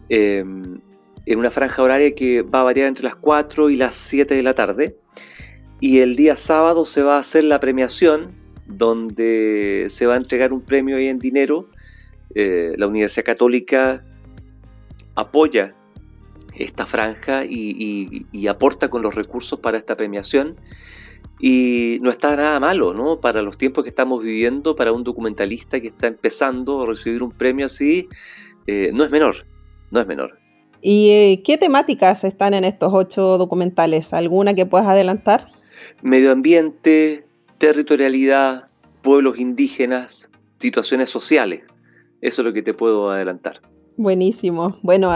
eh, 0.09 0.39
em, 0.39 0.81
en 1.25 1.39
una 1.39 1.51
franja 1.51 1.81
horaria 1.81 2.13
que 2.13 2.41
va 2.41 2.59
a 2.61 2.63
variar 2.63 2.87
entre 2.87 3.05
las 3.05 3.15
4 3.15 3.69
y 3.69 3.77
las 3.77 3.95
7 3.95 4.35
de 4.35 4.43
la 4.43 4.55
tarde. 4.55 4.97
Y 5.79 5.99
el 5.99 6.17
día 6.17 6.35
sábado 6.35 6.85
se 6.85 7.03
va 7.03 7.15
a 7.15 7.19
hacer 7.19 7.45
la 7.45 7.61
premiación, 7.61 8.31
donde 8.65 9.85
se 9.89 10.05
va 10.05 10.15
a 10.15 10.17
entregar 10.17 10.51
un 10.51 10.61
premio 10.61 10.97
ahí 10.97 11.07
en 11.07 11.19
dinero. 11.19 11.69
Eh, 12.35 12.73
la 12.77 12.87
Universidad 12.87 13.25
Católica 13.25 14.03
apoya 15.19 15.71
esta 16.55 16.85
franja 16.85 17.45
y, 17.45 18.47
aporta 18.47 18.89
con 18.89 19.01
los 19.01 19.15
recursos 19.15 19.59
para 19.59 19.77
esta 19.77 19.95
premiación. 19.95 20.57
Y 21.41 21.99
no 22.01 22.09
está 22.09 22.35
nada 22.35 22.59
malo, 22.59 22.93
¿no? 22.93 23.21
Para 23.21 23.41
los 23.41 23.57
tiempos 23.57 23.83
que 23.83 23.89
estamos 23.89 24.21
viviendo, 24.21 24.75
para 24.75 24.91
un 24.91 25.05
documentalista 25.05 25.79
que 25.79 25.87
está 25.87 26.07
empezando 26.07 26.81
a 26.81 26.85
recibir 26.85 27.23
un 27.23 27.31
premio 27.31 27.65
así, 27.65 28.09
eh, 28.67 28.89
no 28.93 29.05
es 29.05 29.09
menor, 29.09 29.45
no 29.89 30.01
es 30.01 30.07
menor. 30.07 30.37
¿Y 30.81 31.09
eh, 31.11 31.41
qué 31.45 31.57
temáticas 31.57 32.23
están 32.25 32.53
en 32.53 32.65
estos 32.65 32.93
ocho 32.93 33.37
documentales? 33.37 34.13
¿Alguna 34.13 34.53
que 34.53 34.65
puedas 34.65 34.87
adelantar? 34.87 35.49
Medio 36.01 36.31
ambiente, 36.31 37.25
territorialidad, 37.57 38.67
pueblos 39.01 39.39
indígenas, 39.39 40.29
situaciones 40.57 41.09
sociales. 41.09 41.61
Eso 42.21 42.41
es 42.41 42.45
lo 42.45 42.53
que 42.53 42.61
te 42.61 42.73
puedo 42.73 43.09
adelantar. 43.09 43.61
Buenísimo. 43.99 44.75
Bueno, 44.81 45.11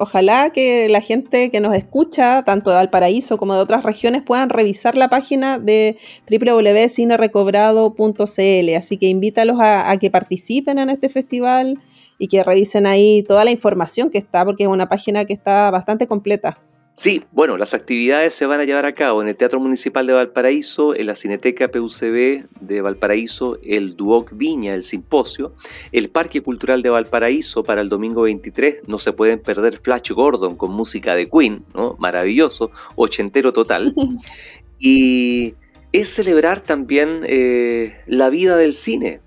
ojalá 0.00 0.48
que 0.48 0.88
la 0.88 1.02
gente 1.02 1.50
que 1.50 1.60
nos 1.60 1.74
escucha, 1.74 2.42
tanto 2.46 2.70
de 2.70 2.76
Valparaíso 2.76 3.36
como 3.36 3.52
de 3.52 3.60
otras 3.60 3.84
regiones, 3.84 4.22
puedan 4.22 4.48
revisar 4.48 4.96
la 4.96 5.10
página 5.10 5.58
de 5.58 5.98
www.cinerecobrado.cl. 6.30 8.74
Así 8.74 8.96
que 8.96 9.08
invítalos 9.08 9.60
a, 9.60 9.90
a, 9.90 9.98
que 9.98 10.10
participen 10.10 10.78
en 10.78 10.88
este 10.88 11.10
festival 11.10 11.78
y 12.18 12.28
que 12.28 12.42
revisen 12.42 12.86
ahí 12.86 13.22
toda 13.22 13.44
la 13.44 13.50
información 13.50 14.08
que 14.08 14.16
está, 14.16 14.46
porque 14.46 14.62
es 14.62 14.70
una 14.70 14.88
página 14.88 15.26
que 15.26 15.34
está 15.34 15.70
bastante 15.70 16.06
completa. 16.06 16.58
Sí, 16.98 17.24
bueno, 17.30 17.58
las 17.58 17.74
actividades 17.74 18.32
se 18.32 18.46
van 18.46 18.58
a 18.58 18.64
llevar 18.64 18.86
a 18.86 18.94
cabo 18.94 19.20
en 19.20 19.28
el 19.28 19.36
Teatro 19.36 19.60
Municipal 19.60 20.06
de 20.06 20.14
Valparaíso, 20.14 20.94
en 20.94 21.04
la 21.04 21.14
Cineteca 21.14 21.68
PUCB 21.68 22.46
de 22.58 22.80
Valparaíso, 22.80 23.58
el 23.62 23.96
Duoc 23.96 24.30
Viña, 24.32 24.72
el 24.72 24.82
Simposio, 24.82 25.52
el 25.92 26.08
Parque 26.08 26.40
Cultural 26.40 26.80
de 26.80 26.88
Valparaíso 26.88 27.64
para 27.64 27.82
el 27.82 27.90
domingo 27.90 28.22
23, 28.22 28.88
no 28.88 28.98
se 28.98 29.12
pueden 29.12 29.40
perder 29.40 29.78
Flash 29.82 30.12
Gordon 30.12 30.56
con 30.56 30.72
música 30.72 31.14
de 31.14 31.28
Queen, 31.28 31.66
¿no? 31.74 31.96
Maravilloso, 31.98 32.70
ochentero 32.94 33.52
total. 33.52 33.94
y 34.78 35.54
es 35.92 36.08
celebrar 36.08 36.60
también 36.60 37.20
eh, 37.24 37.94
la 38.06 38.30
vida 38.30 38.56
del 38.56 38.74
cine, 38.74 39.20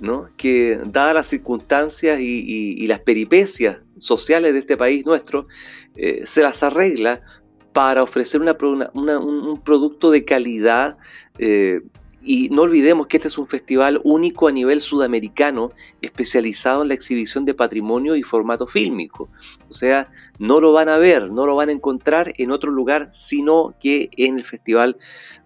¿no? 0.00 0.28
que 0.36 0.78
dadas 0.84 1.14
las 1.14 1.26
circunstancias 1.28 2.20
y, 2.20 2.86
las 2.86 3.00
peripecias 3.00 3.78
sociales 3.98 4.52
de 4.52 4.60
este 4.60 4.76
país 4.76 5.04
nuestro, 5.06 5.46
eh, 5.96 6.22
se 6.26 6.42
las 6.42 6.62
arregla 6.62 7.22
para 7.72 8.02
ofrecer 8.02 8.40
un 8.40 9.60
producto 9.62 10.10
de 10.10 10.24
calidad 10.24 10.96
eh, 11.38 11.82
y 12.26 12.48
no 12.48 12.62
olvidemos 12.62 13.06
que 13.06 13.18
este 13.18 13.28
es 13.28 13.38
un 13.38 13.46
festival 13.46 14.00
único 14.02 14.48
a 14.48 14.52
nivel 14.52 14.80
sudamericano, 14.80 15.70
especializado 16.02 16.82
en 16.82 16.88
la 16.88 16.94
exhibición 16.94 17.44
de 17.44 17.54
patrimonio 17.54 18.16
y 18.16 18.24
formato 18.24 18.66
fílmico. 18.66 19.30
O 19.68 19.72
sea, 19.72 20.10
no 20.38 20.58
lo 20.58 20.72
van 20.72 20.88
a 20.88 20.98
ver, 20.98 21.30
no 21.30 21.46
lo 21.46 21.54
van 21.54 21.68
a 21.68 21.72
encontrar 21.72 22.32
en 22.36 22.50
otro 22.50 22.72
lugar, 22.72 23.10
sino 23.12 23.76
que 23.78 24.10
en 24.16 24.38
el 24.38 24.44
Festival 24.44 24.96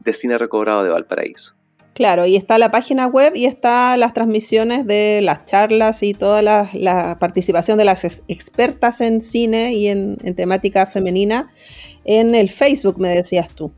de 0.01 0.15
Cine 0.15 0.39
Recobrado 0.39 0.83
de 0.83 0.91
Valparaíso. 0.91 1.60
Claro, 2.01 2.25
y 2.25 2.35
está 2.37 2.57
la 2.57 2.71
página 2.71 3.07
web 3.07 3.35
y 3.37 3.45
está 3.45 3.95
las 3.99 4.15
transmisiones 4.15 4.87
de 4.87 5.21
las 5.23 5.45
charlas 5.45 6.03
y 6.03 6.15
toda 6.15 6.41
la, 6.41 7.19
participación 7.21 7.77
de 7.77 7.85
las 7.85 8.23
expertas 8.27 9.03
en 9.03 9.21
cine 9.21 9.75
y 9.75 9.89
en 9.89 10.17
temática 10.35 10.87
femenina 10.87 11.51
en 12.07 12.35
el 12.35 12.49
Facebook, 12.49 12.99
me 12.99 13.11
decías 13.11 13.55
tú. 13.55 13.71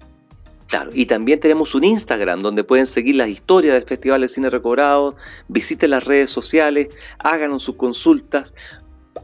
Claro, 0.68 0.93
y 0.95 1.07
también 1.07 1.41
tenemos 1.41 1.75
un 1.75 1.83
Instagram 1.83 2.43
donde 2.43 2.62
pueden 2.62 2.87
seguir 2.87 3.16
las 3.16 3.29
historias 3.29 3.75
del 3.75 3.83
Festival 3.83 4.20
de 4.20 4.29
Cine 4.29 4.51
Recobrado, 4.51 5.16
visiten 5.49 5.91
las 5.91 6.05
redes 6.05 6.31
sociales, 6.31 6.91
hagan 7.18 7.59
sus 7.59 7.75
consultas, 7.75 8.55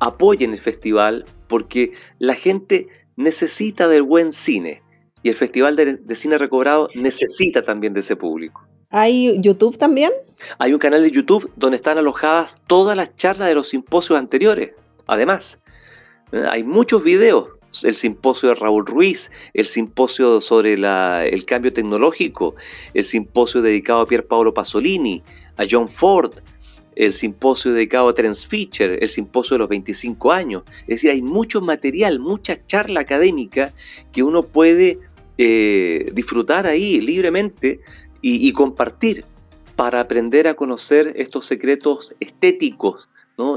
apoyen 0.01 0.55
el 0.55 0.59
festival, 0.59 1.24
porque 1.46 1.92
la 2.18 2.34
gente 2.34 2.88
necesita 3.14 3.86
del 3.86 4.03
buen 4.03 4.32
cine 4.32 4.82
y 5.22 5.28
el 5.28 5.36
Festival 5.36 5.76
de, 5.76 6.16
Cine 6.16 6.36
Recobrado 6.36 6.88
necesita 6.96 7.62
también 7.62 7.92
de 7.92 8.01
ese 8.01 8.16
público. 8.16 8.67
¿Hay 8.91 9.39
YouTube 9.41 9.76
también? 9.76 10.12
Hay 10.59 10.72
un 10.72 10.78
canal 10.78 11.03
de 11.03 11.11
YouTube 11.11 11.51
donde 11.57 11.76
están 11.76 11.99
alojadas 11.99 12.59
todas 12.66 12.97
las 12.97 13.14
charlas 13.16 13.49
de 13.49 13.55
los 13.55 13.68
simposios 13.68 14.18
anteriores. 14.18 14.72
Además, 15.07 15.59
eh, 16.32 16.45
hay 16.49 16.64
muchos 16.64 17.05
videos 17.05 17.49
el 17.82 17.97
simposio 17.97 18.49
de 18.49 18.55
Raúl 18.55 18.86
Ruiz, 18.86 19.30
el 19.53 19.66
simposio 19.66 20.41
sobre 20.41 20.72
el 20.72 21.45
cambio 21.45 21.70
tecnológico, 21.70 22.55
el 22.95 23.05
simposio 23.05 23.61
dedicado 23.61 24.01
a 24.01 24.07
Pier 24.07 24.26
Paolo 24.26 24.55
Pasolini, 24.55 25.22
a 25.59 25.64
John 25.70 25.91
Ford, 25.91 26.32
el 26.97 27.12
simposio 27.12 27.74
dedicado 27.74 28.09
a 28.09 28.14
Terence 28.14 28.49
Fisher, 28.49 28.99
el 29.03 29.09
simposio 29.11 29.57
de 29.57 29.59
los 29.59 29.68
25 29.68 30.32
años. 30.32 30.62
Es 30.82 31.03
decir, 31.03 31.11
hay 31.11 31.20
mucho 31.20 31.61
material, 31.61 32.20
mucha 32.20 32.57
charla 32.64 33.01
académica 33.01 33.70
que 34.12 34.22
uno 34.22 34.45
puede 34.45 34.99
eh, 35.36 36.11
disfrutar 36.14 36.66
ahí 36.66 37.03
libremente 37.03 37.80
y, 38.36 38.52
compartir 38.52 39.24
para 39.76 40.00
aprender 40.00 40.48
a 40.48 40.54
conocer 40.54 41.12
estos 41.16 41.46
secretos 41.46 42.14
estéticos 42.20 43.08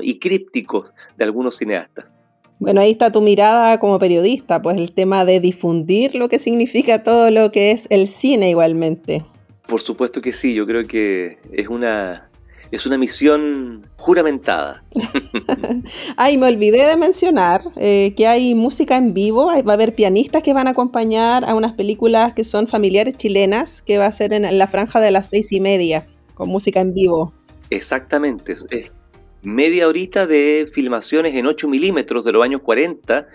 y 0.01 0.19
crípticos 0.19 0.91
de 1.17 1.25
algunos 1.25 1.57
cineastas. 1.57 2.15
Bueno, 2.59 2.81
ahí 2.81 2.91
está 2.91 3.11
tu 3.11 3.21
mirada 3.21 3.79
como 3.79 3.97
periodista, 3.97 4.61
pues 4.61 4.77
el 4.77 4.91
tema 4.91 5.25
de 5.25 5.39
difundir 5.39 6.13
lo 6.13 6.29
que 6.29 6.37
significa 6.37 7.01
todo 7.01 7.31
lo 7.31 7.51
que 7.51 7.71
es 7.71 7.87
el 7.89 8.07
cine 8.07 8.51
igualmente. 8.51 9.25
Por 9.67 9.81
supuesto 9.81 10.21
que 10.21 10.31
sí, 10.31 10.53
yo 10.53 10.67
creo 10.67 10.85
que 10.85 11.39
es 11.51 11.67
una, 11.67 12.29
es 12.71 12.85
una 12.85 12.97
misión 12.97 13.85
juramentada. 13.97 14.83
Ay, 16.17 16.37
me 16.37 16.47
olvidé 16.47 16.87
de 16.87 16.95
mencionar 16.95 17.61
eh, 17.75 18.13
que 18.15 18.27
hay 18.27 18.55
música 18.55 18.95
en 18.95 19.13
vivo, 19.13 19.47
va 19.47 19.71
a 19.71 19.75
haber 19.75 19.93
pianistas 19.93 20.41
que 20.41 20.53
van 20.53 20.67
a 20.67 20.71
acompañar 20.71 21.43
a 21.45 21.53
unas 21.53 21.73
películas 21.73 22.33
que 22.33 22.43
son 22.43 22.67
familiares 22.67 23.17
chilenas, 23.17 23.81
que 23.81 23.97
va 23.97 24.05
a 24.05 24.11
ser 24.11 24.33
en 24.33 24.57
la 24.57 24.67
franja 24.67 24.99
de 25.01 25.11
las 25.11 25.29
seis 25.29 25.51
y 25.51 25.59
media, 25.59 26.07
con 26.33 26.49
música 26.49 26.79
en 26.79 26.93
vivo. 26.93 27.33
Exactamente, 27.69 28.55
media 29.43 29.87
horita 29.87 30.27
de 30.27 30.69
filmaciones 30.73 31.35
en 31.35 31.47
8 31.47 31.67
milímetros 31.67 32.23
de 32.23 32.31
los 32.31 32.43
años 32.43 32.61
40, 32.61 33.27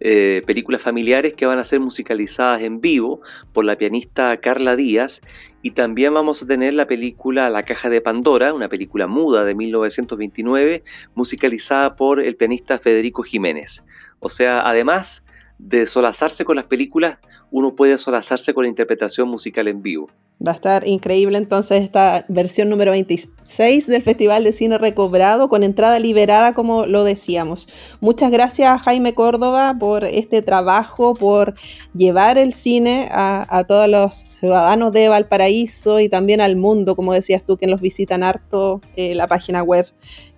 eh, 0.00 0.42
películas 0.46 0.80
familiares 0.80 1.34
que 1.34 1.46
van 1.46 1.58
a 1.58 1.64
ser 1.64 1.78
musicalizadas 1.78 2.62
en 2.62 2.80
vivo 2.80 3.20
por 3.52 3.64
la 3.64 3.76
pianista 3.76 4.36
Carla 4.38 4.74
Díaz 4.74 5.20
y 5.62 5.72
también 5.72 6.14
vamos 6.14 6.42
a 6.42 6.46
tener 6.46 6.72
la 6.72 6.86
película 6.86 7.50
La 7.50 7.64
Caja 7.64 7.90
de 7.90 8.00
Pandora, 8.00 8.54
una 8.54 8.68
película 8.68 9.06
muda 9.06 9.44
de 9.44 9.54
1929, 9.54 10.82
musicalizada 11.14 11.96
por 11.96 12.20
el 12.20 12.36
pianista 12.36 12.78
Federico 12.78 13.22
Jiménez. 13.22 13.84
O 14.20 14.30
sea, 14.30 14.66
además 14.66 15.22
de 15.58 15.84
solazarse 15.86 16.44
con 16.44 16.56
las 16.56 16.64
películas, 16.64 17.18
uno 17.50 17.74
puede 17.74 17.98
solazarse 17.98 18.54
con 18.54 18.64
la 18.64 18.70
interpretación 18.70 19.28
musical 19.28 19.68
en 19.68 19.82
vivo. 19.82 20.10
Va 20.46 20.52
a 20.52 20.54
estar 20.54 20.88
increíble 20.88 21.36
entonces 21.36 21.82
esta 21.82 22.24
versión 22.28 22.70
número 22.70 22.92
26 22.92 23.86
del 23.86 24.02
Festival 24.02 24.42
de 24.42 24.52
Cine 24.52 24.78
Recobrado 24.78 25.50
con 25.50 25.62
entrada 25.62 25.98
liberada 25.98 26.54
como 26.54 26.86
lo 26.86 27.04
decíamos. 27.04 27.68
Muchas 28.00 28.30
gracias 28.30 28.80
Jaime 28.80 29.12
Córdoba 29.12 29.76
por 29.78 30.04
este 30.04 30.40
trabajo, 30.40 31.12
por 31.12 31.52
llevar 31.94 32.38
el 32.38 32.54
cine 32.54 33.08
a, 33.12 33.64
todos 33.68 33.86
los 33.86 34.14
ciudadanos 34.14 34.92
de 34.92 35.10
Valparaíso 35.10 36.00
y 36.00 36.08
también 36.08 36.40
al 36.40 36.56
mundo, 36.56 36.96
como 36.96 37.12
decías 37.12 37.44
tú, 37.44 37.58
que 37.58 37.66
los 37.66 37.82
visitan 37.82 38.22
harto 38.22 38.80
eh, 38.96 39.14
la 39.14 39.26
página 39.26 39.62
web. 39.62 39.86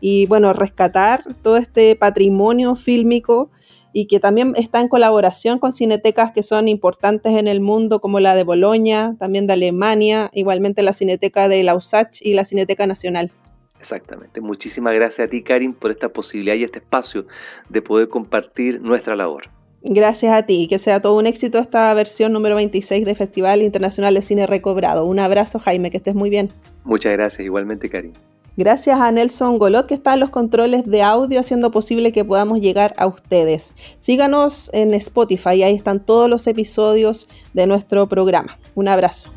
Y 0.01 0.27
bueno, 0.27 0.53
rescatar 0.53 1.23
todo 1.43 1.57
este 1.59 1.95
patrimonio 1.95 2.75
fílmico 2.75 3.51
y 3.93 4.07
que 4.07 4.21
también 4.21 4.53
está 4.57 4.81
en 4.81 4.89
colaboración 4.89 5.59
con 5.59 5.73
cinetecas 5.73 6.33
que 6.33 6.43
son 6.43 6.69
importantes 6.69 7.35
en 7.35 7.49
el 7.49 7.61
mundo, 7.61 8.01
como 8.01 8.21
la 8.21 8.35
de 8.35 8.45
Bolonia, 8.45 9.17
también 9.19 9.47
de 9.47 9.55
Alemania, 9.55 10.31
igualmente 10.33 10.83
la 10.83 10.93
Cineteca 10.93 11.49
de 11.49 11.63
Lausach 11.63 12.21
y 12.21 12.35
la 12.35 12.45
Cineteca 12.45 12.87
Nacional. 12.87 13.31
Exactamente. 13.79 14.41
Muchísimas 14.41 14.95
gracias 14.95 15.27
a 15.27 15.31
ti, 15.31 15.43
Karin, 15.43 15.75
por 15.75 15.91
esta 15.91 16.09
posibilidad 16.09 16.55
y 16.55 16.63
este 16.63 16.79
espacio 16.79 17.27
de 17.69 17.83
poder 17.83 18.09
compartir 18.09 18.81
nuestra 18.81 19.17
labor. 19.17 19.51
Gracias 19.83 20.33
a 20.33 20.47
ti 20.47 20.63
y 20.63 20.69
que 20.69 20.79
sea 20.79 21.03
todo 21.03 21.19
un 21.19 21.27
éxito 21.27 21.59
esta 21.59 21.93
versión 21.93 22.33
número 22.33 22.55
26 22.55 23.05
de 23.05 23.17
Festival 23.17 23.63
Internacional 23.63 24.15
de 24.15 24.23
Cine 24.23 24.47
Recobrado. 24.47 25.05
Un 25.05 25.19
abrazo, 25.19 25.59
Jaime, 25.59 25.91
que 25.91 25.97
estés 25.97 26.15
muy 26.15 26.31
bien. 26.31 26.53
Muchas 26.85 27.13
gracias, 27.13 27.45
igualmente, 27.45 27.91
Karin. 27.91 28.15
Gracias 28.57 29.01
a 29.01 29.11
Nelson 29.11 29.59
Golot 29.59 29.87
que 29.87 29.95
está 29.95 30.15
en 30.15 30.21
los 30.21 30.31
controles 30.31 30.85
de 30.87 31.03
audio 31.03 31.41
haciendo 31.41 31.71
posible 31.71 32.13
que 32.13 32.25
podamos 32.25 32.61
llegar 32.61 32.95
a 32.99 33.07
ustedes. 33.07 33.73
Síganos 33.99 34.71
en 34.73 34.93
Spotify, 34.95 35.63
ahí 35.63 35.75
están 35.75 36.01
todos 36.01 36.29
los 36.29 36.47
episodios 36.47 37.29
de 37.55 37.67
nuestro 37.67 38.09
programa. 38.09 38.59
Un 38.75 38.89
abrazo. 38.89 39.31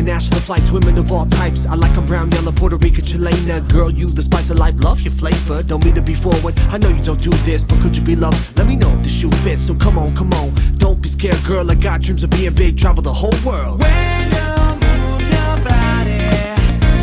International 0.00 0.40
flights, 0.40 0.70
women 0.70 0.96
of 0.96 1.12
all 1.12 1.26
types. 1.26 1.66
I 1.66 1.74
like 1.74 1.94
them 1.94 2.06
brown, 2.06 2.30
yellow, 2.30 2.52
Puerto 2.52 2.78
Rican, 2.78 3.04
Chilena. 3.04 3.60
Girl, 3.68 3.90
you 3.90 4.06
the 4.06 4.22
spice 4.22 4.48
of 4.48 4.58
life, 4.58 4.74
love 4.82 5.02
your 5.02 5.12
flavor. 5.12 5.62
Don't 5.62 5.84
mean 5.84 5.94
to 5.94 6.00
be 6.00 6.14
forward. 6.14 6.58
I 6.70 6.78
know 6.78 6.88
you 6.88 7.02
don't 7.02 7.20
do 7.20 7.28
this, 7.44 7.62
but 7.62 7.82
could 7.82 7.94
you 7.94 8.02
be 8.02 8.16
loved? 8.16 8.56
Let 8.56 8.66
me 8.66 8.76
know 8.76 8.90
if 8.92 9.02
the 9.02 9.10
shoe 9.10 9.30
fits. 9.44 9.66
So 9.66 9.74
come 9.74 9.98
on, 9.98 10.16
come 10.16 10.32
on. 10.32 10.54
Don't 10.78 11.02
be 11.02 11.08
scared, 11.10 11.44
girl. 11.44 11.70
I 11.70 11.74
got 11.74 12.00
dreams 12.00 12.24
of 12.24 12.30
being 12.30 12.54
big, 12.54 12.78
travel 12.78 13.02
the 13.02 13.12
whole 13.12 13.36
world. 13.44 13.80
When 13.80 14.32
you 14.32 14.48
move 14.88 15.20
your 15.20 15.54
body, 15.68 16.16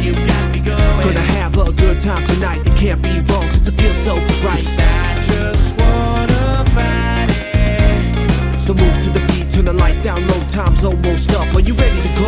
you 0.02 0.14
got 0.26 0.52
me 0.52 0.60
going. 0.60 1.06
Gonna 1.06 1.30
have 1.38 1.56
a 1.56 1.72
good 1.72 2.00
time 2.00 2.26
tonight. 2.26 2.66
It 2.66 2.76
can't 2.78 3.02
be 3.04 3.20
wrong, 3.32 3.48
cause 3.48 3.68
it 3.68 3.80
feels 3.80 3.98
so 3.98 4.16
right. 4.42 4.66
I 4.80 5.22
just 5.22 5.80
wanna 5.80 6.48
So 8.68 8.74
move 8.74 9.02
to 9.02 9.12
the 9.12 9.22
beat, 9.28 9.37
turn 9.58 9.66
the 9.66 9.74
lights 9.74 10.04
down 10.04 10.28
low, 10.28 10.40
time's 10.48 10.84
almost 10.84 11.32
up. 11.32 11.56
Are 11.56 11.62
you 11.62 11.74
ready 11.74 12.02
to 12.02 12.10
go? 12.20 12.28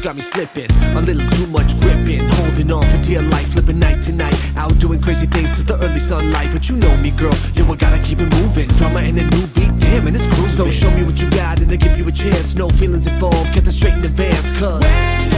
you 0.00 0.04
got 0.04 0.16
me 0.16 0.22
slipping. 0.22 0.70
A 0.96 1.00
little 1.00 1.28
too 1.30 1.46
much 1.48 1.78
gripping, 1.80 2.26
holding 2.28 2.72
on 2.72 2.82
for 2.82 2.98
dear 3.02 3.20
life, 3.20 3.52
flipping 3.52 3.78
night 3.78 4.02
to 4.04 4.12
night. 4.12 4.34
Out 4.56 4.72
doing 4.78 5.00
crazy 5.00 5.26
things 5.26 5.54
to 5.56 5.62
the 5.62 5.76
early 5.84 6.00
sunlight. 6.00 6.48
But 6.52 6.68
you 6.70 6.76
know 6.76 6.96
me, 6.98 7.10
girl, 7.10 7.34
yo, 7.54 7.70
I 7.70 7.76
gotta 7.76 7.98
keep 8.02 8.18
it 8.20 8.32
moving. 8.36 8.68
Drama 8.80 9.00
and 9.00 9.18
a 9.18 9.24
new 9.24 9.46
beat, 9.48 9.76
damn, 9.78 10.06
and 10.06 10.16
it's 10.16 10.26
cruising. 10.26 10.56
So 10.56 10.70
show 10.70 10.90
me 10.90 11.02
what 11.02 11.20
you 11.20 11.28
got, 11.30 11.60
and 11.60 11.70
I'll 11.70 11.76
give 11.76 11.98
you 11.98 12.06
a 12.06 12.12
chance. 12.12 12.54
No 12.54 12.68
feelings 12.70 13.06
involved, 13.06 13.52
get 13.52 13.64
the 13.64 13.72
straight 13.72 13.94
in 13.94 14.04
advance, 14.04 14.50
cause. 14.58 14.82
When 14.82 15.30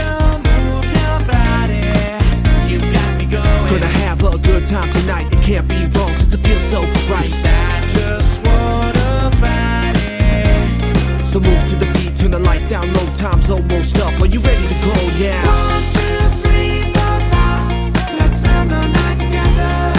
Gonna 3.69 3.87
have 4.05 4.23
a 4.23 4.37
good 4.37 4.65
time 4.65 4.91
tonight. 4.91 5.27
It 5.33 5.41
can't 5.43 5.67
be 5.67 5.85
wrong 5.97 6.13
just 6.15 6.31
to 6.31 6.37
feel 6.37 6.59
so 6.59 6.83
right. 7.11 7.29
I 7.43 7.85
just 7.87 8.45
wanna 8.45 9.31
find 9.41 9.97
it. 9.97 11.25
So 11.25 11.39
move 11.39 11.65
to 11.69 11.75
the 11.75 11.91
beat. 11.93 12.02
Turn 12.23 12.31
the 12.31 12.39
lights 12.39 12.69
down 12.69 12.93
low, 12.93 13.05
time's 13.15 13.49
almost 13.49 13.99
up. 13.99 14.13
Are 14.21 14.25
you 14.25 14.39
ready 14.39 14.65
to 14.65 14.75
go 14.75 14.93
now? 15.19 15.43
One, 15.43 15.83
two, 15.91 16.23
three, 16.39 16.83
four, 16.93 17.19
five. 17.33 17.93
Let's 18.17 18.39
spend 18.39 18.71
the 18.71 18.87
night 18.87 19.19
together. 19.19 19.93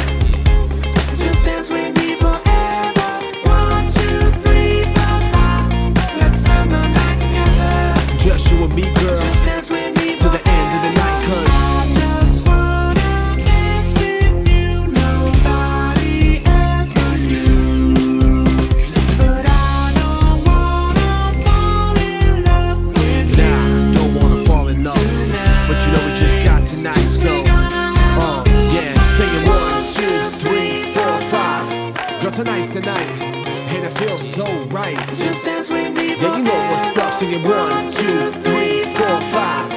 Just 1.23 1.45
dance 1.45 1.69
with 1.69 1.95
me 1.99 2.15
forever. 2.15 3.11
One, 3.45 3.85
two, 3.93 4.31
three, 4.41 4.85
four, 4.95 5.21
five. 5.35 5.69
Let's 6.19 6.41
spend 6.41 6.73
the 6.73 6.89
night 6.89 7.21
together. 7.21 8.19
Just 8.19 8.51
you 8.51 8.65
and 8.65 8.75
me, 8.75 8.91
girl. 8.95 9.54
tonight's 32.35 32.73
tonight, 32.73 33.07
and 33.71 33.85
it 33.85 33.97
feels 33.99 34.21
so 34.21 34.45
right. 34.65 34.97
Just 35.07 35.45
dance 35.45 35.71
with 35.71 35.95
me. 35.95 36.17
Yeah, 36.17 36.37
you 36.37 36.43
know 36.43 36.71
what's 36.71 36.97
up. 36.97 37.15
Singing 37.15 37.45
one, 37.45 37.93
two, 37.93 38.33
three, 38.43 38.83
four, 38.97 39.21
five. 39.31 39.71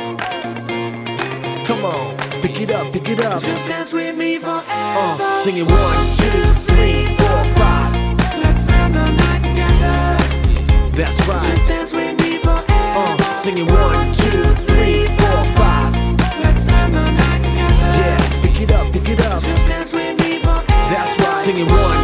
Come 1.68 1.86
on, 1.86 2.18
pick 2.42 2.60
it 2.60 2.72
up, 2.72 2.92
pick 2.92 3.10
it 3.10 3.22
up. 3.24 3.44
Just 3.44 3.68
dance 3.68 3.94
with 3.94 4.18
me 4.18 4.38
uh, 4.38 4.40
forever. 4.40 5.24
Uh, 5.24 5.38
singing 5.44 5.66
one, 5.66 6.06
two, 6.18 6.42
three, 6.66 7.06
four, 7.18 7.44
five. 7.62 7.94
Let's 8.42 8.64
spend 8.64 8.96
the 8.96 9.06
night 9.06 9.44
together. 9.44 10.98
That's 10.98 11.28
right. 11.28 11.46
Just 11.52 11.68
dance 11.68 11.94
with 11.94 12.20
me 12.22 12.38
uh, 12.38 12.64
forever. 12.64 13.24
Uh, 13.24 13.38
singing 13.38 13.68
one, 13.68 14.08
two, 14.14 14.44
three, 14.66 15.06
four, 15.20 15.40
five. 15.62 15.94
Let's 16.42 16.64
spend 16.64 16.96
the 16.96 17.06
night 17.06 17.42
together. 17.44 17.90
Yeah, 18.02 18.42
pick 18.42 18.62
it 18.62 18.72
up, 18.72 18.92
pick 18.92 19.10
it 19.10 19.22
up. 19.26 19.44
Just 19.44 19.68
dance 19.68 19.94
with 19.94 20.20
me 20.22 20.40
forever. 20.40 20.66
That's 20.90 21.14
right. 21.22 21.46
Singing 21.46 21.68
one. 21.68 21.97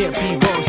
can't 0.00 0.16
be 0.16 0.46
wrong 0.46 0.60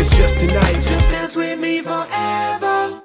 it's 0.00 0.16
just 0.16 0.38
tonight. 0.38 0.80
Just 0.82 1.10
dance 1.10 1.36
with 1.36 1.58
me 1.60 1.82
forever. 1.82 3.02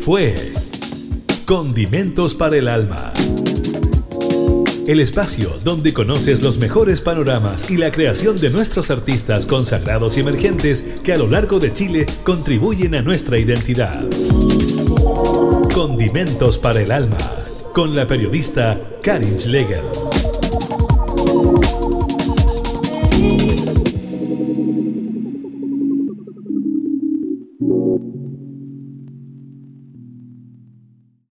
Fue 0.00 0.36
Condimentos 1.44 2.34
para 2.34 2.56
el 2.56 2.68
Alma 2.68 3.12
el 4.86 5.00
espacio 5.00 5.50
donde 5.62 5.92
conoces 5.92 6.42
los 6.42 6.58
mejores 6.58 7.00
panoramas 7.00 7.70
y 7.70 7.76
la 7.76 7.92
creación 7.92 8.38
de 8.38 8.50
nuestros 8.50 8.90
artistas 8.90 9.46
consagrados 9.46 10.16
y 10.16 10.20
emergentes 10.20 10.82
que 11.04 11.12
a 11.12 11.16
lo 11.16 11.28
largo 11.28 11.60
de 11.60 11.72
Chile 11.72 12.06
contribuyen 12.24 12.94
a 12.94 13.02
nuestra 13.02 13.38
identidad. 13.38 14.02
Condimentos 15.74 16.58
para 16.58 16.82
el 16.82 16.90
alma, 16.90 17.18
con 17.72 17.94
la 17.94 18.06
periodista 18.06 18.78
Karin 19.02 19.38
Schlegel. 19.38 20.01